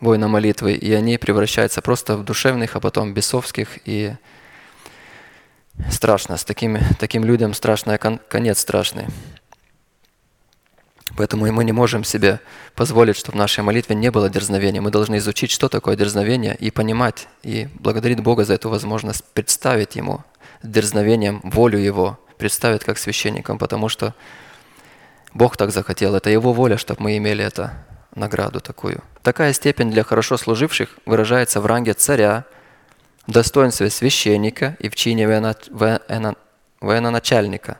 воина 0.00 0.28
молитвы, 0.28 0.72
и 0.74 0.92
они 0.92 1.18
превращаются 1.18 1.82
просто 1.82 2.16
в 2.16 2.24
душевных, 2.24 2.76
а 2.76 2.80
потом 2.80 3.14
бесовских 3.14 3.78
и 3.84 4.14
страшно, 5.90 6.36
с 6.36 6.44
такими, 6.44 6.82
таким 6.98 7.24
людям 7.24 7.54
страшный 7.54 7.98
кон- 7.98 8.20
конец 8.28 8.58
страшный. 8.58 9.06
Поэтому 11.16 11.50
мы 11.50 11.64
не 11.64 11.72
можем 11.72 12.04
себе 12.04 12.38
позволить, 12.74 13.16
чтобы 13.16 13.36
в 13.36 13.38
нашей 13.38 13.64
молитве 13.64 13.96
не 13.96 14.10
было 14.10 14.30
дерзновения. 14.30 14.80
Мы 14.80 14.90
должны 14.90 15.16
изучить, 15.16 15.50
что 15.50 15.68
такое 15.68 15.96
дерзновение, 15.96 16.54
и 16.54 16.70
понимать, 16.70 17.26
и 17.42 17.68
благодарить 17.74 18.20
Бога 18.20 18.44
за 18.44 18.54
эту 18.54 18.68
возможность 18.68 19.24
представить 19.32 19.96
Ему 19.96 20.22
дерзновением 20.62 21.40
волю 21.42 21.78
Его, 21.78 22.20
представить 22.36 22.84
как 22.84 22.98
священникам, 22.98 23.58
потому 23.58 23.88
что 23.88 24.14
Бог 25.34 25.56
так 25.56 25.72
захотел, 25.72 26.14
это 26.14 26.30
Его 26.30 26.52
воля, 26.52 26.76
чтобы 26.76 27.02
мы 27.02 27.16
имели 27.16 27.44
эту 27.44 27.70
награду 28.14 28.60
такую. 28.60 29.02
Такая 29.22 29.52
степень 29.52 29.90
для 29.90 30.02
хорошо 30.04 30.36
служивших 30.36 30.98
выражается 31.06 31.60
в 31.60 31.66
ранге 31.66 31.94
царя, 31.94 32.44
в 33.26 33.32
достоинстве 33.32 33.90
священника 33.90 34.76
и 34.78 34.88
в 34.88 34.96
чине 34.96 35.28
военачальника. 36.80 37.78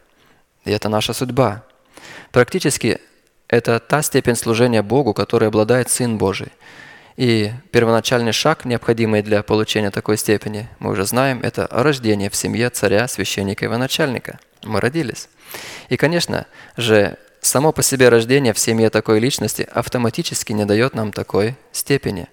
И 0.65 0.71
это 0.71 0.89
наша 0.89 1.13
судьба. 1.13 1.65
Практически 2.33 3.01
это 3.49 3.81
та 3.81 4.03
степень 4.03 4.37
служения 4.37 4.83
Богу, 4.83 5.15
которой 5.15 5.49
обладает 5.49 5.89
Сын 5.89 6.19
Божий. 6.19 6.53
И 7.17 7.51
первоначальный 7.73 8.33
шаг, 8.33 8.65
необходимый 8.65 9.23
для 9.23 9.43
получения 9.43 9.91
такой 9.91 10.17
степени, 10.19 10.69
мы 10.79 10.91
уже 10.93 11.05
знаем, 11.05 11.41
это 11.43 11.67
рождение 11.71 12.31
в 12.31 12.37
семье 12.37 12.71
царя, 12.71 13.09
священника 13.09 13.65
и 13.65 13.69
военачальника. 13.69 14.39
Мы 14.63 14.81
родились. 14.81 15.29
И, 15.89 15.97
конечно 15.97 16.47
же, 16.77 17.17
само 17.41 17.73
по 17.73 17.83
себе 17.83 18.09
рождение 18.09 18.53
в 18.53 18.59
семье 18.59 18.91
такой 18.91 19.21
личности 19.21 19.69
автоматически 19.73 20.53
не 20.53 20.65
дает 20.65 20.95
нам 20.95 21.13
такой 21.13 21.57
степени, 21.73 22.29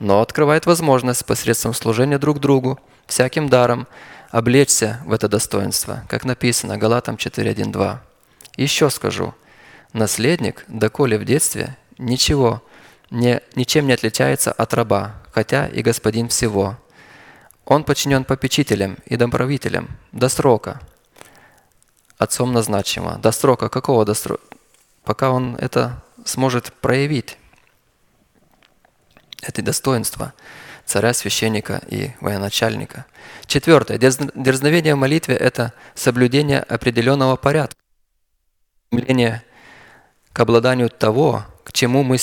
но 0.00 0.20
открывает 0.20 0.66
возможность 0.66 1.24
посредством 1.24 1.74
служения 1.74 2.18
друг 2.18 2.40
другу, 2.40 2.78
всяким 3.06 3.48
даром, 3.48 3.86
облечься 4.30 5.00
в 5.06 5.12
это 5.12 5.28
достоинство, 5.28 6.04
как 6.08 6.24
написано 6.24 6.78
Галатам 6.78 7.16
4.1.2. 7.16 7.98
Еще 8.56 8.90
скажу– 8.90 9.34
Наследник, 9.94 10.64
доколе 10.68 11.18
в 11.18 11.24
детстве, 11.24 11.76
ничего, 11.96 12.62
не, 13.10 13.40
ничем 13.54 13.86
не 13.86 13.94
отличается 13.94 14.52
от 14.52 14.74
раба, 14.74 15.14
хотя 15.32 15.66
и 15.66 15.82
господин 15.82 16.28
всего. 16.28 16.76
Он 17.64 17.84
подчинен 17.84 18.24
попечителям 18.24 18.98
и 19.06 19.16
домправителям 19.16 19.88
до 20.12 20.28
срока, 20.28 20.80
отцом 22.18 22.52
назначимо. 22.52 23.18
До 23.18 23.32
срока 23.32 23.68
какого 23.68 24.04
до 24.04 24.14
срока? 24.14 24.42
Пока 25.04 25.30
он 25.30 25.56
это 25.56 26.02
сможет 26.24 26.72
проявить, 26.72 27.38
это 29.40 29.62
достоинство 29.62 30.34
царя, 30.84 31.12
священника 31.12 31.82
и 31.88 32.10
военачальника. 32.20 33.06
Четвертое. 33.46 33.98
Дерзновение 33.98 34.94
в 34.94 34.98
молитве– 34.98 35.34
это 35.36 35.72
соблюдение 35.94 36.60
определенного 36.60 37.36
порядка, 37.36 37.76
стремление 38.86 39.42
к 40.32 40.40
обладанию 40.40 40.88
того, 40.88 41.44
к 41.64 41.72
чему 41.72 42.02
мы 42.02 42.16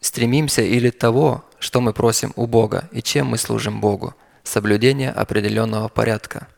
стремимся, 0.00 0.62
или 0.62 0.90
того, 0.90 1.44
что 1.58 1.80
мы 1.80 1.92
просим 1.92 2.32
у 2.36 2.46
Бога 2.46 2.88
и 2.92 3.02
чем 3.02 3.28
мы 3.28 3.38
служим 3.38 3.80
Богу. 3.80 4.14
Соблюдение 4.44 5.10
определенного 5.10 5.88
порядка. 5.88 6.48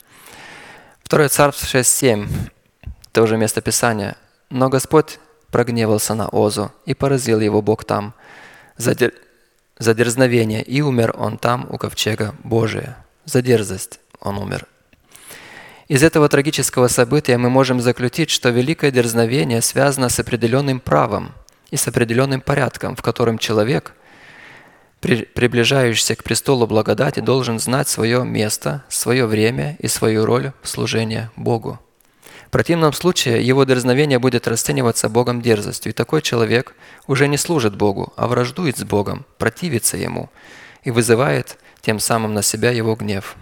Второе 1.13 1.29
Царство 1.29 1.67
6.7, 1.67 2.27
тоже 3.13 3.37
место 3.37 3.61
Писания. 3.61 4.17
«Но 4.49 4.71
Господь 4.71 5.19
прогневался 5.51 6.15
на 6.15 6.27
Озу, 6.29 6.73
и 6.87 6.95
поразил 6.95 7.41
его 7.41 7.61
Бог 7.61 7.85
там 7.85 8.15
за, 8.79 8.95
дер... 8.95 9.13
за 9.79 9.93
дерзновение, 9.93 10.63
и 10.63 10.81
умер 10.81 11.15
он 11.19 11.37
там 11.37 11.67
у 11.69 11.77
ковчега 11.77 12.35
Божия. 12.43 12.97
За 13.27 13.43
дерзость 13.43 14.01
он 14.21 14.39
умер. 14.39 14.65
Из 15.87 16.03
этого 16.03 16.31
трагического 16.31 16.89
события 16.89 17.37
мы 17.37 17.51
можем 17.51 17.83
заключить, 17.83 18.31
что 18.31 18.49
великое 18.49 18.91
дерзновение 18.91 19.61
связано 19.61 20.09
с 20.09 20.19
определенным 20.19 20.81
правом 20.81 21.35
и 21.71 21.77
с 21.77 21.87
определенным 21.87 22.41
порядком, 22.41 22.97
в 22.97 23.03
котором 23.03 23.37
человек, 23.37 23.93
приближающийся 25.03 26.15
к 26.15 26.23
престолу 26.23 26.67
благодати, 26.67 27.21
должен 27.21 27.59
знать 27.59 27.89
свое 27.89 28.25
место, 28.25 28.85
свое 28.89 29.27
время 29.27 29.77
и 29.81 29.89
свою 29.89 30.25
роль 30.25 30.53
в 30.63 30.69
служении 30.69 31.29
Богу. 31.37 31.81
В 32.47 32.51
противном 32.53 32.93
случае 32.93 33.45
его 33.47 33.65
дерзновение 33.65 34.19
будет 34.19 34.47
расцениваться 34.47 35.09
Богом 35.09 35.43
дерзостью, 35.43 35.91
и 35.91 35.95
такой 35.95 36.23
человек 36.23 36.75
уже 37.07 37.27
не 37.27 37.37
служит 37.37 37.75
Богу, 37.75 38.13
а 38.17 38.29
враждует 38.29 38.79
с 38.79 38.85
Богом, 38.85 39.25
противится 39.39 39.97
Ему 39.97 40.31
и 40.85 40.91
вызывает 40.91 41.59
тем 41.81 41.99
самым 41.99 42.35
на 42.35 42.43
себя 42.43 42.71
Его 42.71 42.95
гнев. 42.95 43.37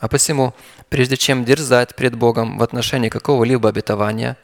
А 0.00 0.08
посему, 0.08 0.52
прежде 0.88 1.16
чем 1.16 1.44
дерзать 1.44 1.94
пред 1.94 2.16
Богом 2.16 2.58
в 2.58 2.62
отношении 2.62 3.08
какого-либо 3.08 3.68
обетования 3.68 4.36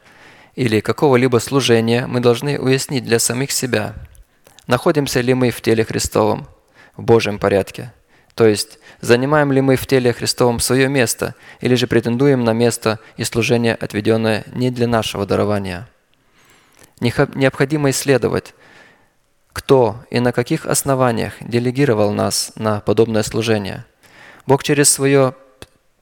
или 0.55 0.81
какого-либо 0.81 1.39
служения, 1.39 2.07
мы 2.07 2.21
должны 2.21 2.61
уяснить 2.61 3.05
для 3.05 3.19
самих 3.19 3.51
себя, 3.51 3.95
находимся 4.67 5.21
ли 5.21 5.35
мы 5.35 5.51
в 5.51 5.61
теле 5.63 5.85
Христовом, 5.85 6.47
в 6.97 7.03
Божьем 7.03 7.39
порядке. 7.39 7.93
То 8.35 8.47
есть, 8.47 8.79
занимаем 9.01 9.53
ли 9.53 9.61
мы 9.61 9.77
в 9.77 9.87
теле 9.87 10.13
Христовом 10.13 10.61
свое 10.61 10.89
место, 10.89 11.35
или 11.61 11.75
же 11.75 11.87
претендуем 11.87 12.45
на 12.45 12.53
место 12.53 12.99
и 13.17 13.25
служение, 13.25 13.75
отведенное 13.75 14.45
не 14.55 14.71
для 14.71 14.87
нашего 14.87 15.27
дарования. 15.27 15.89
Необходимо 17.01 17.91
исследовать, 17.91 18.55
кто 19.53 20.05
и 20.11 20.21
на 20.21 20.33
каких 20.33 20.67
основаниях 20.67 21.35
делегировал 21.41 22.13
нас 22.13 22.53
на 22.57 22.81
подобное 22.81 23.23
служение. 23.23 23.85
Бог 24.47 24.63
через 24.63 24.89
свое 24.91 25.35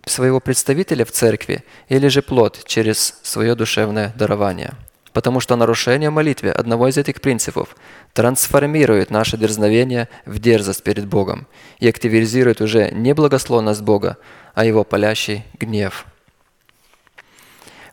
своего 0.04 0.40
представителя 0.40 1.04
в 1.04 1.12
церкви 1.12 1.64
или 1.88 2.08
же 2.08 2.22
плод 2.22 2.62
через 2.64 3.18
свое 3.22 3.54
душевное 3.54 4.12
дарование. 4.16 4.74
Потому 5.12 5.40
что 5.40 5.56
нарушение 5.56 6.10
молитвы 6.10 6.50
одного 6.50 6.88
из 6.88 6.98
этих 6.98 7.20
принципов 7.20 7.76
трансформирует 8.12 9.10
наше 9.10 9.36
дерзновение 9.36 10.08
в 10.26 10.38
дерзость 10.38 10.82
перед 10.82 11.06
Богом 11.06 11.46
и 11.78 11.88
активизирует 11.88 12.60
уже 12.60 12.90
не 12.90 13.14
благословность 13.14 13.82
Бога, 13.82 14.18
а 14.54 14.64
Его 14.64 14.84
палящий 14.84 15.44
гнев. 15.58 16.06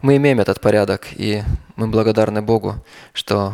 Мы 0.02 0.18
имеем 0.18 0.40
этот 0.40 0.60
порядок, 0.60 1.08
и 1.16 1.44
мы 1.76 1.88
благодарны 1.88 2.42
Богу, 2.42 2.76
что 3.14 3.54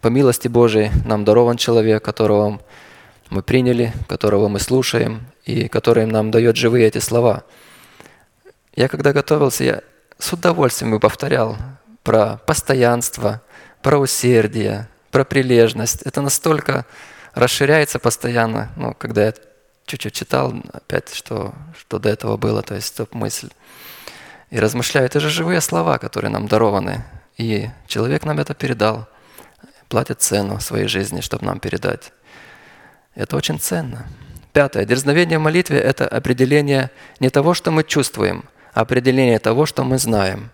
по 0.00 0.08
милости 0.08 0.48
Божией 0.48 0.90
нам 1.04 1.24
дарован 1.24 1.56
человек, 1.56 2.04
которого 2.04 2.60
мы 3.30 3.42
приняли, 3.42 3.92
которого 4.08 4.48
мы 4.48 4.60
слушаем, 4.60 5.26
и 5.44 5.68
который 5.68 6.06
нам 6.06 6.30
дает 6.30 6.56
живые 6.56 6.86
эти 6.86 6.98
слова– 6.98 7.44
я 8.76 8.88
когда 8.88 9.14
готовился, 9.14 9.64
я 9.64 9.80
с 10.18 10.34
удовольствием 10.34 11.00
повторял 11.00 11.56
про 12.06 12.36
постоянство, 12.46 13.42
про 13.82 13.98
усердие, 13.98 14.88
про 15.10 15.24
прилежность. 15.24 16.02
Это 16.02 16.22
настолько 16.22 16.86
расширяется 17.34 17.98
постоянно, 17.98 18.70
ну, 18.76 18.94
когда 18.94 19.24
я 19.24 19.34
чуть-чуть 19.86 20.14
читал, 20.14 20.54
опять, 20.72 21.12
что, 21.12 21.52
что 21.76 21.98
до 21.98 22.08
этого 22.08 22.36
было, 22.36 22.62
то 22.62 22.76
есть 22.76 22.86
стоп-мысль. 22.86 23.50
И 24.50 24.60
размышляю, 24.60 25.06
это 25.06 25.18
же 25.18 25.30
живые 25.30 25.60
слова, 25.60 25.98
которые 25.98 26.30
нам 26.30 26.46
дарованы. 26.46 27.04
И 27.38 27.68
человек 27.88 28.24
нам 28.24 28.38
это 28.38 28.54
передал, 28.54 29.08
платит 29.88 30.22
цену 30.22 30.60
своей 30.60 30.86
жизни, 30.86 31.20
чтобы 31.20 31.44
нам 31.44 31.58
передать. 31.58 32.12
Это 33.16 33.36
очень 33.36 33.58
ценно. 33.58 34.06
Пятое. 34.52 34.84
Дерзновение 34.84 35.40
в 35.40 35.42
молитве– 35.42 35.78
это 35.80 36.06
определение 36.06 36.92
не 37.18 37.30
того, 37.30 37.52
что 37.52 37.72
мы 37.72 37.82
чувствуем– 37.82 38.44
определение 38.76 39.38
того, 39.38 39.64
что 39.64 39.84
мы 39.84 39.96
знаем, 39.96 40.50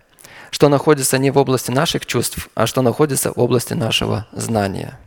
что 0.53 0.69
находится 0.69 1.17
не 1.19 1.31
в 1.31 1.39
области 1.39 1.71
наших 1.71 2.05
чувств, 2.05 2.51
а 2.55 2.67
что 2.67 2.83
находится 2.83 3.33
в 3.33 3.39
области 3.39 3.73
нашего 3.73 4.29
знания. 4.33 4.99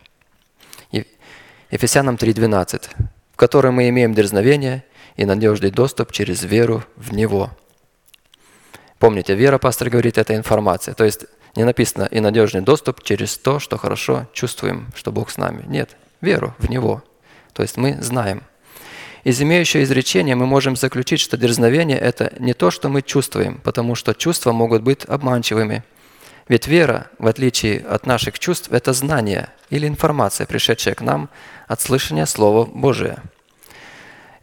Ефесянам 1.71 2.15
3.12, 2.15 2.89
в 3.33 3.37
котором 3.37 3.75
мы 3.75 3.89
имеем 3.89 4.13
дерзновение 4.13 4.83
и 5.17 5.25
надежный 5.25 5.71
доступ 5.71 6.11
через 6.11 6.43
веру 6.43 6.83
в 6.95 7.13
Него. 7.13 7.51
Помните, 8.97 9.35
вера, 9.35 9.57
пастор 9.57 9.89
говорит, 9.89 10.17
это 10.17 10.35
информация. 10.35 10.95
То 10.95 11.03
есть 11.03 11.25
не 11.55 11.63
написано 11.63 12.07
и 12.09 12.19
надежный 12.19 12.61
доступ 12.61 13.03
через 13.03 13.37
то, 13.37 13.59
что 13.59 13.77
хорошо 13.77 14.27
чувствуем, 14.33 14.87
что 14.95 15.11
Бог 15.11 15.29
с 15.29 15.37
нами. 15.37 15.63
Нет, 15.67 15.95
веру 16.21 16.55
в 16.57 16.69
Него. 16.69 17.03
То 17.53 17.61
есть 17.61 17.77
мы 17.77 18.01
знаем– 18.01 18.43
из 19.25 19.41
имеющего 19.41 19.81
изречения 19.81 20.35
мы 20.35 20.45
можем 20.45 20.75
заключить, 20.75 21.19
что 21.19 21.35
дерзновение– 21.35 21.97
это 21.99 22.31
не 22.37 22.53
то, 22.53 22.69
что 22.69 22.89
мы 22.89 23.01
чувствуем, 23.01 23.59
потому 23.63 23.95
что 23.95 24.13
чувства 24.13 24.51
могут 24.51 24.83
быть 24.83 25.03
обманчивыми. 25.05 25.83
Ведь 26.47 26.67
вера, 26.67 27.09
в 27.17 27.25
отличие 27.25 27.79
от 27.79 28.05
наших 28.05 28.37
чувств, 28.37 28.71
это 28.71 28.93
знание 28.93 29.49
или 29.71 29.87
информация, 29.87 30.45
пришедшая 30.45 30.93
к 30.93 31.01
нам 31.01 31.29
от 31.67 31.81
слышания 31.81 32.27
Слова 32.27 32.65
Божия. 32.65 33.17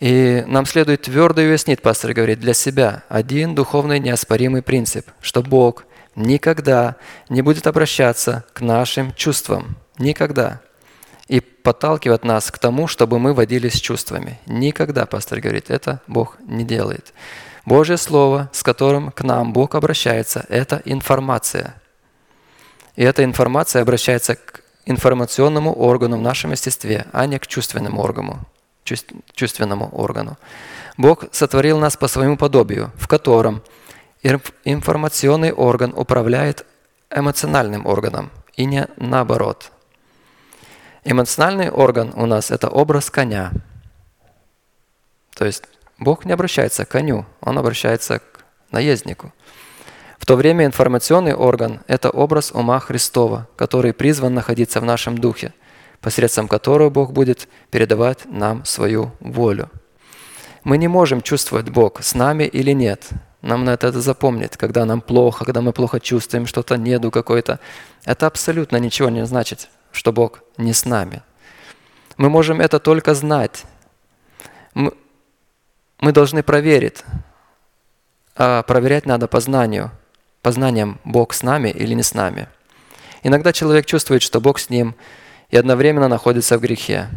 И 0.00 0.42
нам 0.48 0.66
следует 0.66 1.02
твердо 1.02 1.42
уяснить, 1.42 1.80
пастор 1.80 2.12
говорит, 2.12 2.40
для 2.40 2.52
себя 2.52 3.04
один 3.09 3.54
духовный 3.54 4.00
неоспоримый 4.00 4.62
принцип, 4.62 5.06
что 5.20 5.44
Бог 5.44 5.84
никогда 6.16 6.96
не 7.28 7.40
будет 7.40 7.68
обращаться 7.68 8.44
к 8.52 8.60
нашим 8.60 9.14
чувствам. 9.14 9.76
Никогда 9.98 10.60
подталкивает 11.62 12.24
нас 12.24 12.51
к 12.51 12.59
тому, 12.59 12.86
чтобы 12.86 13.18
мы 13.18 13.34
водились 13.34 13.80
чувствами. 13.80 14.39
Никогда, 14.47 15.06
пастор 15.06 15.40
говорит, 15.40 15.70
это 15.70 16.01
Бог 16.06 16.36
не 16.47 16.64
делает. 16.64 17.12
Божье 17.64 17.97
Слово, 17.97 18.51
с 18.52 18.62
которым 18.62 19.10
к 19.12 19.22
нам 19.22 19.52
Бог 19.52 19.74
обращается, 19.74 20.44
это 20.48 20.82
информация. 20.84 21.74
И 22.97 23.05
эта 23.05 23.24
информация 23.24 23.82
обращается 23.82 24.34
к 24.34 24.62
информационному 24.84 25.72
органу 25.72 26.18
в 26.18 26.22
нашем 26.22 26.51
естестве, 26.51 27.06
а 27.12 27.26
не 27.26 27.39
к 27.39 27.47
чувственному 27.47 28.02
органу. 28.02 28.40
Чувственному 29.34 29.89
органу. 29.93 30.36
Бог 30.97 31.24
сотворил 31.30 31.78
нас 31.78 31.97
по 31.97 32.09
своему 32.09 32.36
подобию, 32.36 32.90
в 32.97 33.06
котором 33.06 33.62
информационный 34.64 35.52
орган 35.52 35.94
управляет 35.97 36.66
эмоциональным 37.10 37.86
органом, 37.86 38.30
и 38.56 38.64
не 38.64 38.89
наоборот. 38.97 39.70
Эмоциональный 41.05 41.69
орган 41.69 42.12
у 42.15 42.27
нас– 42.27 42.51
это 42.53 42.69
образ 42.69 43.11
коня. 43.11 43.51
То 45.35 45.45
есть 45.45 45.65
Бог 45.99 46.24
не 46.24 46.33
обращается 46.33 46.85
к 46.85 46.91
коню, 46.91 47.27
Он 47.41 47.59
обращается 47.59 48.20
к 48.20 48.45
наезднику. 48.70 49.33
В 50.19 50.27
то 50.27 50.37
время 50.37 50.65
информационный 50.65 51.35
орган– 51.35 51.81
это 51.89 52.09
образ 52.09 52.53
ума 52.53 52.79
Христова, 52.79 53.49
который 53.57 53.93
призван 53.93 54.35
находиться 54.35 54.81
в 54.81 54.85
нашем 54.85 55.19
духе, 55.19 55.53
посредством 56.01 56.47
которого 56.47 56.89
Бог 56.89 57.12
будет 57.12 57.49
передавать 57.73 58.20
нам 58.27 58.65
свою 58.65 59.11
волю. 59.19 59.70
Мы 60.62 60.79
не 60.79 60.87
можем 60.87 61.20
чувствовать 61.20 61.69
Бог 61.69 62.01
с 62.01 62.15
нами 62.15 62.45
или 62.45 62.70
нет. 62.70 63.09
Нам 63.41 63.65
надо 63.65 63.89
это 63.89 64.01
запомнить, 64.01 64.57
когда 64.57 64.85
нам 64.85 65.01
плохо, 65.01 65.45
когда 65.45 65.61
мы 65.61 65.73
плохо 65.73 65.99
чувствуем, 65.99 66.47
что-то 66.47 66.77
неду 66.77 67.11
какой-то. 67.11 67.59
Это 68.05 68.29
абсолютно 68.29 68.77
ничего 68.77 69.09
не 69.09 69.27
значит, 69.27 69.69
что 69.93 70.12
Бог 70.12 70.43
не 70.56 70.73
с 70.73 70.85
нами. 70.85 71.23
Мы 72.16 72.28
можем 72.28 72.60
это 72.60 72.78
только 72.78 73.14
знать. 73.14 73.64
Мы, 74.74 74.93
должны 76.01 76.43
проверить. 76.43 77.05
А 78.35 78.62
проверять 78.62 79.06
надо 79.06 79.28
по 79.28 79.40
знанию– 79.40 79.90
познанием, 80.43 80.98
Бог 81.05 81.32
с 81.32 81.43
нами 81.43 81.70
или 81.70 81.94
не 81.94 82.02
с 82.02 82.14
нами. 82.14 82.48
Иногда 83.23 83.52
человек 83.52 83.86
чувствует, 83.86 84.23
что 84.23 84.40
Бог 84.40 84.59
с 84.59 84.69
ним, 84.69 84.94
и 85.48 85.56
одновременно 85.56 86.09
находится 86.09 86.59
в 86.59 86.60
грехе. 86.60 87.09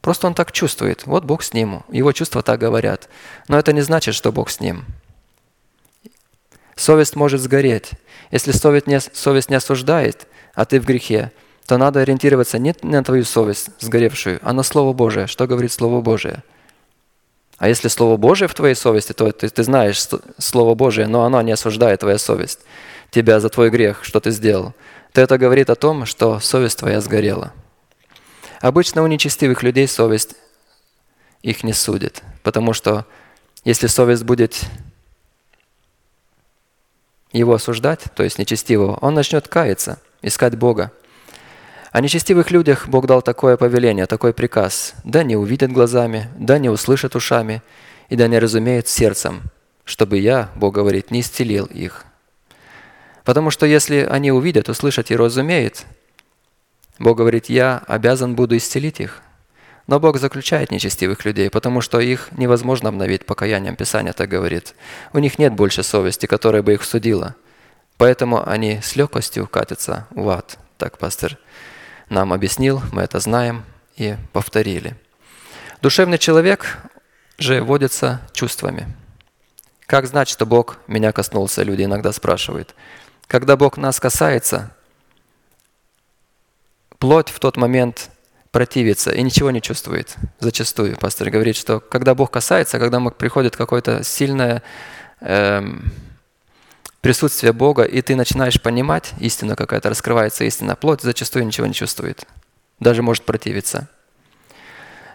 Просто 0.00 0.26
он 0.26 0.34
так 0.34 0.52
чувствует. 0.52 1.06
Вот 1.06 1.24
Бог 1.24 1.42
с 1.42 1.52
ним. 1.52 1.82
Его 1.90 2.12
чувства 2.12 2.42
так 2.42 2.58
говорят. 2.58 3.10
Но 3.48 3.58
это 3.58 3.74
не 3.74 3.82
значит, 3.82 4.14
что 4.14 4.32
Бог 4.32 4.48
с 4.48 4.60
ним. 4.60 4.86
Совесть 6.74 7.16
может 7.16 7.42
сгореть. 7.42 7.90
Если 8.30 8.52
совесть 8.52 8.86
не, 8.86 8.98
совесть 9.00 9.50
не 9.50 9.56
осуждает, 9.56 10.26
а 10.54 10.64
ты 10.64 10.80
в 10.80 10.86
грехе, 10.86 11.32
то 11.70 11.78
надо 11.78 12.00
ориентироваться 12.00 12.58
не 12.58 12.74
на 12.82 13.04
твою 13.04 13.22
совесть 13.22 13.68
сгоревшую, 13.78 14.40
а 14.42 14.52
на 14.52 14.64
Слово 14.64 14.92
Божие. 14.92 15.28
Что 15.28 15.46
говорит 15.46 15.70
Слово 15.70 16.00
Божие? 16.00 16.42
А 17.58 17.68
если 17.68 17.86
Слово 17.86 18.16
Божие 18.16 18.48
в 18.48 18.54
твоей 18.54 18.74
совести, 18.74 19.12
то 19.12 19.30
ты, 19.30 19.48
ты 19.48 19.62
знаешь 19.62 20.04
Слово 20.38 20.74
Божие, 20.74 21.06
но 21.06 21.22
оно 21.22 21.40
не 21.42 21.52
осуждает 21.52 22.00
твоя 22.00 22.18
совесть, 22.18 22.58
тебя 23.12 23.38
за 23.38 23.50
твой 23.50 23.70
грех, 23.70 24.02
что 24.02 24.18
ты 24.18 24.32
сделал. 24.32 24.74
То 25.12 25.20
это 25.20 25.38
говорит 25.38 25.70
о 25.70 25.76
том, 25.76 26.06
что 26.06 26.40
совесть 26.40 26.80
твоя 26.80 27.00
сгорела. 27.00 27.52
Обычно 28.60 29.04
у 29.04 29.06
нечестивых 29.06 29.62
людей 29.62 29.86
совесть 29.86 30.34
их 31.42 31.62
не 31.62 31.72
судит, 31.72 32.24
потому 32.42 32.72
что 32.72 33.06
если 33.62 33.86
совесть 33.86 34.24
будет 34.24 34.60
его 37.30 37.54
осуждать, 37.54 38.00
то 38.16 38.24
есть 38.24 38.40
нечестивого, 38.40 38.96
он 39.00 39.14
начнет 39.14 39.46
каяться, 39.46 40.00
искать 40.20 40.56
Бога. 40.56 40.90
О 41.92 42.00
нечестивых 42.00 42.52
людях 42.52 42.88
Бог 42.88 43.06
дал 43.06 43.20
такое 43.20 43.56
повеление, 43.56 44.06
такой 44.06 44.32
приказ. 44.32 44.94
Да 45.02 45.24
не 45.24 45.34
увидят 45.34 45.72
глазами, 45.72 46.28
да 46.38 46.58
не 46.58 46.68
услышат 46.68 47.16
ушами, 47.16 47.62
и 48.08 48.14
да 48.14 48.28
не 48.28 48.38
разумеют 48.38 48.86
сердцем, 48.86 49.42
чтобы 49.84 50.18
я, 50.18 50.50
Бог 50.54 50.74
говорит, 50.74 51.10
не 51.10 51.20
исцелил 51.20 51.66
их. 51.66 52.04
Потому 53.24 53.50
что 53.50 53.66
если 53.66 54.06
они 54.08 54.30
увидят, 54.30 54.68
услышат 54.68 55.10
и 55.10 55.16
разумеют, 55.16 55.84
Бог 57.00 57.16
говорит, 57.16 57.46
я 57.46 57.82
обязан 57.88 58.36
буду 58.36 58.56
исцелить 58.56 59.00
их. 59.00 59.22
Но 59.88 59.98
Бог 59.98 60.18
заключает 60.18 60.70
нечестивых 60.70 61.24
людей, 61.24 61.50
потому 61.50 61.80
что 61.80 61.98
их 61.98 62.28
невозможно 62.36 62.90
обновить 62.90 63.26
покаянием. 63.26 63.74
Писание 63.74 64.12
так 64.12 64.28
говорит. 64.28 64.74
У 65.12 65.18
них 65.18 65.40
нет 65.40 65.54
больше 65.54 65.82
совести, 65.82 66.26
которая 66.26 66.62
бы 66.62 66.74
их 66.74 66.84
судила. 66.84 67.34
Поэтому 67.96 68.48
они 68.48 68.80
с 68.80 68.94
легкостью 68.94 69.48
катятся 69.48 70.06
в 70.10 70.28
ад. 70.28 70.56
Так 70.78 70.98
пастор 70.98 71.36
нам 72.10 72.32
объяснил, 72.32 72.82
мы 72.92 73.02
это 73.02 73.20
знаем 73.20 73.64
и 73.96 74.16
повторили. 74.32 74.96
Душевный 75.80 76.18
человек 76.18 76.78
же 77.38 77.62
водится 77.62 78.20
чувствами. 78.32 78.94
Как 79.86 80.06
знать, 80.06 80.28
что 80.28 80.44
Бог 80.44 80.78
меня 80.86 81.12
коснулся, 81.12 81.62
люди 81.62 81.84
иногда 81.84 82.12
спрашивают. 82.12 82.74
Когда 83.26 83.56
Бог 83.56 83.76
нас 83.76 83.98
касается, 83.98 84.74
плоть 86.98 87.30
в 87.30 87.38
тот 87.38 87.56
момент 87.56 88.10
противится 88.50 89.12
и 89.12 89.22
ничего 89.22 89.50
не 89.50 89.62
чувствует. 89.62 90.16
Зачастую 90.40 90.96
пастор 90.96 91.30
говорит, 91.30 91.56
что 91.56 91.80
когда 91.80 92.14
Бог 92.14 92.30
касается, 92.30 92.78
когда 92.78 93.00
приходит 93.10 93.56
какое-то 93.56 94.02
сильное 94.02 94.62
эм, 95.20 95.92
присутствие 97.00 97.52
Бога, 97.52 97.82
и 97.82 98.02
ты 98.02 98.14
начинаешь 98.14 98.60
понимать, 98.60 99.12
истина 99.20 99.56
какая-то 99.56 99.88
раскрывается, 99.88 100.44
истина, 100.44 100.76
плоть 100.76 101.00
зачастую 101.00 101.46
ничего 101.46 101.66
не 101.66 101.74
чувствует, 101.74 102.26
даже 102.78 103.02
может 103.02 103.24
противиться. 103.24 103.88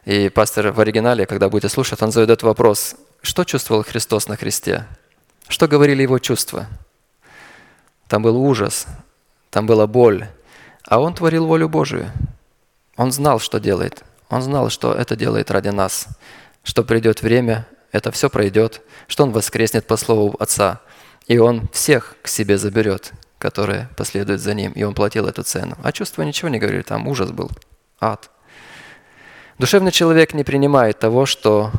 И 0.06 0.30
пастор 0.30 0.72
в 0.72 0.80
оригинале, 0.80 1.26
когда 1.26 1.50
будете 1.50 1.70
слушать, 1.70 2.02
он 2.02 2.12
задает 2.12 2.44
вопрос, 2.44 2.96
что 3.22 3.44
чувствовал 3.44 3.84
Христос 3.84 4.28
на 4.28 4.38
кресте? 4.38 4.86
Что 5.48 5.68
говорили 5.68 6.04
его 6.04 6.20
чувства? 6.20 6.68
Там 8.08 8.22
был 8.22 8.38
ужас, 8.38 8.86
там 9.50 9.66
была 9.66 9.88
боль, 9.88 10.28
а 10.84 11.00
он 11.00 11.16
творил 11.16 11.48
волю 11.48 11.70
Божию. 11.70 12.12
Он 12.98 13.12
знал, 13.12 13.40
что 13.40 13.60
делает. 13.60 14.04
Он 14.30 14.42
знал, 14.42 14.70
что 14.70 14.94
это 14.94 15.16
делает 15.16 15.52
ради 15.52 15.70
нас, 15.70 16.08
что 16.64 16.84
придет 16.84 17.22
время, 17.22 17.68
это 17.92 18.12
все 18.12 18.30
пройдет, 18.30 18.82
что 19.08 19.24
он 19.24 19.32
воскреснет 19.32 19.86
по 19.86 19.98
слову 19.98 20.36
Отца– 20.40 20.82
и 21.28 21.38
он 21.38 21.68
всех 21.72 22.16
к 22.22 22.28
себе 22.28 22.58
заберет, 22.58 23.14
которые 23.38 23.90
последуют 23.98 24.42
за 24.42 24.54
ним. 24.54 24.72
И 24.74 24.84
он 24.84 24.94
платил 24.94 25.28
эту 25.28 25.44
цену. 25.44 25.76
А 25.84 25.92
чувства 25.92 26.24
ничего 26.24 26.50
не 26.50 26.60
говорили, 26.60 26.82
там 26.82 27.08
ужас 27.08 27.32
был, 27.32 27.50
ад. 28.00 28.30
Душевный 29.58 29.92
человек 29.92 30.34
не 30.34 30.44
принимает 30.44 31.00
того, 31.00 31.26
что 31.26 31.72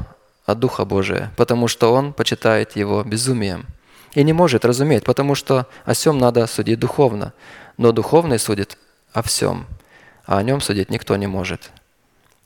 от 0.46 0.58
Духа 0.58 0.84
Божия, 0.84 1.32
потому 1.36 1.68
что 1.68 1.92
он 1.92 2.12
почитает 2.12 2.76
его 2.76 3.02
безумием. 3.02 3.66
И 4.14 4.22
не 4.24 4.32
может 4.32 4.64
разуметь, 4.64 5.04
потому 5.04 5.34
что 5.34 5.66
о 5.84 5.92
всем 5.92 6.18
надо 6.18 6.46
судить 6.46 6.78
духовно. 6.78 7.34
Но 7.76 7.92
духовный 7.92 8.38
судит 8.38 8.78
о 9.12 9.22
всем, 9.22 9.66
а 10.24 10.38
о 10.38 10.42
нем 10.42 10.60
судить 10.62 10.90
никто 10.90 11.16
не 11.16 11.26
может. 11.26 11.70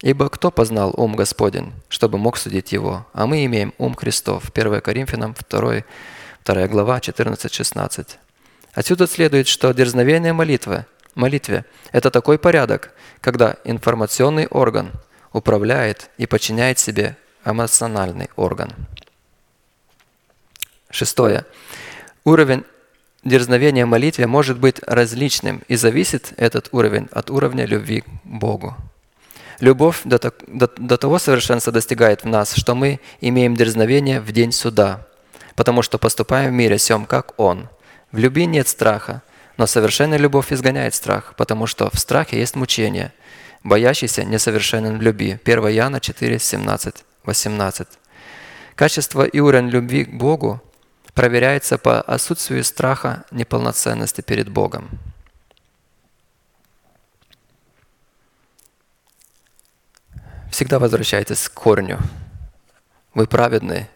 Ибо 0.02 0.28
кто 0.30 0.50
познал 0.50 0.92
ум 0.96 1.14
Господень, 1.14 1.72
чтобы 1.88 2.18
мог 2.18 2.38
судить 2.38 2.72
его? 2.72 3.06
А 3.12 3.26
мы 3.26 3.44
имеем 3.44 3.74
ум 3.78 3.94
Христов. 3.94 4.50
1 4.52 4.80
Коринфянам 4.80 5.36
2 5.48 5.84
2 6.44 6.68
глава, 6.68 6.98
14-16. 6.98 8.16
Отсюда 8.72 9.06
следует, 9.06 9.46
что 9.46 9.72
дерзновение 9.72 10.32
молитвы, 10.32 10.86
молитве– 11.14 11.64
это 11.92 12.10
такой 12.10 12.38
порядок, 12.38 12.92
когда 13.20 13.56
информационный 13.64 14.46
орган 14.46 14.92
управляет 15.32 16.10
и 16.18 16.26
подчиняет 16.26 16.78
себе 16.78 17.16
эмоциональный 17.44 18.30
орган. 18.36 18.72
Шестое. 20.90 21.44
Уровень 22.24 22.64
дерзновения 23.22 23.86
молитве 23.86 24.26
может 24.26 24.58
быть 24.58 24.80
различным, 24.86 25.62
и 25.68 25.76
зависит 25.76 26.32
этот 26.36 26.68
уровень 26.72 27.08
от 27.12 27.30
уровня 27.30 27.66
любви 27.66 28.00
к 28.00 28.06
Богу. 28.24 28.76
Любовь 29.60 30.00
до, 30.04 30.18
до 30.18 30.96
того 30.96 31.18
совершенства 31.18 31.70
достигает 31.72 32.24
в 32.24 32.26
нас, 32.26 32.54
что 32.54 32.74
мы 32.74 32.98
имеем 33.20 33.54
дерзновение 33.54 34.20
в 34.20 34.32
день 34.32 34.52
суда, 34.52 35.06
потому 35.60 35.82
что 35.82 35.98
поступаем 35.98 36.52
в 36.52 36.54
мире 36.54 36.78
сем, 36.78 37.04
как 37.04 37.38
Он. 37.38 37.68
В 38.12 38.16
любви 38.16 38.46
нет 38.46 38.66
страха, 38.66 39.20
но 39.58 39.66
совершенная 39.66 40.16
любовь 40.16 40.54
изгоняет 40.54 40.94
страх, 40.94 41.34
потому 41.36 41.66
что 41.66 41.90
в 41.90 41.98
страхе 41.98 42.38
есть 42.38 42.56
мучение. 42.56 43.12
Боящийся 43.62 44.24
несовершенен 44.24 44.96
в 44.96 45.02
любви. 45.02 45.38
1 45.44 45.58
Иоанна 45.58 46.00
4, 46.00 46.38
17, 46.38 47.04
18. 47.24 47.88
Качество 48.74 49.22
и 49.22 49.38
уровень 49.38 49.68
любви 49.68 50.06
к 50.06 50.14
Богу 50.14 50.62
проверяется 51.12 51.76
по 51.76 52.00
отсутствию 52.00 52.64
страха 52.64 53.24
неполноценности 53.30 54.22
перед 54.22 54.48
Богом. 54.48 54.88
Всегда 60.50 60.78
возвращайтесь 60.78 61.50
к 61.50 61.52
корню. 61.52 61.98
Вы 63.12 63.26
праведны, 63.26 63.90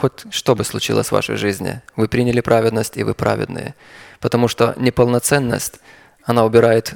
хоть 0.00 0.32
что 0.32 0.54
бы 0.54 0.64
случилось 0.64 1.08
в 1.08 1.12
вашей 1.12 1.36
жизни, 1.36 1.82
вы 1.94 2.08
приняли 2.08 2.40
праведность, 2.40 2.96
и 2.96 3.04
вы 3.04 3.12
праведные. 3.12 3.74
Потому 4.18 4.48
что 4.48 4.74
неполноценность, 4.78 5.74
она 6.24 6.44
убирает 6.44 6.94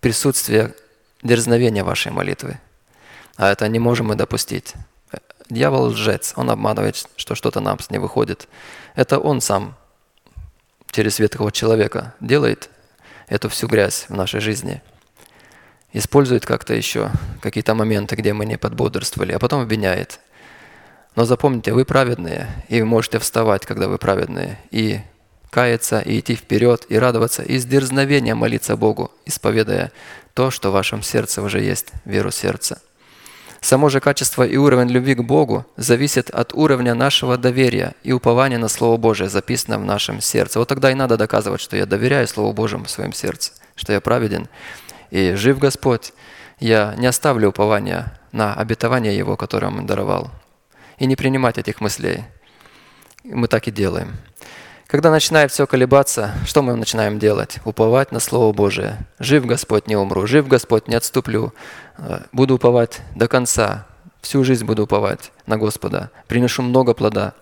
присутствие 0.00 0.74
дерзновения 1.22 1.82
вашей 1.82 2.12
молитвы. 2.12 2.60
А 3.36 3.50
это 3.50 3.66
не 3.66 3.80
можем 3.80 4.06
мы 4.06 4.14
допустить. 4.14 4.74
Дьявол 5.48 5.86
лжец, 5.86 6.34
он 6.36 6.50
обманывает, 6.50 7.08
что 7.16 7.34
что-то 7.34 7.58
нам 7.58 7.78
не 7.90 7.98
выходит. 7.98 8.46
Это 8.94 9.18
он 9.18 9.40
сам 9.40 9.74
через 10.92 11.18
ветхого 11.18 11.50
человека 11.50 12.14
делает 12.20 12.70
эту 13.26 13.48
всю 13.48 13.66
грязь 13.66 14.06
в 14.08 14.14
нашей 14.14 14.40
жизни. 14.40 14.82
Использует 15.92 16.46
как-то 16.46 16.74
еще 16.74 17.10
какие-то 17.40 17.74
моменты, 17.74 18.14
где 18.14 18.32
мы 18.32 18.46
не 18.46 18.56
подбодрствовали, 18.56 19.32
а 19.32 19.40
потом 19.40 19.62
обвиняет. 19.62 20.20
Но 21.16 21.24
запомните, 21.24 21.72
вы 21.72 21.84
праведные, 21.84 22.48
и 22.68 22.82
можете 22.82 23.18
вставать, 23.18 23.66
когда 23.66 23.88
вы 23.88 23.98
праведные, 23.98 24.58
и 24.70 25.00
каяться, 25.50 26.00
и 26.00 26.20
идти 26.20 26.36
вперед, 26.36 26.86
и 26.88 26.98
радоваться, 26.98 27.42
и 27.42 27.58
с 27.58 27.64
дерзновением 27.64 28.38
молиться 28.38 28.76
Богу, 28.76 29.10
исповедуя 29.26 29.90
то, 30.34 30.50
что 30.50 30.70
в 30.70 30.74
вашем 30.74 31.02
сердце 31.02 31.42
уже 31.42 31.60
есть, 31.60 31.88
веру 32.04 32.30
сердца. 32.30 32.80
Само 33.60 33.90
же 33.90 34.00
качество 34.00 34.42
и 34.42 34.56
уровень 34.56 34.88
любви 34.88 35.14
к 35.14 35.22
Богу 35.22 35.66
зависит 35.76 36.30
от 36.30 36.54
уровня 36.54 36.94
нашего 36.94 37.36
доверия 37.36 37.94
и 38.02 38.12
упования 38.12 38.56
на 38.58 38.68
Слово 38.68 38.96
Божие, 38.96 39.28
записанное 39.28 39.78
в 39.78 39.84
нашем 39.84 40.22
сердце. 40.22 40.58
Вот 40.58 40.68
тогда 40.68 40.90
и 40.90 40.94
надо 40.94 41.18
доказывать, 41.18 41.60
что 41.60 41.76
я 41.76 41.84
доверяю 41.84 42.26
Слову 42.26 42.54
Божьему 42.54 42.84
в 42.84 42.90
своем 42.90 43.12
сердце, 43.12 43.52
что 43.74 43.92
я 43.92 44.00
праведен 44.00 44.48
и 45.10 45.34
жив 45.34 45.58
Господь. 45.58 46.14
Я 46.58 46.94
не 46.96 47.06
оставлю 47.06 47.50
упования 47.50 48.18
на 48.32 48.54
обетование 48.54 49.16
Его, 49.16 49.36
которое 49.36 49.66
Он 49.66 49.86
даровал. 49.86 50.30
И 51.00 51.06
не 51.06 51.16
принимать 51.16 51.56
этих 51.56 51.80
мыслей. 51.80 52.24
Мы 53.24 53.48
так 53.48 53.66
и 53.66 53.70
делаем. 53.70 54.18
Когда 54.86 55.10
начинает 55.10 55.50
все 55.50 55.66
колебаться, 55.66 56.34
что 56.44 56.62
мы 56.62 56.76
начинаем 56.76 57.18
делать? 57.18 57.58
Уповать 57.64 58.12
на 58.12 58.20
Слово 58.20 58.52
Божие. 58.52 58.98
Жив 59.18 59.46
Господь, 59.46 59.86
не 59.86 59.96
умру. 59.96 60.26
Жив 60.26 60.46
Господь, 60.46 60.88
не 60.88 60.94
отступлю. 60.94 61.54
Э, 61.96 62.24
буду 62.32 62.56
уповать 62.56 63.00
до 63.16 63.28
конца. 63.28 63.86
Всю 64.20 64.44
жизнь 64.44 64.66
буду 64.66 64.82
уповать 64.84 65.32
на 65.46 65.56
Господа. 65.56 66.10
Приношу 66.28 66.60
много 66.60 66.92
плода. 66.92 67.32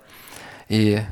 И 0.68 1.02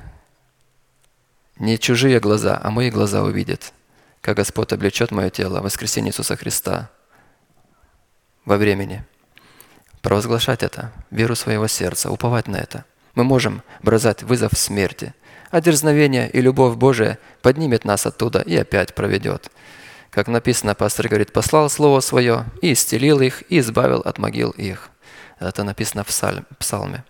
не 1.58 1.80
чужие 1.80 2.20
глаза, 2.20 2.60
а 2.62 2.70
мои 2.70 2.90
глаза 2.90 3.24
увидят, 3.24 3.72
как 4.20 4.36
Господь 4.36 4.72
облечет 4.72 5.10
мое 5.10 5.30
тело 5.30 5.58
в 5.58 5.64
воскресенье 5.64 6.10
Иисуса 6.10 6.36
Христа 6.36 6.90
во 8.44 8.56
времени. 8.56 9.04
Провозглашать 10.06 10.62
это, 10.62 10.92
веру 11.10 11.34
своего 11.34 11.66
сердца, 11.66 12.10
уповать 12.10 12.46
на 12.46 12.56
это. 12.56 12.84
Мы 13.14 13.24
можем 13.24 13.62
бросать 13.82 14.22
вызов 14.22 14.52
смерти– 14.56 15.12
а 15.50 15.60
дерзновение 15.60 16.28
и 16.30 16.40
любовь 16.40 16.76
Божия 16.76 17.18
поднимет 17.42 17.84
нас 17.84 18.06
оттуда 18.06 18.40
и 18.40 18.56
опять 18.56 18.94
проведет. 18.94 19.50
Как 20.10 20.28
написано, 20.28 20.74
пастор 20.74 21.08
говорит, 21.08 21.32
послал 21.32 21.68
Слово 21.68 22.00
Свое 22.00 22.44
и 22.62 22.72
исцелил 22.72 23.20
их, 23.20 23.42
и 23.50 23.58
избавил 23.60 24.00
от 24.00 24.18
могил 24.18 24.50
их. 24.50 24.90
Это 25.38 25.62
написано 25.64 26.04
в 26.04 26.56
псалме. 26.58 27.04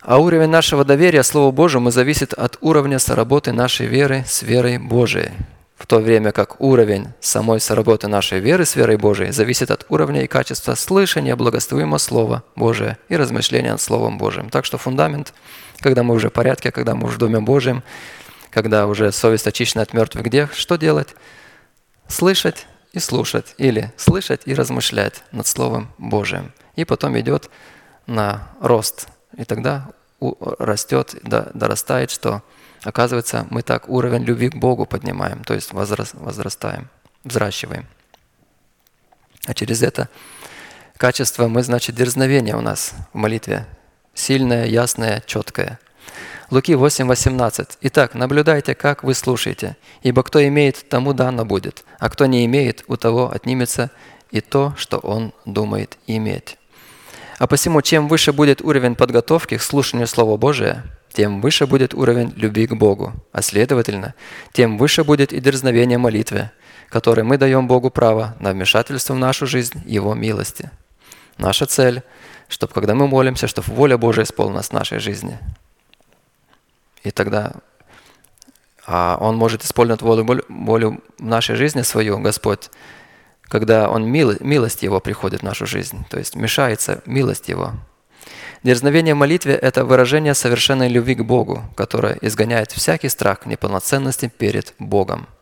А 0.00 0.18
уровень 0.18 0.48
нашего 0.48 0.84
доверия 0.84 1.22
Слову 1.22 1.52
Божьему 1.52 1.90
зависит 1.90 2.32
от 2.32 2.58
уровня 2.60 2.98
соработы 2.98 3.52
нашей 3.52 3.86
веры 3.86 4.24
с 4.26 4.42
верой 4.42 4.78
Божией. 4.78 5.32
В 5.78 5.86
то 5.86 6.00
время 6.00 6.32
как 6.32 6.60
уровень 6.60 7.08
самой 7.20 7.60
соработы 7.60 8.08
нашей 8.08 8.40
веры 8.40 8.66
с 8.66 8.76
верой 8.76 8.96
Божией 8.96 9.30
зависит 9.30 9.70
от 9.70 9.86
уровня 9.88 10.24
и 10.24 10.26
качества 10.26 10.74
слышания 10.74 11.36
благословимого 11.36 11.98
Слова 11.98 12.42
Божия 12.56 12.98
и 13.08 13.16
размышления 13.16 13.72
над 13.72 13.80
Словом 13.80 14.18
Божиим. 14.18 14.50
Так 14.50 14.64
что 14.64 14.76
фундамент– 14.76 15.32
когда 15.80 16.02
мы 16.02 16.14
уже 16.14 16.28
в 16.28 16.32
порядке, 16.32 16.72
когда 16.72 16.94
мы 16.94 17.06
уже 17.06 17.16
в 17.16 17.18
Доме 17.18 17.40
Божьем, 17.40 17.82
когда 18.50 18.86
уже 18.86 19.12
совесть 19.12 19.46
очищена 19.46 19.82
от 19.82 19.92
мертвых 19.92 20.28
дел, 20.28 20.48
что 20.52 20.76
делать? 20.76 21.14
Слышать 22.08 22.66
и 22.92 22.98
слушать, 22.98 23.54
или 23.58 23.92
слышать 23.96 24.42
и 24.46 24.54
размышлять 24.54 25.22
над 25.30 25.46
Словом 25.46 25.92
Божиим. 25.98 26.52
И 26.74 26.84
потом 26.84 27.18
идет 27.18 27.50
на 28.06 28.48
рост. 28.60 29.08
И 29.36 29.44
тогда 29.44 29.88
растет, 30.20 31.14
дорастает, 31.22 32.10
что 32.10 32.42
оказывается 32.82 33.46
мы 33.50 33.62
так 33.62 33.88
уровень 33.88 34.24
любви 34.24 34.50
к 34.50 34.56
Богу 34.56 34.86
поднимаем, 34.86 35.44
то 35.44 35.54
есть 35.54 35.72
возрастаем, 35.72 36.88
взращиваем. 37.24 37.86
А 39.46 39.54
через 39.54 39.82
это 39.82 40.08
качество 40.96 41.48
мы, 41.48 41.62
значит, 41.62 41.94
дерзновение 41.94 42.56
у 42.56 42.60
нас 42.60 42.94
в 43.12 43.16
молитве 43.16 43.66
сильное, 44.14 44.66
ясное, 44.66 45.22
четкое. 45.26 45.78
Луки 46.50 46.74
8:18. 46.74 47.78
Итак, 47.82 48.14
наблюдайте, 48.14 48.74
как 48.74 49.04
вы 49.04 49.14
слушаете, 49.14 49.76
ибо 50.02 50.22
кто 50.22 50.46
имеет, 50.46 50.88
тому 50.88 51.12
дано 51.12 51.44
будет, 51.44 51.84
а 51.98 52.08
кто 52.08 52.26
не 52.26 52.44
имеет, 52.46 52.84
у 52.88 52.96
того 52.96 53.30
отнимется 53.30 53.90
и 54.30 54.40
то, 54.40 54.74
что 54.76 54.98
он 54.98 55.32
думает 55.44 55.98
иметь. 56.06 56.58
А 57.38 57.46
посему, 57.46 57.82
чем 57.82 58.08
выше 58.08 58.32
будет 58.32 58.62
уровень 58.62 58.96
подготовки 58.96 59.56
к 59.56 59.62
слушанию 59.62 60.06
Слова 60.06 60.36
Божия, 60.36 60.84
тем 61.18 61.40
выше 61.40 61.66
будет 61.66 61.94
уровень 61.94 62.32
любви 62.36 62.68
к 62.68 62.74
Богу, 62.74 63.12
а 63.32 63.42
следовательно, 63.42 64.14
тем 64.52 64.78
выше 64.78 65.02
будет 65.02 65.32
и 65.32 65.40
дерзновение 65.40 65.98
молитвы, 65.98 66.52
которой 66.88 67.24
мы 67.24 67.38
даем 67.38 67.66
Богу 67.66 67.90
право 67.90 68.36
на 68.38 68.52
вмешательство 68.52 69.14
в 69.14 69.18
нашу 69.18 69.44
жизнь 69.44 69.82
Его 69.84 70.14
милости. 70.14 70.70
Наша 71.36 71.66
цель– 71.66 72.02
чтобы 72.48 72.72
когда 72.72 72.94
мы 72.94 73.08
молимся, 73.08 73.48
чтобы 73.48 73.72
воля 73.72 73.98
Божия 73.98 74.22
исполнилась 74.22 74.68
в 74.68 74.72
нашей 74.72 75.00
жизни. 75.00 75.40
И 77.02 77.10
тогда 77.10 77.52
а 78.86 79.18
Он 79.20 79.36
может 79.36 79.64
исполнить 79.64 80.00
волю, 80.00 80.24
волю 80.48 81.02
в 81.18 81.24
нашей 81.24 81.56
жизни 81.56 81.82
свою, 81.82 82.20
Господь, 82.20 82.70
когда 83.42 83.90
Он 83.90 84.08
мил, 84.08 84.36
милость 84.38 84.84
Его 84.84 85.00
приходит 85.00 85.40
в 85.40 85.44
нашу 85.44 85.66
жизнь, 85.66 86.06
то 86.10 86.16
есть 86.16 86.36
мешается 86.36 87.02
милость 87.06 87.48
Его. 87.48 87.72
Дерзновение 88.62 89.14
в 89.14 89.18
молитве– 89.18 89.54
это 89.62 89.84
выражение 89.84 90.34
совершенной 90.34 90.88
любви 90.88 91.14
к 91.14 91.22
Богу, 91.22 91.62
которое 91.76 92.18
изгоняет 92.20 92.72
всякий 92.72 93.08
страх 93.08 93.46
неполноценности 93.46 94.28
перед 94.28 94.74
Богом– 94.78 95.26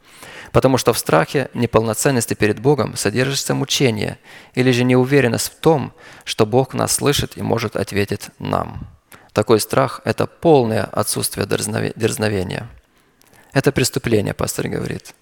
Потому 0.57 0.79
что 0.79 0.95
в 0.95 0.99
страхе 0.99 1.51
неполноценности 1.53 2.33
перед 2.33 2.61
Богом 2.61 2.97
содержится 2.97 3.55
мучение 3.55 4.19
или 4.55 4.71
же 4.71 4.85
неуверенность 4.85 5.53
в 5.53 5.57
том, 5.57 5.93
что 6.25 6.47
Бог 6.47 6.73
нас 6.73 6.95
слышит 6.95 7.37
и 7.37 7.43
может 7.43 7.77
ответить 7.77 8.31
нам. 8.39 8.87
Такой 9.35 9.61
страх– 9.61 10.01
это 10.05 10.27
полное 10.27 10.85
отсутствие 10.85 11.47
дерзновения. 11.47 12.71
Это 13.53 13.71
преступление, 13.71 14.33
пастор 14.33 14.69
говорит. 14.69 15.15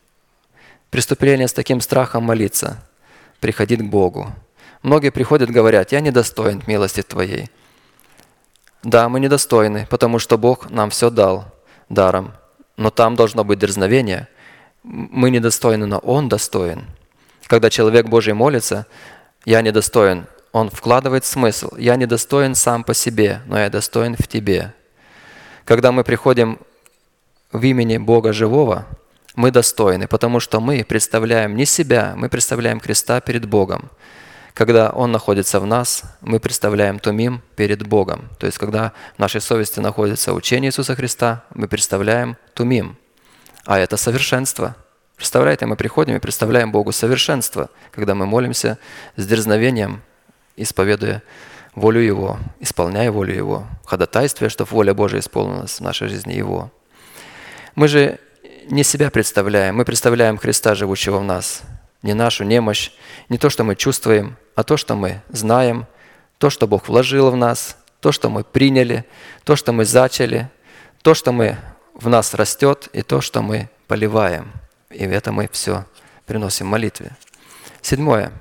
Преступление 0.91 1.49
с 1.49 1.53
таким 1.53 1.81
страхом 1.81 2.23
молиться, 2.23 2.87
приходить 3.41 3.81
к 3.81 3.91
Богу. 3.91 4.33
Многие 4.83 5.11
приходят, 5.11 5.51
говорят, 5.51 5.91
я 5.91 6.01
недостоин 6.01 6.63
милости 6.69 7.03
Твоей. 7.03 7.51
Да, 8.85 9.09
мы 9.09 9.19
недостойны, 9.19 9.87
потому 9.91 10.21
что 10.21 10.39
Бог 10.39 10.71
нам 10.71 10.91
все 10.91 11.11
дал 11.11 11.47
даром. 11.89 12.33
Но 12.77 12.91
там 12.91 13.17
должно 13.17 13.43
быть 13.43 13.59
дерзновение– 13.59 14.29
мы 14.85 15.31
недостойны, 15.31 15.87
но 15.87 15.99
Он 15.99 16.29
достоин. 16.29 16.85
Когда 17.47 17.71
человек 17.71 18.07
Божий 18.07 18.35
молится, 18.35 18.87
я 19.45 19.63
недостоин, 19.63 20.27
он 20.53 20.71
вкладывает 20.71 21.25
смысл. 21.25 21.75
Я 21.77 21.97
недостоин 21.97 22.55
сам 22.55 22.85
по 22.85 22.95
себе, 22.95 23.41
но 23.47 23.59
я 23.59 23.69
достоин 23.71 24.15
в 24.15 24.29
тебе. 24.29 24.73
Когда 25.65 25.91
мы 25.91 26.05
приходим 26.05 26.59
в 27.51 27.63
имени 27.65 27.97
Бога 27.99 28.33
Живого, 28.33 28.87
мы 29.35 29.51
достойны, 29.51 30.07
потому 30.07 30.39
что 30.39 30.61
мы 30.61 30.85
представляем 30.85 31.57
не 31.57 31.67
себя, 31.67 32.15
мы 32.17 32.29
представляем 32.29 32.79
креста 32.79 33.21
перед 33.21 33.47
Богом. 33.47 33.91
Когда 34.55 34.91
Он 34.91 35.13
находится 35.13 35.61
в 35.61 35.67
нас, 35.67 36.05
мы 36.21 36.41
представляем 36.41 36.99
Тумим 36.99 37.43
перед 37.57 37.87
Богом. 37.87 38.31
То 38.39 38.47
есть, 38.47 38.57
когда 38.59 38.93
в 39.17 39.19
нашей 39.19 39.41
совести 39.41 39.81
находится 39.81 40.33
учение 40.33 40.71
Иисуса 40.71 40.95
Христа, 40.95 41.45
мы 41.55 41.69
представляем 41.69 42.37
Тумим– 42.55 42.97
а 43.65 43.79
это 43.79 43.97
совершенство. 43.97 44.77
Представляете, 45.17 45.67
мы 45.67 45.77
приходим 45.77 46.17
и 46.17 46.21
представляем 46.21 46.73
Богу 46.73 46.93
совершенство, 46.93 47.71
когда 47.93 48.15
мы 48.15 48.27
молимся 48.27 48.79
с 49.17 49.27
дерзновением, 49.27 50.03
исповедуя 50.57 51.23
волю 51.75 52.01
Его, 52.01 52.39
исполняя 52.61 53.11
волю 53.11 53.35
Его, 53.35 53.67
ходатайствуя, 53.85 54.49
чтобы 54.49 54.71
воля 54.71 54.93
Божия 54.93 55.21
исполнилась 55.21 55.79
в 55.79 55.81
нашей 55.81 56.09
жизни 56.09 56.35
Его. 56.35 56.71
Мы 57.75 57.89
же 57.89 58.19
не 58.69 58.83
себя 58.83 59.11
представляем, 59.11 59.77
мы 59.77 59.85
представляем 59.85 60.37
Христа, 60.37 60.75
живущего 60.75 61.19
в 61.19 61.25
нас, 61.25 61.63
не 62.03 62.13
нашу 62.13 62.45
немощь, 62.45 62.91
не 63.29 63.39
то, 63.39 63.51
что 63.51 63.65
мы 63.65 63.77
чувствуем, 63.77 64.37
а 64.55 64.63
то, 64.63 64.77
что 64.77 64.95
мы 64.95 65.23
знаем, 65.29 65.87
то, 66.39 66.51
что 66.51 66.67
Бог 66.67 66.89
вложил 66.89 67.31
в 67.31 67.37
нас, 67.37 67.77
то, 68.01 68.13
что 68.13 68.29
мы 68.29 68.45
приняли, 68.45 69.05
то, 69.45 69.57
что 69.57 69.73
мы 69.73 69.85
зачали, 69.85 70.51
то, 71.03 71.15
что 71.15 71.33
мы 71.33 71.57
в 71.95 72.09
нас 72.09 72.35
растет 72.35 72.89
и 72.93 73.03
то, 73.03 73.21
что 73.21 73.43
мы 73.43 73.69
поливаем. 73.87 74.53
И 74.91 75.07
в 75.07 75.11
это 75.11 75.33
мы 75.33 75.49
все 75.51 75.87
приносим 76.27 76.67
молитве. 76.67 77.17
Седьмое. 77.83 78.33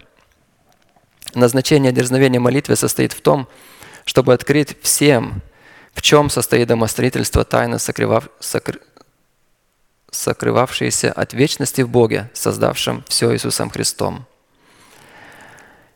Назначение 1.34 1.92
дерзновения 1.92 2.40
молитвы 2.40 2.76
состоит 2.76 3.14
в 3.14 3.22
том, 3.22 3.48
чтобы 4.06 4.34
открыть 4.34 4.78
всем, 4.82 5.42
в 5.94 6.02
чем 6.02 6.30
состоит 6.30 6.68
домостроительство 6.68 7.44
тайны, 7.44 7.80
сокрывав, 7.80 8.30
сокр... 8.40 8.80
сокрывавшиеся 10.12 11.12
от 11.12 11.34
вечности 11.34 11.82
в 11.82 11.90
Боге, 11.90 12.30
создавшем 12.34 13.04
все 13.08 13.34
Иисусом 13.34 13.70
Христом. 13.70 14.26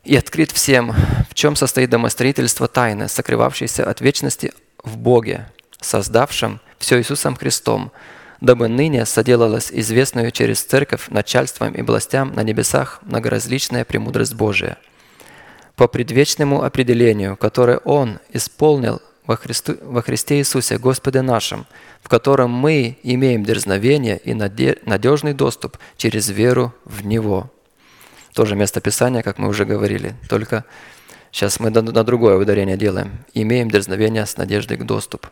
И 0.07 0.15
открыт 0.15 0.51
всем, 0.51 0.93
в 1.29 1.35
чем 1.35 1.55
состоит 1.55 1.89
домостроительство 1.89 2.67
тайны, 2.67 3.09
сокрывавшееся 3.09 3.87
от 3.87 3.99
вечности 3.99 4.53
в 4.81 4.97
Боге, 4.97 5.51
создавшем 5.81 6.61
все 6.79 6.97
Иисусом 6.99 7.35
Христом, 7.35 7.91
дабы 8.39 8.69
ныне 8.69 9.05
соделалась 9.05 9.69
известную 9.71 10.31
через 10.31 10.63
церковь 10.63 11.09
начальством 11.09 11.73
и 11.73 11.81
властям 11.81 12.33
на 12.33 12.43
небесах 12.43 12.99
многоразличная 13.01 13.83
премудрость 13.83 14.33
Божия. 14.33 14.77
По 15.75 15.87
предвечному 15.87 16.63
определению, 16.63 17.35
которое 17.35 17.79
Он 17.79 18.19
исполнил 18.31 19.01
во, 19.25 19.35
Христу, 19.35 19.75
во 19.81 20.01
Христе 20.01 20.37
Иисусе, 20.37 20.77
Господе 20.77 21.21
нашим, 21.21 21.65
в 22.01 22.07
котором 22.07 22.49
мы 22.51 22.97
имеем 23.03 23.43
дерзновение 23.43 24.17
и 24.17 24.33
надежный 24.33 25.33
доступ 25.33 25.77
через 25.97 26.29
веру 26.29 26.73
в 26.85 27.05
Него. 27.05 27.51
Тоже 28.37 28.55
место 28.55 28.81
Писания, 28.81 29.23
как 29.23 29.39
мы 29.39 29.47
уже 29.47 29.65
говорили, 29.65 30.13
только 30.29 30.63
сейчас 31.31 31.59
мы 31.59 31.71
на 31.71 32.03
другое 32.03 32.37
ударение 32.37 32.77
делаем. 32.77 33.25
Имеем 33.33 33.71
дерзновение 33.71 34.27
с 34.27 34.37
надеждой 34.37 34.77
к 34.77 34.83
доступу. 34.83 35.29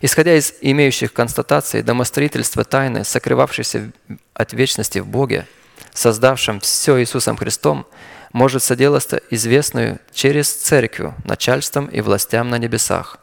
Исходя 0.00 0.34
из 0.34 0.54
имеющих 0.62 1.12
констатаций, 1.12 1.82
домостроительство 1.82 2.64
тайны, 2.64 3.04
сокрывавшейся 3.04 3.92
от 4.32 4.54
вечности 4.54 5.00
в 5.00 5.06
Боге, 5.06 5.46
создавшем 5.92 6.60
все 6.60 6.98
Иисусом 6.98 7.36
Христом, 7.36 7.86
может 8.32 8.62
соделаться 8.62 9.20
известную 9.28 9.98
через 10.14 10.50
Церковь, 10.50 11.12
начальством 11.24 11.88
и 11.88 12.00
властям 12.00 12.48
на 12.48 12.56
небесах, 12.56 13.18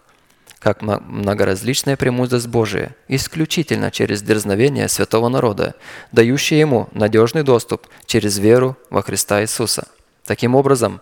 как 0.63 0.81
многоразличная 0.81 1.97
премудрость 1.97 2.47
Божия, 2.47 2.95
исключительно 3.07 3.91
через 3.91 4.21
дерзновение 4.21 4.87
святого 4.87 5.29
народа, 5.29 5.75
дающее 6.11 6.59
ему 6.59 6.89
надежный 6.93 7.43
доступ 7.43 7.87
через 8.05 8.39
веру 8.39 8.77
во 8.89 9.01
Христа 9.01 9.41
Иисуса. 9.41 9.87
Таким 10.25 10.55
образом, 10.55 11.01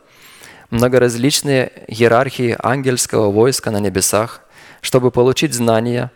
многоразличные 0.72 1.72
иерархии 1.88 2.58
ангельского 2.60 3.32
войска 3.32 3.72
на 3.72 3.80
небесах– 3.80 4.42
чтобы 4.82 5.12
получить 5.12 5.54
знания 5.54 6.12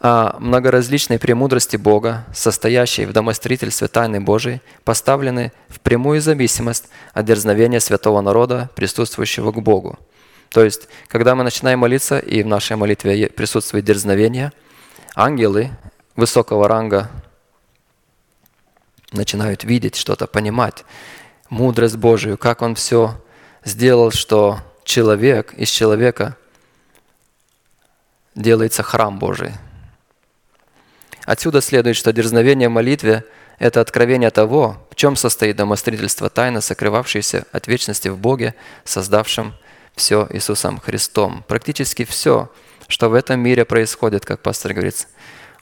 о 0.00 0.38
многоразличной 0.38 1.18
премудрости 1.18 1.76
Бога, 1.76 2.24
состоящей 2.32 3.04
в 3.04 3.12
домостроительстве 3.12 3.88
тайны 3.88 4.20
Божией, 4.20 4.60
поставлены 4.84 5.52
в 5.68 5.80
прямую 5.80 6.20
зависимость 6.20 6.84
от 7.12 7.24
дерзновения 7.24 7.80
святого 7.80 8.20
народа, 8.20 8.70
присутствующего 8.76 9.50
к 9.50 9.60
Богу. 9.60 9.98
То 10.50 10.64
есть, 10.64 10.88
когда 11.08 11.34
мы 11.34 11.44
начинаем 11.44 11.80
молиться, 11.80 12.18
и 12.18 12.42
в 12.42 12.46
нашей 12.46 12.76
молитве 12.76 13.28
присутствует 13.28 13.84
дерзновение, 13.84 14.52
ангелы 15.14 15.70
высокого 16.16 16.68
ранга 16.68 17.10
начинают 19.12 19.64
видеть 19.64 19.96
что-то, 19.96 20.26
понимать 20.26 20.84
мудрость 21.50 21.96
Божию, 21.96 22.38
как 22.38 22.62
Он 22.62 22.74
все 22.74 23.14
сделал, 23.64 24.10
что 24.10 24.60
человек 24.84 25.54
из 25.54 25.68
человека– 25.68 26.36
делается 28.38 28.82
храм 28.82 29.18
Божий. 29.18 29.52
Отсюда 31.24 31.60
следует, 31.60 31.96
что 31.96 32.12
дерзновение 32.12 32.68
в 32.68 32.72
молитве– 32.72 33.24
это 33.58 33.80
откровение 33.80 34.30
того, 34.30 34.78
в 34.90 34.94
чем 34.94 35.16
состоит 35.16 35.56
домостроительство 35.56 36.30
тайны, 36.30 36.62
сокрывавшейся 36.62 37.44
от 37.52 37.66
вечности 37.66 38.08
в 38.08 38.16
Боге, 38.16 38.54
создавшем 38.84 39.54
все 39.94 40.26
Иисусом 40.30 40.80
Христом. 40.80 41.44
Практически 41.48 42.04
все, 42.04 42.50
что 42.86 43.08
в 43.08 43.14
этом 43.14 43.40
мире 43.40 43.64
происходит, 43.64 44.24
как 44.24 44.40
пастор 44.40 44.72
говорит, 44.72 45.08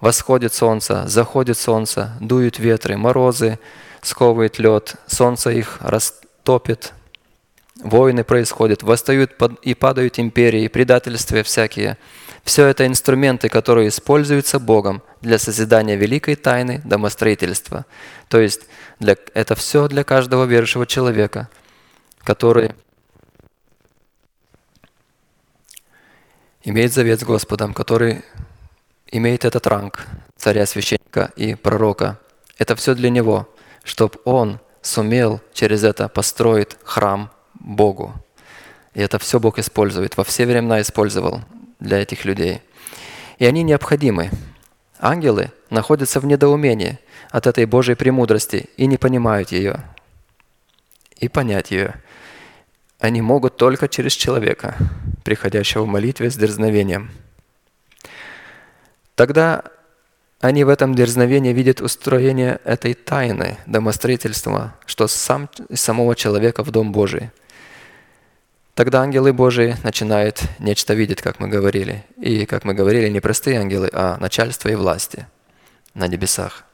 восходит 0.01 0.55
солнце, 0.55 1.07
заходит 1.07 1.59
солнце, 1.59 2.13
дуют 2.21 2.59
ветры, 2.59 2.97
морозы, 2.97 3.59
сковывает 4.03 4.59
лед, 4.59 4.97
солнце 5.07 5.51
их 5.51 5.79
растопит, 5.81 6.93
войны 7.83 8.25
происходят, 8.25 8.83
восстают 8.83 9.33
и 9.63 9.75
падают 9.75 10.19
империи, 10.19 10.69
предательства 10.69 11.43
всякие– 11.43 11.99
все 12.47 12.67
это 12.67 12.87
инструменты, 12.87 13.49
которые 13.49 13.89
используются 13.89 14.61
Богом 14.61 15.03
для 15.21 15.37
созидания 15.37 15.97
великой 15.97 16.37
тайны 16.37 16.81
домостроительства. 16.85 17.87
То 18.29 18.39
есть 18.39 18.67
для, 19.01 19.17
это 19.35 19.57
все 19.57 19.89
для 19.89 20.05
каждого 20.05 20.45
верующего 20.45 20.87
человека, 20.87 21.49
который 22.23 22.71
имеет 26.67 26.93
завет 26.93 27.21
с 27.21 27.25
Господом, 27.25 27.73
который 27.73 28.23
имеет 29.13 29.45
этот 29.45 29.67
ранг 29.69 30.05
царя, 30.37 30.67
священника 30.67 31.31
и 31.37 31.55
пророка. 31.55 32.19
Это 32.59 32.75
все 32.75 32.95
для 32.95 33.09
него, 33.09 33.49
чтобы 33.85 34.19
он 34.25 34.59
сумел 34.83 35.41
через 35.55 35.85
это 35.85 36.09
построить 36.09 36.77
храм 36.83 37.31
Богу. 37.55 38.15
И 38.95 39.01
это 39.01 39.21
все 39.21 39.39
Бог 39.39 39.61
использует, 39.61 40.17
во 40.17 40.25
все 40.25 40.45
времена 40.45 40.81
использовал 40.81 41.43
для 41.79 42.03
этих 42.03 42.25
людей. 42.25 42.61
И 43.39 43.47
они 43.47 43.63
необходимы. 43.63 44.31
Ангелы 44.99 45.53
находятся 45.71 46.19
в 46.19 46.27
недоумении 46.27 46.99
от 47.31 47.47
этой 47.47 47.65
Божьей 47.67 47.95
премудрости 47.95 48.69
и 48.77 48.87
не 48.87 48.97
понимают 48.97 49.53
ее. 49.53 49.85
И 51.19 51.29
понять 51.29 51.71
ее 51.71 52.03
они 52.99 53.23
могут 53.23 53.57
только 53.57 53.89
через 53.89 54.13
человека, 54.13 54.77
приходящего 55.25 55.83
в 55.83 55.87
молитве 55.87 56.31
с 56.31 56.37
дерзновением. 56.37 57.11
Тогда 59.15 59.65
они 60.41 60.65
в 60.65 60.69
этом 60.69 60.95
дерзновении 60.95 61.53
видят 61.53 61.81
устроение 61.81 62.61
этой 62.65 62.95
тайны 62.95 63.59
домостроительства, 63.67 64.75
что 64.87 65.09
сам, 65.09 65.49
самого 65.73 66.15
человека 66.15 66.63
в 66.63 66.71
Дом 66.71 66.93
Божий– 66.93 67.31
Тогда 68.77 69.01
ангелы 69.01 69.33
Божии 69.33 69.75
начинают 69.85 70.43
нечто 70.59 70.93
видеть, 70.93 71.23
как 71.23 71.41
мы 71.41 71.49
говорили. 71.49 72.05
И, 72.19 72.45
как 72.45 72.65
мы 72.65 72.75
говорили, 72.75 73.09
не 73.09 73.21
простые 73.21 73.59
ангелы, 73.59 73.89
а 73.91 74.19
начальство 74.21 74.69
и 74.69 74.75
власти 74.75 75.27
на 75.95 76.07
небесах. 76.07 76.65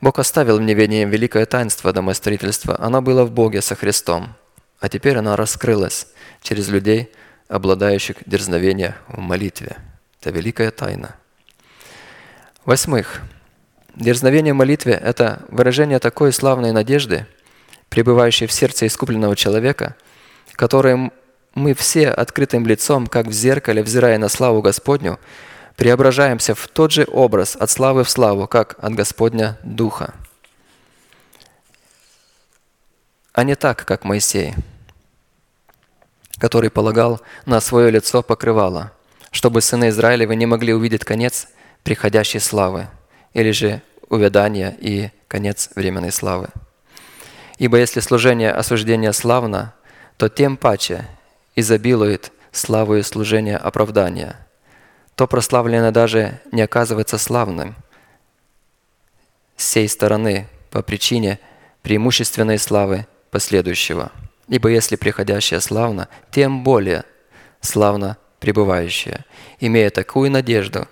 Бог 0.00 0.20
оставил 0.20 0.58
в 0.58 0.62
неведении 0.62 1.04
великое 1.04 1.46
таинство 1.46 1.92
домостроительства. 1.92 2.80
Оно 2.80 3.02
было 3.02 3.24
в 3.24 3.32
Боге 3.32 3.60
со 3.60 3.74
Христом, 3.74 4.36
а 4.80 4.88
теперь 4.88 5.16
оно 5.16 5.36
раскрылось 5.36 6.08
через 6.42 6.68
людей, 6.68 7.12
обладающих 7.48 8.16
дерзновением 8.26 8.94
в 9.08 9.18
молитве. 9.18 9.76
Это 10.20 10.30
великая 10.30 10.70
тайна. 10.70 11.16
Восьмых. 12.64 13.22
Дерзновение 13.94 14.54
в 14.54 14.56
молитве– 14.56 14.92
это 15.04 15.42
выражение 15.48 15.98
такой 15.98 16.32
славной 16.32 16.72
надежды, 16.72 17.26
пребывающей 17.88 18.46
в 18.46 18.52
сердце 18.52 18.86
искупленного 18.86 19.36
человека– 19.36 19.96
которым 20.60 21.10
мы 21.54 21.72
все 21.72 22.10
открытым 22.10 22.66
лицом, 22.66 23.06
как 23.06 23.28
в 23.28 23.32
зеркале, 23.32 23.82
взирая 23.82 24.18
на 24.18 24.28
славу 24.28 24.60
Господню, 24.60 25.18
преображаемся 25.74 26.54
в 26.54 26.68
тот 26.68 26.92
же 26.92 27.06
образ 27.10 27.56
от 27.56 27.70
славы 27.70 28.04
в 28.04 28.10
славу, 28.10 28.46
как 28.46 28.76
от 28.78 28.92
Господня 28.92 29.56
Духа. 29.62 30.12
А 33.40 33.42
не 33.42 33.54
так, 33.54 33.86
как 33.86 34.04
Моисей, 34.04 34.52
который 36.36 36.68
полагал 36.68 37.22
на 37.46 37.62
свое 37.62 37.90
лицо 37.90 38.22
покрывало, 38.22 38.92
чтобы 39.30 39.62
сыны 39.62 39.88
Израилевы 39.88 40.36
не 40.36 40.44
могли 40.44 40.74
увидеть 40.74 41.06
конец 41.06 41.48
приходящей 41.82 42.38
славы, 42.38 42.88
или 43.32 43.50
же 43.52 43.80
увядания 44.10 44.76
и 44.78 45.08
конец 45.26 45.70
временной 45.74 46.12
славы. 46.12 46.50
Ибо 47.56 47.78
если 47.78 48.00
служение 48.00 48.52
осуждения 48.52 49.12
славно, 49.12 49.72
то 50.18 50.28
тем 50.28 50.58
паче 50.58 51.08
изобилует 51.56 52.32
славою 52.52 53.02
служения 53.02 53.56
оправдания. 53.56 54.36
То 55.14 55.26
прославленное 55.26 55.92
даже 55.92 56.42
не 56.52 56.60
оказывается 56.60 57.16
славным 57.16 57.74
с 59.56 59.64
сей 59.64 59.88
стороны 59.88 60.46
по 60.70 60.82
причине 60.82 61.40
преимущественной 61.80 62.58
славы 62.58 63.06
последующего. 63.30 64.12
Ибо 64.48 64.68
если 64.68 64.96
приходящее 64.96 65.60
славно, 65.60 66.08
тем 66.30 66.64
более 66.64 67.04
славно 67.60 68.16
пребывающее. 68.40 69.24
Имея 69.60 69.90
такую 69.90 70.30
надежду, 70.30 70.88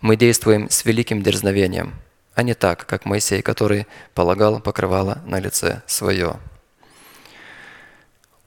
мы 0.00 0.16
действуем 0.16 0.68
с 0.70 0.84
великим 0.84 1.22
дерзновением, 1.22 1.94
а 2.34 2.42
не 2.42 2.54
так, 2.54 2.86
как 2.86 3.04
Моисей, 3.04 3.42
который 3.42 3.86
полагал 4.14 4.60
покрывало 4.60 5.22
на 5.26 5.38
лице 5.38 5.82
свое. 5.86 6.36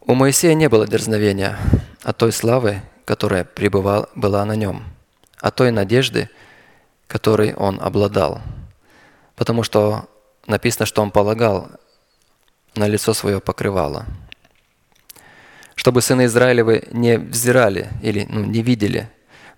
У 0.01 0.15
Моисея 0.15 0.53
не 0.53 0.69
было 0.69 0.87
дерзновения 0.87 1.57
от 2.03 2.17
той 2.17 2.31
славы, 2.31 2.81
которая 3.05 3.43
пребывала, 3.43 4.09
была 4.15 4.43
на 4.45 4.55
нем, 4.55 4.83
от 5.39 5.55
той 5.55 5.71
надежды, 5.71 6.29
которой 7.07 7.53
он 7.53 7.79
обладал. 7.81 8.41
Потому 9.35 9.63
что 9.63 10.09
написано, 10.47 10.85
что 10.85 11.01
он 11.01 11.11
полагал 11.11 11.69
на 12.75 12.87
лицо 12.87 13.13
свое 13.13 13.39
покрывало. 13.39 14.05
Чтобы 15.75 16.01
сыны 16.01 16.25
Израилевы 16.25 16.87
не 16.91 17.17
взирали 17.17 17.89
или 18.01 18.25
ну, 18.29 18.43
не 18.43 18.61
видели 18.61 19.09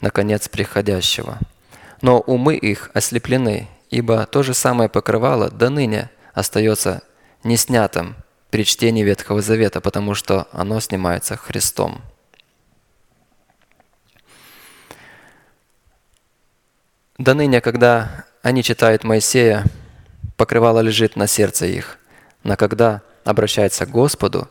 наконец 0.02 0.50
приходящего. 0.50 1.40
Но 2.02 2.20
умы 2.20 2.56
их 2.56 2.90
ослеплены, 2.94 3.68
ибо 3.90 4.26
то 4.26 4.44
же 4.44 4.54
самое 4.54 4.90
покрывало 4.90 5.50
до 5.50 5.70
ныне 5.70 6.10
остается 6.34 7.04
неснятым 7.44 8.16
при 8.50 8.66
чтении 8.66 9.04
Ветхого 9.04 9.42
Завета, 9.42 9.82
потому 9.82 10.14
что 10.16 10.48
оно 10.52 10.80
снимается 10.80 11.38
Христом. 11.38 12.02
До 17.18 17.34
ныне, 17.34 17.62
когда 17.62 18.26
они 18.42 18.64
читают 18.64 19.04
Моисея, 19.04 19.66
покрывало 20.38 20.80
лежит 20.80 21.16
на 21.16 21.28
сердце 21.28 21.68
их, 21.68 22.00
но 22.44 22.56
когда 22.56 23.02
обращается 23.24 23.86
к 23.86 23.92
Господу, 23.92 24.50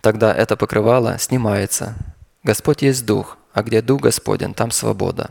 тогда 0.00 0.34
это 0.34 0.56
покрывало 0.56 1.18
снимается. 1.18 1.94
Господь 2.42 2.82
есть 2.82 3.06
Дух, 3.06 3.38
а 3.52 3.62
где 3.62 3.82
Дух 3.82 4.02
Господен, 4.02 4.54
там 4.54 4.70
свобода. 4.70 5.30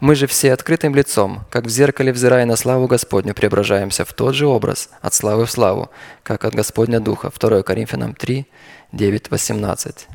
Мы 0.00 0.14
же 0.14 0.26
все 0.26 0.54
открытым 0.54 0.94
лицом, 0.94 1.44
как 1.50 1.66
в 1.66 1.68
зеркале 1.68 2.10
взирая 2.12 2.46
на 2.46 2.56
славу 2.56 2.86
Господню, 2.86 3.34
преображаемся 3.34 4.06
в 4.06 4.14
тот 4.14 4.34
же 4.34 4.46
образ, 4.46 4.88
от 5.02 5.12
славы 5.12 5.44
в 5.44 5.50
славу, 5.50 5.90
как 6.22 6.46
от 6.46 6.54
Господня 6.54 7.00
Духа. 7.00 7.30
2 7.38 7.62
Коринфянам 7.62 8.14
3, 8.14 8.46
9, 8.92 9.30
18. 9.30 10.08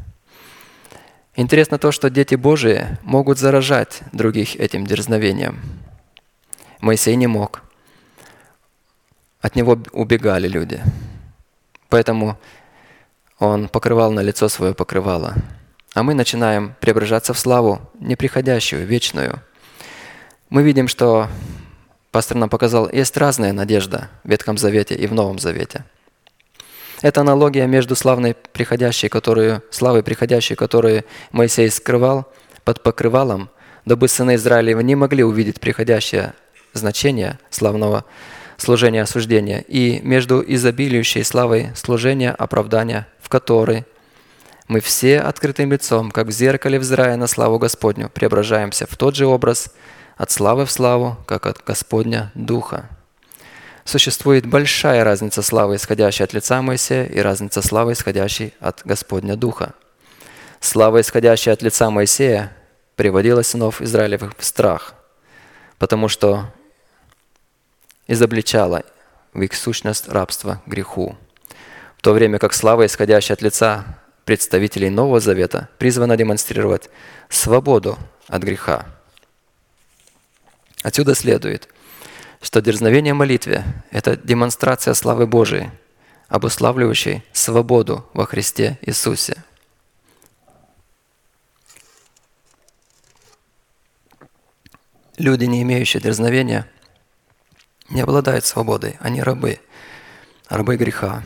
Интересно 1.35 1.77
то, 1.77 1.91
что 1.91 2.09
дети 2.09 2.33
Божии 2.33 2.97
могут 3.03 3.37
заражать 3.37 4.01
других 4.11 4.55
этим 4.55 4.87
дерзновением. 4.87 5.61
Моисей 6.79 7.15
не 7.15 7.27
мог. 7.27 7.61
От 9.45 9.55
него 9.55 9.77
убегали 9.91 10.47
люди. 10.47 10.81
Поэтому 11.89 12.37
он 13.39 13.67
покрывал 13.67 14.11
на 14.11 14.21
лицо 14.21 14.49
свое 14.49 14.73
покрывало. 14.73 15.35
А 15.93 16.03
мы 16.03 16.13
начинаем 16.13 16.75
преображаться 16.79 17.33
в 17.33 17.39
славу, 17.39 17.79
неприходящую, 17.99 18.85
вечную– 18.87 19.41
мы 20.49 20.61
видим, 20.61 20.87
что 20.87 21.27
пастор 22.11 22.37
нам 22.37 22.49
показал, 22.49 22.89
есть 22.89 23.17
разная 23.17 23.51
надежда 23.51 24.09
в 24.23 24.29
Ветхом 24.29 24.57
Завете 24.57 24.93
и 24.93 25.07
в 25.07 25.13
Новом 25.13 25.39
Завете. 25.39 25.83
Это 27.01 27.21
аналогия 27.21 27.65
между 27.65 27.95
славной 27.95 28.35
приходящей, 28.35 29.09
которую, 29.09 29.63
славой 29.71 30.03
приходящей, 30.03 30.55
которую 30.55 31.03
Моисей 31.31 31.69
скрывал 31.69 32.31
под 32.63 32.83
покрывалом, 32.83 33.49
дабы 33.85 34.07
сыны 34.07 34.35
Израилева 34.35 34.81
не 34.81 34.95
могли 34.95 35.23
увидеть 35.23 35.59
приходящее 35.59 36.33
значение 36.73 37.39
славного 37.49 38.05
служения 38.57 39.01
осуждения, 39.01 39.61
и 39.61 39.99
между 40.01 40.43
изобилиющей 40.45 41.23
славой 41.23 41.71
служения 41.75 42.31
оправдания, 42.31 43.07
в 43.21 43.29
которой 43.29 43.85
мы 44.67 44.79
все 44.79 45.19
открытым 45.19 45.71
лицом, 45.71 46.11
как 46.11 46.27
в 46.27 46.31
зеркале 46.31 46.79
взирая 46.79 47.17
на 47.17 47.27
славу 47.27 47.59
Господню, 47.59 48.09
преображаемся 48.09 48.87
в 48.87 48.95
тот 48.97 49.15
же 49.15 49.25
образ– 49.25 49.71
от 50.17 50.31
славы 50.31 50.65
в 50.65 50.71
славу, 50.71 51.17
как 51.25 51.45
от 51.45 51.63
Господня 51.65 52.31
Духа. 52.35 52.89
Существует 53.83 54.45
большая 54.45 55.03
разница 55.03 55.41
славы, 55.41 55.75
исходящей 55.75 56.25
от 56.25 56.33
лица 56.33 56.61
Моисея, 56.61 57.05
и 57.05 57.19
разница 57.19 57.61
славы, 57.61 57.93
исходящей 57.93 58.53
от 58.59 58.81
Господня 58.83 59.35
Духа. 59.35 59.73
Слава, 60.59 61.01
исходящая 61.01 61.53
от 61.53 61.61
лица 61.61 61.89
Моисея, 61.91 62.55
приводила 62.95 63.41
сынов 63.43 63.81
Израилевых 63.81 64.33
в 64.37 64.43
страх, 64.43 64.95
потому 65.77 66.07
что 66.07 66.45
изобличала 68.07 68.83
в 69.33 69.41
их 69.41 69.53
сущность 69.53 70.07
рабства 70.07 70.61
греху. 70.65 71.17
В 71.97 72.01
то 72.01 72.13
время 72.13 72.39
как 72.39 72.53
слава, 72.53 72.85
исходящая 72.85 73.35
от 73.35 73.41
лица 73.41 73.99
представителей 74.25 74.89
Нового 74.89 75.19
Завета, 75.19 75.69
призвана 75.77 76.17
демонстрировать 76.17 76.89
свободу 77.29 77.97
от 78.27 78.43
греха. 78.43 78.85
Отсюда 80.83 81.15
следует, 81.15 81.67
что 82.41 82.61
дерзновение 82.61 83.13
молитве– 83.13 83.63
это 83.91 84.15
демонстрация 84.15 84.93
славы 84.93 85.25
Божией, 85.25 85.71
обуславливающей 86.27 87.23
свободу 87.33 88.07
во 88.13 88.25
Христе 88.25 88.77
Иисусе. 88.81 89.43
Люди, 95.17 95.45
не 95.45 95.61
имеющие 95.61 96.01
дерзновения, 96.01 96.69
не 97.89 98.01
обладают 98.01 98.45
свободой, 98.45 98.97
они 98.99 99.21
рабы, 99.21 99.59
рабы 100.49 100.77
греха. 100.77 101.23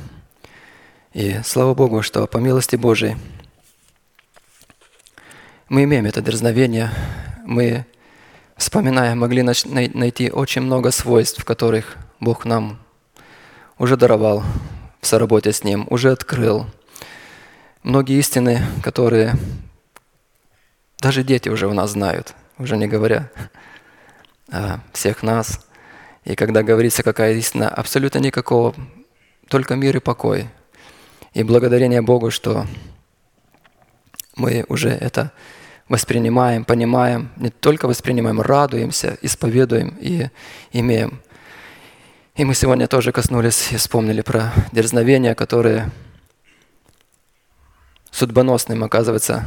И 1.14 1.40
слава 1.44 1.74
Богу, 1.74 2.02
что 2.02 2.28
по 2.28 2.38
милости 2.38 2.76
Божией 2.76 3.18
мы 5.68 5.84
имеем 5.84 6.06
это 6.06 6.22
дерзновение, 6.22 6.92
мы 7.46 7.86
вспоминая, 8.58 9.16
могли 9.16 9.44
найти 9.44 10.30
очень 10.30 10.62
много 10.62 10.92
свойств, 10.92 11.44
которых 11.46 11.98
Бог 12.20 12.46
нам 12.46 12.80
уже 13.78 13.96
даровал 13.96 14.44
в 15.00 15.08
соработе 15.08 15.54
с 15.54 15.64
Ним, 15.64 15.88
уже 15.90 16.12
открыл. 16.12 16.68
Многие 17.84 18.20
истины, 18.20 18.62
которые 18.84 19.36
даже 21.00 21.24
дети 21.24 21.48
уже 21.48 21.68
у 21.68 21.74
нас 21.74 21.92
знают, 21.92 22.36
уже 22.58 22.76
не 22.76 22.88
говоря 22.88 23.32
о 24.52 24.80
всех 24.92 25.24
нас. 25.24 25.66
И 26.26 26.36
когда 26.36 26.64
говорится 26.64 27.04
какая 27.04 27.34
истина, 27.34 27.70
абсолютно 27.70 28.20
никакого, 28.20 28.76
только 29.48 29.76
мир 29.76 29.98
и 29.98 30.00
покой. 30.00 30.48
И 31.34 31.44
благодарение 31.44 32.02
Богу, 32.02 32.32
что 32.32 32.66
мы 34.36 34.66
уже 34.68 34.90
это 34.90 35.32
воспринимаем, 35.88 36.66
понимаем, 36.66 37.32
не 37.36 37.50
только 37.50 37.88
воспринимаем, 37.88 38.42
радуемся, 38.42 39.18
исповедуем 39.22 39.98
и 40.00 40.30
имеем. 40.72 41.22
И 42.36 42.46
мы 42.46 42.54
сегодня 42.54 42.88
тоже 42.88 43.12
коснулись 43.12 43.72
и 43.72 43.76
вспомнили 43.76 44.22
про 44.22 44.54
дерзновения, 44.72 45.36
которые 45.36 45.92
судьбоносным, 48.12 48.84
оказывается, 48.84 49.46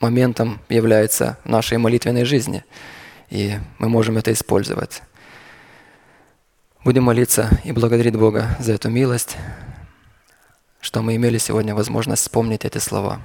моментом 0.00 0.60
является 0.68 1.38
в 1.44 1.48
нашей 1.48 1.78
молитвенной 1.78 2.24
жизни. 2.24 2.64
И 3.28 3.58
мы 3.78 3.88
можем 3.88 4.16
это 4.16 4.32
использовать. 4.32 5.02
Будем 6.82 7.04
молиться 7.04 7.50
и 7.62 7.72
благодарить 7.72 8.16
Бога 8.16 8.56
за 8.58 8.72
эту 8.72 8.88
милость, 8.88 9.36
что 10.80 11.02
мы 11.02 11.14
имели 11.16 11.36
сегодня 11.36 11.74
возможность 11.74 12.22
вспомнить 12.22 12.64
эти 12.64 12.78
слова. 12.78 13.20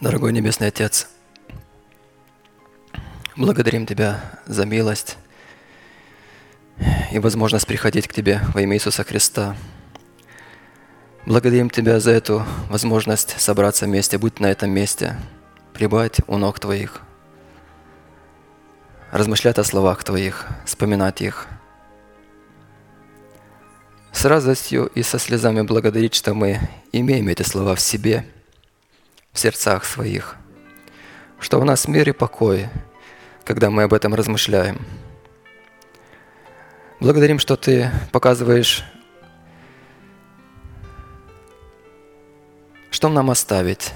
Дорогой 0.00 0.32
Небесный 0.32 0.68
Отец, 0.68 1.06
благодарим 3.38 3.86
Тебя 3.86 4.20
за 4.46 4.66
милость 4.66 5.16
и 7.12 7.18
возможность 7.20 7.66
приходить 7.66 8.08
к 8.08 8.12
Тебе 8.12 8.40
во 8.52 8.60
имя 8.60 8.76
Иисуса 8.76 9.04
Христа. 9.04 9.56
Благодарим 11.24 11.70
Тебя 11.70 12.00
за 12.00 12.10
эту 12.10 12.44
возможность 12.68 13.40
собраться 13.40 13.86
вместе, 13.86 14.18
быть 14.18 14.40
на 14.40 14.46
этом 14.46 14.70
месте, 14.70 15.16
пребывать 15.72 16.20
у 16.26 16.36
ног 16.36 16.58
Твоих, 16.58 17.00
размышлять 19.12 19.58
о 19.58 19.64
словах 19.64 20.02
Твоих, 20.02 20.46
вспоминать 20.66 21.22
их. 21.22 21.46
С 24.12 24.24
радостью 24.24 24.90
и 24.94 25.04
со 25.04 25.20
слезами 25.20 25.62
благодарить, 25.62 26.14
что 26.14 26.34
мы 26.34 26.58
имеем 26.90 27.28
эти 27.28 27.42
слова 27.44 27.76
в 27.76 27.80
себе– 27.80 28.26
в 29.32 29.38
сердцах 29.38 29.84
своих, 29.84 30.34
что 31.38 31.60
у 31.60 31.64
нас 31.64 31.86
мир 31.86 32.08
и 32.08 32.12
покой, 32.12 32.68
когда 33.48 33.70
мы 33.70 33.84
об 33.84 33.94
этом 33.94 34.14
размышляем. 34.14 34.84
Благодарим, 37.00 37.38
что 37.38 37.56
Ты 37.56 37.90
показываешь, 38.12 38.84
что 42.90 43.08
нам 43.08 43.30
оставить, 43.30 43.94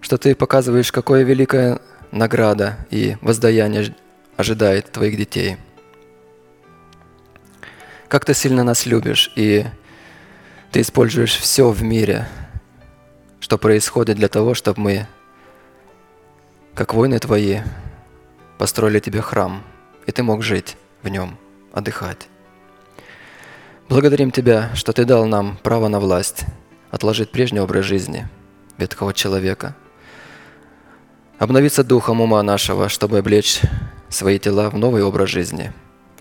что 0.00 0.16
Ты 0.16 0.36
показываешь, 0.36 0.92
какое 0.92 1.24
великая 1.24 1.80
награда 2.12 2.76
и 2.88 3.16
воздаяние 3.20 3.96
ожидает 4.36 4.92
Твоих 4.92 5.16
детей. 5.16 5.56
Как 8.06 8.24
Ты 8.24 8.32
сильно 8.32 8.62
нас 8.62 8.86
любишь, 8.86 9.32
и 9.34 9.66
Ты 10.70 10.82
используешь 10.82 11.36
все 11.36 11.68
в 11.68 11.82
мире– 11.82 12.28
что 13.40 13.58
происходит 13.58 14.16
для 14.16 14.28
того, 14.28 14.54
чтобы 14.54 14.80
мы, 14.80 15.06
как 16.74 16.94
воины 16.94 17.18
твои, 17.18 17.58
построили 18.64 18.98
тебе 18.98 19.20
храм, 19.20 19.62
и 20.06 20.10
ты 20.10 20.22
мог 20.22 20.42
жить 20.42 20.78
в 21.02 21.08
нем, 21.10 21.36
отдыхать. 21.74 22.28
Благодарим 23.90 24.30
Тебя, 24.30 24.70
что 24.74 24.94
Ты 24.94 25.04
дал 25.04 25.26
нам 25.26 25.58
право 25.62 25.88
на 25.88 26.00
власть, 26.00 26.46
отложить 26.90 27.30
прежний 27.30 27.60
образ 27.60 27.84
жизни 27.84 28.26
ветхого 28.78 29.12
человека, 29.12 29.76
обновиться 31.38 31.84
духом 31.84 32.22
ума 32.22 32.42
нашего, 32.42 32.88
чтобы 32.88 33.18
облечь 33.18 33.60
свои 34.08 34.38
тела 34.38 34.70
в 34.70 34.78
новый 34.78 35.02
образ 35.02 35.28
жизни. 35.28 35.70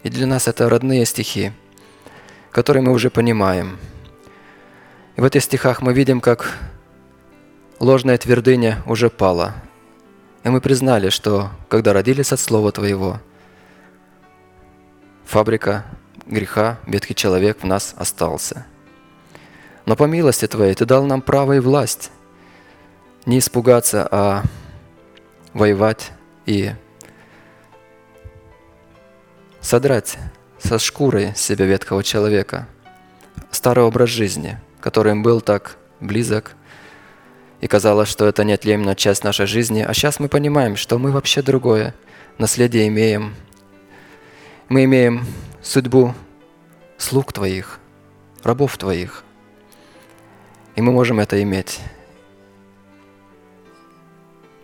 И 0.03 0.09
для 0.09 0.27
нас 0.27 0.49
это 0.49 0.67
родные 0.67 1.05
стихи, 1.05 1.53
которые 2.51 2.83
мы 2.83 2.91
уже 2.91 3.09
понимаем. 3.09 3.77
И 5.15 5.21
в 5.21 5.23
этих 5.23 5.43
стихах 5.43 5.81
мы 5.81 5.93
видим, 5.93 6.19
как 6.19 6.57
ложная 7.79 8.17
твердыня 8.17 8.83
уже 8.85 9.09
пала. 9.09 9.55
И 10.43 10.49
мы 10.49 10.59
признали, 10.59 11.09
что 11.09 11.51
когда 11.69 11.93
родились 11.93 12.33
от 12.33 12.39
Слова 12.39 12.71
Твоего, 12.71 13.19
фабрика 15.25 15.85
греха, 16.25 16.79
ветхий 16.85 17.15
человек 17.15 17.61
в 17.61 17.65
нас 17.65 17.95
остался. 17.97 18.65
Но 19.85 19.95
по 19.95 20.03
милости 20.03 20.47
Твоей 20.47 20.73
Ты 20.75 20.85
дал 20.85 21.05
нам 21.05 21.21
право 21.21 21.53
и 21.53 21.59
власть 21.59 22.11
не 23.25 23.39
испугаться, 23.39 24.07
а 24.11 24.43
воевать 25.53 26.11
и 26.45 26.71
содрать 29.61 30.17
со 30.59 30.77
шкурой 30.77 31.33
себя 31.35 31.65
ветхого 31.65 32.03
человека, 32.03 32.67
старый 33.49 33.85
образ 33.85 34.09
жизни, 34.09 34.59
который 34.81 35.15
был 35.15 35.39
так 35.39 35.77
близок, 36.01 36.55
и 37.63 37.67
казалось, 37.67 38.09
что 38.09 38.27
это 38.27 38.43
неотъемлемая 38.43 38.93
часть 38.93 39.23
нашей 39.23 39.45
жизни, 39.45 39.85
а 39.87 39.93
сейчас 39.93 40.19
мы 40.19 40.27
понимаем, 40.27 40.75
что 40.75 40.99
мы 40.99 41.11
вообще 41.11 41.41
другое 41.41 41.95
наследие 42.37 42.89
имеем. 42.89 43.35
Мы 44.67 44.83
имеем 44.83 45.25
судьбу 45.61 46.13
слуг 46.97 47.31
Твоих, 47.31 47.79
рабов 48.43 48.77
Твоих, 48.77 49.23
и 50.75 50.81
мы 50.81 50.91
можем 50.91 51.21
это 51.21 51.41
иметь. 51.41 51.79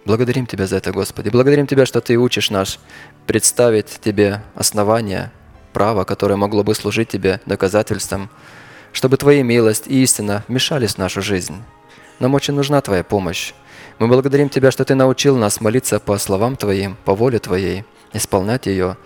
Благодарим 0.03 0.45
Тебя 0.45 0.67
за 0.67 0.75
это, 0.75 0.91
Господи. 0.91 1.29
Благодарим 1.29 1.67
Тебя, 1.67 1.85
что 1.85 2.01
Ты 2.01 2.17
учишь 2.17 2.49
нас 2.49 2.79
представить 3.25 4.01
Тебе 4.03 4.41
основание, 4.55 5.31
право, 5.71 6.03
которое 6.03 6.35
могло 6.35 6.65
бы 6.65 6.75
служить 6.75 7.07
Тебе 7.07 7.39
доказательством, 7.45 8.29
чтобы 8.91 9.15
Твоя 9.15 9.41
милость 9.41 9.87
и 9.87 10.03
истина 10.03 10.43
вмешались 10.49 10.95
в 10.95 10.97
нашу 10.97 11.21
жизнь. 11.21 11.63
Нам 12.19 12.33
очень 12.33 12.53
нужна 12.53 12.81
Твоя 12.81 13.03
помощь. 13.03 13.53
Мы 13.97 14.07
благодарим 14.07 14.49
Тебя, 14.49 14.71
что 14.71 14.83
Ты 14.83 14.95
научил 14.95 15.37
нас 15.37 15.61
молиться 15.61 15.99
по 15.99 16.17
словам 16.17 16.57
Твоим, 16.57 16.97
по 17.05 17.15
воле 17.15 17.39
Твоей, 17.39 17.85
исполнять 18.11 18.65
ее, 18.65 18.97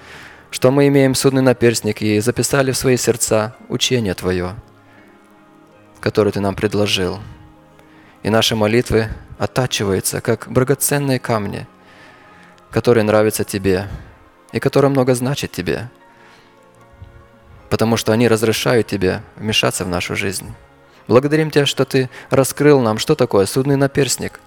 что 0.50 0.72
мы 0.72 0.88
имеем 0.88 1.14
судный 1.14 1.44
наперстник 1.44 2.02
и 2.02 2.20
записали 2.20 2.72
в 2.72 2.78
свои 2.78 2.98
сердца 2.98 3.56
учение 3.70 4.16
Твое, 4.16 4.56
которое 6.00 6.32
Ты 6.32 6.40
нам 6.40 6.56
предложил. 6.56 7.20
И 8.24 8.30
наши 8.30 8.56
молитвы 8.56 9.10
оттачиваются, 9.38 10.22
как 10.22 10.52
драгоценные 10.52 11.20
камни, 11.20 11.68
которые 12.72 13.04
нравятся 13.04 13.44
Тебе 13.44 13.88
и 14.52 14.60
которые 14.60 14.90
много 14.90 15.14
значат 15.14 15.52
Тебе, 15.52 15.90
потому 17.70 17.96
что 17.96 18.12
они 18.12 18.28
разрешают 18.28 18.88
Тебе 18.88 19.22
вмешаться 19.36 19.86
в 19.86 19.90
нашу 19.90 20.16
жизнь. 20.16 20.52
Благодарим 21.08 21.52
Тебя, 21.52 21.66
что 21.66 21.86
Ты 21.86 22.10
раскрыл 22.30 22.80
нам, 22.80 22.98
что 22.98 23.16
такое 23.16 23.46
судный 23.46 23.76
наперстник 23.76 24.40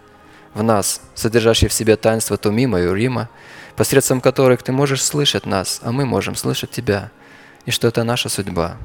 в 0.55 0.63
нас, 0.63 1.01
содержащий 1.15 1.69
в 1.69 1.73
себе 1.73 1.97
таинство 1.97 2.37
Тумима 2.37 2.81
и 2.81 2.87
Урима, 2.87 3.29
посредством 3.77 4.21
которых 4.21 4.63
Ты 4.63 4.73
можешь 4.73 5.03
слышать 5.03 5.47
нас, 5.47 5.81
а 5.83 5.93
мы 5.93 6.07
можем 6.07 6.35
слышать 6.35 6.71
Тебя, 6.71 7.11
и 7.65 7.71
что 7.71 7.89
это 7.89 8.05
наша 8.05 8.29
судьба. 8.29 8.77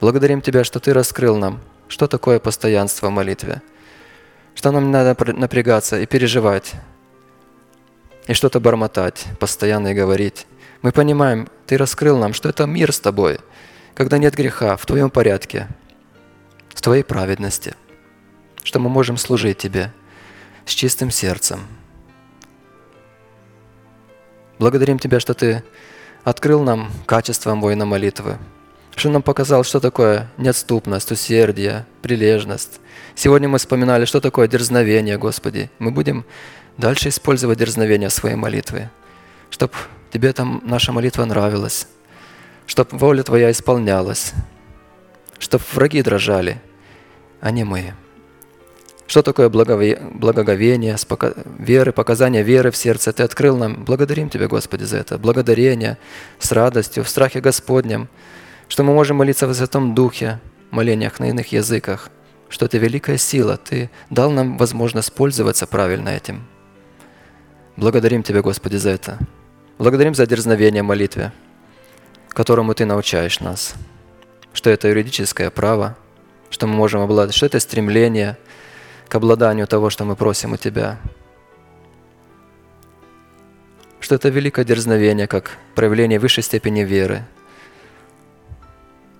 Благодарим 0.00 0.40
Тебя, 0.40 0.64
что 0.64 0.78
Ты 0.80 0.92
раскрыл 0.92 1.36
нам, 1.36 1.60
что 1.88 2.06
такое 2.06 2.38
постоянство 2.38 3.08
в 3.08 3.10
молитве– 3.10 3.62
что 4.58 4.72
нам 4.72 4.86
не 4.86 4.90
надо 4.90 5.16
напрягаться 5.34 6.00
и 6.00 6.06
переживать, 6.06 6.72
и 8.26 8.34
что-то 8.34 8.58
бормотать, 8.58 9.24
постоянно 9.38 9.88
и 9.88 9.94
говорить. 9.94 10.48
Мы 10.82 10.90
понимаем, 10.90 11.48
Ты 11.66 11.78
раскрыл 11.78 12.18
нам, 12.18 12.34
что 12.34 12.48
это 12.48 12.66
мир 12.66 12.92
с 12.92 12.98
Тобой, 12.98 13.38
когда 13.94 14.18
нет 14.18 14.34
греха, 14.34 14.76
в 14.76 14.84
Твоем 14.84 15.10
порядке, 15.10 15.68
в 16.78 16.80
Твоей 16.80 17.02
праведности, 17.02 17.74
что 18.62 18.78
мы 18.78 18.88
можем 18.88 19.16
служить 19.16 19.58
Тебе 19.58 19.92
с 20.64 20.70
чистым 20.70 21.10
сердцем. 21.10 21.58
Благодарим 24.60 25.00
Тебя, 25.00 25.18
что 25.18 25.34
Ты 25.34 25.64
открыл 26.22 26.62
нам 26.62 26.88
качество 27.04 27.52
воина 27.56 27.84
молитвы, 27.84 28.38
что 28.94 29.10
нам 29.10 29.22
показал, 29.22 29.64
что 29.64 29.80
такое 29.80 30.30
неотступность, 30.36 31.10
усердие, 31.10 31.84
прилежность. 32.00 32.78
Сегодня 33.16 33.48
мы 33.48 33.58
вспоминали, 33.58 34.04
что 34.04 34.20
такое 34.20 34.46
дерзновение, 34.46 35.18
Господи. 35.18 35.72
Мы 35.80 35.90
будем 35.90 36.24
дальше 36.76 37.08
использовать 37.08 37.58
дерзновение 37.58 38.08
в 38.08 38.12
своей 38.12 38.36
молитве, 38.36 38.92
чтобы 39.50 39.74
Тебе 40.12 40.32
там 40.32 40.62
наша 40.64 40.92
молитва 40.92 41.24
нравилась, 41.24 41.88
чтобы 42.66 42.96
воля 42.98 43.24
Твоя 43.24 43.50
исполнялась, 43.50 44.32
чтобы 45.40 45.64
враги 45.72 46.02
дрожали, 46.02 46.62
а 47.40 47.50
не 47.50 47.64
мы. 47.64 47.94
Что 49.06 49.22
такое 49.22 49.48
благоговение, 49.48 50.96
веры, 51.58 51.92
показание 51.92 52.42
веры 52.42 52.70
в 52.70 52.76
сердце? 52.76 53.12
Ты 53.12 53.22
открыл 53.22 53.56
нам. 53.56 53.84
Благодарим 53.84 54.28
Тебя, 54.28 54.48
Господи, 54.48 54.84
за 54.84 54.98
это. 54.98 55.18
Благодарение 55.18 55.96
с 56.38 56.52
радостью, 56.52 57.04
в 57.04 57.08
страхе 57.08 57.40
Господнем– 57.40 58.08
что 58.68 58.84
мы 58.84 58.92
можем 58.92 59.16
молиться 59.16 59.46
в 59.46 59.54
Святом 59.54 59.94
Духе, 59.94 60.40
молениях 60.70 61.18
на 61.18 61.30
иных 61.30 61.52
языках, 61.52 62.10
что 62.48 62.66
это 62.66 62.78
великая 62.78 63.16
сила. 63.16 63.56
Ты 63.56 63.90
дал 64.10 64.30
нам 64.30 64.58
возможность 64.58 65.12
пользоваться 65.12 65.66
правильно 65.66 66.10
этим. 66.10 66.46
Благодарим 67.76 68.22
Тебя, 68.22 68.42
Господи, 68.42 68.76
за 68.76 68.90
это. 68.90 69.18
Благодарим 69.78 70.14
за 70.14 70.26
дерзновение 70.26 70.82
молитве, 70.82 71.32
которому 72.30 72.74
Ты 72.74 72.84
научаешь 72.84 73.40
нас, 73.40 73.74
что 74.52 74.70
это 74.70 74.88
юридическое 74.88 75.50
право, 75.50 75.96
что 76.50 76.66
мы 76.66 76.74
можем 76.74 77.00
обладать, 77.00 77.34
что 77.34 77.46
это 77.46 77.60
стремление 77.60 78.36
к 79.08 79.14
обладанию 79.14 79.66
того, 79.66 79.90
что 79.90 80.04
мы 80.04 80.16
просим 80.16 80.52
у 80.52 80.56
Тебя, 80.56 80.98
что 84.00 84.14
это 84.14 84.28
великое 84.28 84.64
дерзновение, 84.64 85.26
как 85.26 85.58
проявление 85.74 86.18
высшей 86.18 86.42
степени 86.42 86.80
веры– 86.80 87.24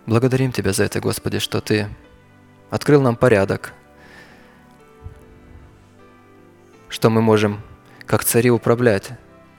Благодарим 0.08 0.52
Тебя 0.52 0.72
за 0.72 0.84
это, 0.84 1.00
Господи, 1.00 1.38
что 1.38 1.60
Ты 1.60 1.86
открыл 2.70 3.02
нам 3.02 3.14
порядок, 3.14 3.74
что 6.88 7.10
мы 7.10 7.20
можем, 7.20 7.60
как 8.06 8.24
цари, 8.24 8.50
управлять 8.50 9.10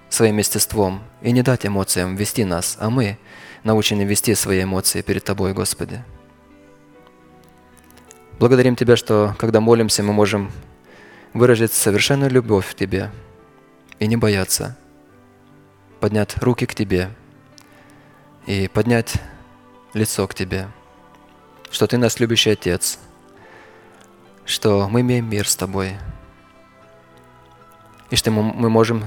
своим 0.09 0.39
естеством 0.39 1.03
и 1.21 1.31
не 1.31 1.43
дать 1.43 1.67
эмоциям 1.67 2.15
вести 2.15 2.45
нас, 2.45 2.77
а 2.79 2.89
мы 2.89 3.19
научены 3.63 4.01
вести 4.01 4.33
свои 4.33 4.63
эмоции 4.63 5.03
перед 5.03 5.23
Тобой, 5.23 5.53
Господи. 5.53 6.03
Благодарим 8.39 8.77
Тебя, 8.77 8.95
что 8.95 9.35
когда 9.37 9.59
молимся, 9.59 10.01
мы 10.01 10.13
можем 10.13 10.49
выразить 11.33 11.73
совершенную 11.73 12.31
любовь 12.31 12.71
к 12.71 12.73
Тебе 12.73 13.11
и 13.99 14.07
не 14.07 14.15
бояться 14.15 14.77
поднять 15.99 16.37
руки 16.37 16.65
к 16.65 16.73
Тебе 16.73 17.09
и 18.45 18.69
поднять 18.69 19.15
лицо 19.93 20.25
к 20.25 20.33
Тебе, 20.33 20.69
что 21.69 21.85
Ты 21.85 21.97
нас 21.97 22.21
любящий 22.21 22.51
Отец, 22.51 22.97
что 24.45 24.87
мы 24.87 25.01
имеем 25.01 25.29
мир 25.29 25.45
с 25.45 25.57
Тобой, 25.57 25.97
и 28.09 28.15
что 28.15 28.31
мы 28.31 28.69
можем 28.69 29.03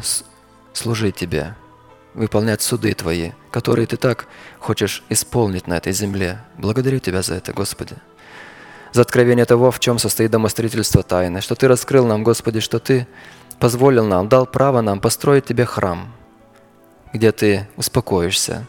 служить 0.74 1.16
Тебе, 1.16 1.54
выполнять 2.12 2.60
суды 2.60 2.92
Твои, 2.92 3.32
которые 3.50 3.86
Ты 3.86 3.96
так 3.96 4.26
хочешь 4.58 5.02
исполнить 5.08 5.66
на 5.66 5.78
этой 5.78 5.94
земле. 5.94 6.44
Благодарю 6.58 6.98
Тебя 6.98 7.22
за 7.22 7.36
это, 7.36 7.54
Господи. 7.54 7.96
За 8.92 9.02
откровение 9.02 9.46
того, 9.46 9.70
в 9.70 9.80
чем 9.80 9.98
состоит 9.98 10.30
домостроительство 10.30 11.02
тайны, 11.02 11.40
что 11.40 11.54
Ты 11.54 11.66
раскрыл 11.66 12.06
нам, 12.06 12.22
Господи, 12.22 12.60
что 12.60 12.78
Ты 12.78 13.06
позволил 13.58 14.04
нам, 14.06 14.28
дал 14.28 14.46
право 14.46 14.82
нам 14.82 15.00
построить 15.00 15.46
Тебе 15.46 15.64
храм, 15.64 16.12
где 17.12 17.32
Ты 17.32 17.68
успокоишься, 17.76 18.66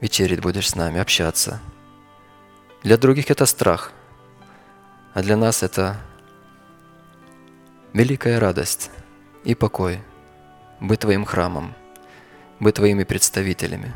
вечерить 0.00 0.40
будешь 0.40 0.70
с 0.70 0.74
нами, 0.74 1.00
общаться. 1.00 1.60
Для 2.82 2.96
других 2.96 3.30
это 3.30 3.46
страх, 3.46 3.92
а 5.14 5.22
для 5.22 5.36
нас 5.36 5.62
это 5.62 5.96
великая 7.92 8.40
радость 8.40 8.90
и 9.44 9.54
покой 9.54 10.00
быть 10.80 11.00
Твоим 11.00 11.24
храмом, 11.24 11.74
быть 12.58 12.74
Твоими 12.74 13.04
представителями. 13.04 13.92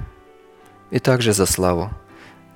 И 0.91 1.01
также 1.01 1.33
за 1.33 1.47
славу, 1.47 1.91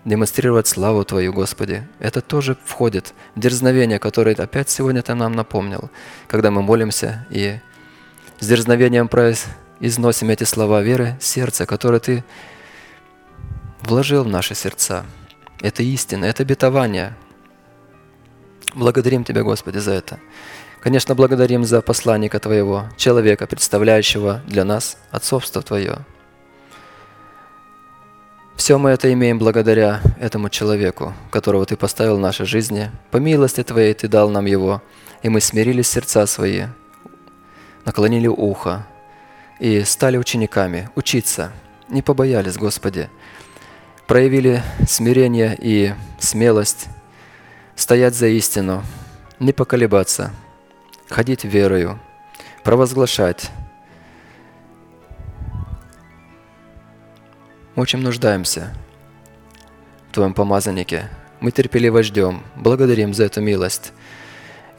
демонстрировать 0.04 0.66
славу 0.66 1.04
Твою, 1.04 1.32
Господи. 1.32 1.86
Это 1.98 2.20
тоже 2.20 2.56
входит 2.64 3.14
в 3.34 3.40
дерзновение, 3.40 3.98
которое 3.98 4.34
опять 4.34 4.70
сегодня 4.70 5.02
Ты 5.02 5.14
нам 5.14 5.32
напомнил, 5.32 5.90
когда 6.26 6.50
мы 6.50 6.62
молимся 6.62 7.26
и 7.30 7.58
с 8.40 8.46
дерзновением 8.46 9.08
произносим 9.08 10.30
эти 10.30 10.44
слова 10.44 10.82
веры, 10.82 11.16
сердца, 11.20 11.66
которые 11.66 12.00
Ты 12.00 12.24
вложил 13.82 14.24
в 14.24 14.28
наши 14.28 14.54
сердца. 14.54 15.04
Это 15.60 15.82
истина, 15.82 16.24
это 16.24 16.42
обетование. 16.42 17.16
Благодарим 18.74 19.24
Тебя, 19.24 19.42
Господи, 19.42 19.78
за 19.78 19.92
это. 19.92 20.20
Конечно, 20.80 21.14
благодарим 21.16 21.64
за 21.64 21.82
посланника 21.82 22.38
Твоего, 22.38 22.88
человека, 22.96 23.46
представляющего 23.46 24.42
для 24.46 24.64
нас 24.64 24.96
отцовство 25.10 25.60
Твое. 25.60 26.04
Все 28.58 28.76
мы 28.76 28.90
это 28.90 29.10
имеем 29.12 29.38
благодаря 29.38 30.02
этому 30.18 30.50
человеку, 30.50 31.14
которого 31.30 31.64
Ты 31.64 31.76
поставил 31.76 32.16
в 32.16 32.20
нашей 32.20 32.44
жизни. 32.44 32.90
По 33.12 33.18
милости 33.18 33.62
Твоей 33.62 33.94
Ты 33.94 34.08
дал 34.08 34.28
нам 34.30 34.46
его, 34.46 34.82
и 35.22 35.28
мы 35.28 35.40
смирили 35.40 35.80
сердца 35.82 36.26
свои, 36.26 36.64
наклонили 37.84 38.26
ухо 38.26 38.84
и 39.60 39.84
стали 39.84 40.16
учениками, 40.16 40.90
учиться. 40.96 41.52
Не 41.88 42.02
побоялись, 42.02 42.56
Господи. 42.56 43.08
Проявили 44.08 44.60
смирение 44.88 45.56
и 45.58 45.94
смелость 46.18 46.88
стоять 47.76 48.16
за 48.16 48.26
истину, 48.26 48.82
не 49.38 49.52
поколебаться, 49.52 50.32
ходить 51.08 51.44
верою, 51.44 52.00
провозглашать. 52.64 53.50
Очень 57.78 58.00
нуждаемся 58.00 58.74
в 60.08 60.14
Твоем 60.14 60.34
помазаннике. 60.34 61.08
Мы 61.38 61.52
терпеливо 61.52 62.02
ждем, 62.02 62.42
благодарим 62.56 63.14
за 63.14 63.26
эту 63.26 63.40
милость 63.40 63.92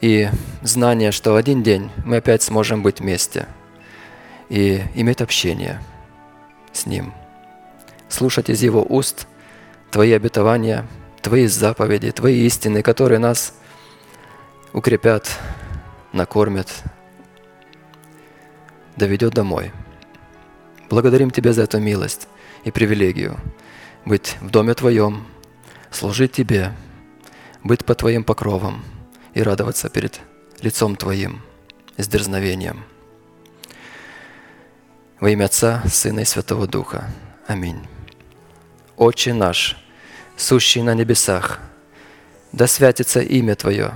и 0.01 0.27
знание, 0.63 1.13
что 1.13 1.37
один 1.37 1.63
день 1.63 1.89
мы 2.03 2.17
опять 2.17 2.43
сможем 2.43 2.83
быть 2.83 2.99
вместе 2.99 3.47
и 4.49 4.83
иметь 4.95 5.21
общение 5.21 5.81
с 6.73 6.85
Ним, 6.85 7.13
слушать 8.09 8.49
из 8.49 8.61
Его 8.61 8.85
уст 8.87 9.27
Твои 9.91 10.11
обетования, 10.11 10.85
Твои 11.21 11.47
заповеди, 11.47 12.11
Твои 12.11 12.41
истины, 12.41 12.81
которые 12.81 13.19
нас 13.19 13.53
укрепят, 14.73 15.29
накормят, 16.11 16.67
доведет 18.97 19.33
домой. 19.33 19.71
Благодарим 20.89 21.31
Тебя 21.31 21.53
за 21.53 21.61
эту 21.61 21.79
милость 21.79 22.27
и 22.63 22.71
привилегию 22.71 23.39
быть 24.05 24.37
в 24.41 24.49
доме 24.49 24.73
Твоем, 24.73 25.25
служить 25.91 26.31
Тебе, 26.31 26.73
быть 27.63 27.85
под 27.85 27.99
Твоим 27.99 28.23
покровом 28.23 28.83
и 29.33 29.41
радоваться 29.41 29.89
перед 29.89 30.19
лицом 30.61 30.95
Твоим 30.95 31.41
с 31.97 32.07
дерзновением. 32.07 32.83
Во 35.19 35.29
имя 35.29 35.45
Отца, 35.45 35.83
Сына 35.85 36.21
и 36.21 36.25
Святого 36.25 36.65
Духа. 36.67 37.09
Аминь. 37.45 37.87
Отче 38.95 39.33
наш, 39.33 39.77
сущий 40.37 40.81
на 40.81 40.93
небесах, 40.93 41.59
да 42.51 42.67
святится 42.67 43.19
имя 43.19 43.55
Твое, 43.55 43.93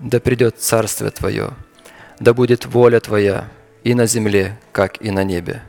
да 0.00 0.20
придет 0.20 0.58
Царствие 0.58 1.10
Твое, 1.10 1.52
да 2.20 2.34
будет 2.34 2.66
воля 2.66 3.00
Твоя 3.00 3.48
и 3.82 3.94
на 3.94 4.06
земле, 4.06 4.58
как 4.72 5.00
и 5.00 5.10
на 5.10 5.24
небе. 5.24 5.62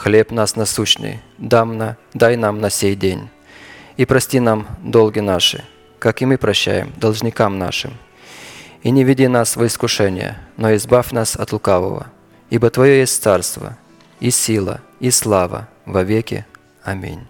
Хлеб 0.00 0.30
нас 0.30 0.56
насущный, 0.56 1.20
дам 1.36 1.76
на, 1.76 1.98
дай 2.14 2.36
нам 2.36 2.58
на 2.58 2.70
сей 2.70 2.94
день, 2.94 3.28
и 3.98 4.06
прости 4.06 4.40
нам 4.40 4.66
долги 4.82 5.20
наши, 5.20 5.62
как 5.98 6.22
и 6.22 6.24
мы 6.24 6.38
прощаем 6.38 6.90
должникам 6.96 7.58
нашим. 7.58 7.92
И 8.82 8.90
не 8.92 9.04
веди 9.04 9.28
нас 9.28 9.56
во 9.56 9.66
искушение, 9.66 10.38
но 10.56 10.74
избавь 10.74 11.12
нас 11.12 11.36
от 11.36 11.52
лукавого, 11.52 12.06
ибо 12.48 12.70
Твое 12.70 13.00
есть 13.00 13.22
царство, 13.22 13.76
и 14.20 14.30
сила, 14.30 14.80
и 15.00 15.10
слава 15.10 15.68
во 15.84 16.02
веки. 16.02 16.46
Аминь. 16.82 17.29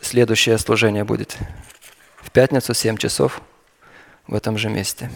Следующее 0.00 0.58
служение 0.58 1.04
будет 1.04 1.36
в 2.22 2.30
пятницу, 2.30 2.74
7 2.74 2.96
часов, 2.96 3.40
в 4.26 4.34
этом 4.34 4.58
же 4.58 4.68
месте. 4.68 5.10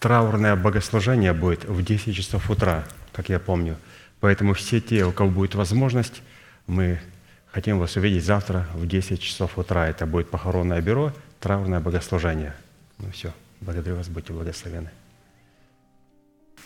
Траурное 0.00 0.54
богослужение 0.54 1.32
будет 1.32 1.64
в 1.64 1.82
10 1.82 2.14
часов 2.14 2.50
утра, 2.50 2.84
как 3.12 3.28
я 3.28 3.40
помню. 3.40 3.76
Поэтому 4.20 4.54
все 4.54 4.80
те, 4.80 5.04
у 5.04 5.12
кого 5.12 5.30
будет 5.30 5.54
возможность, 5.56 6.22
мы 6.66 7.00
хотим 7.52 7.78
вас 7.78 7.96
увидеть 7.96 8.24
завтра 8.24 8.68
в 8.74 8.86
10 8.86 9.20
часов 9.20 9.58
утра. 9.58 9.88
Это 9.88 10.06
будет 10.06 10.30
похоронное 10.30 10.80
бюро, 10.80 11.12
траурное 11.40 11.80
богослужение. 11.80 12.54
Ну 12.98 13.10
все, 13.10 13.32
благодарю 13.60 13.96
вас, 13.96 14.08
будьте 14.08 14.32
благословены. 14.32 14.90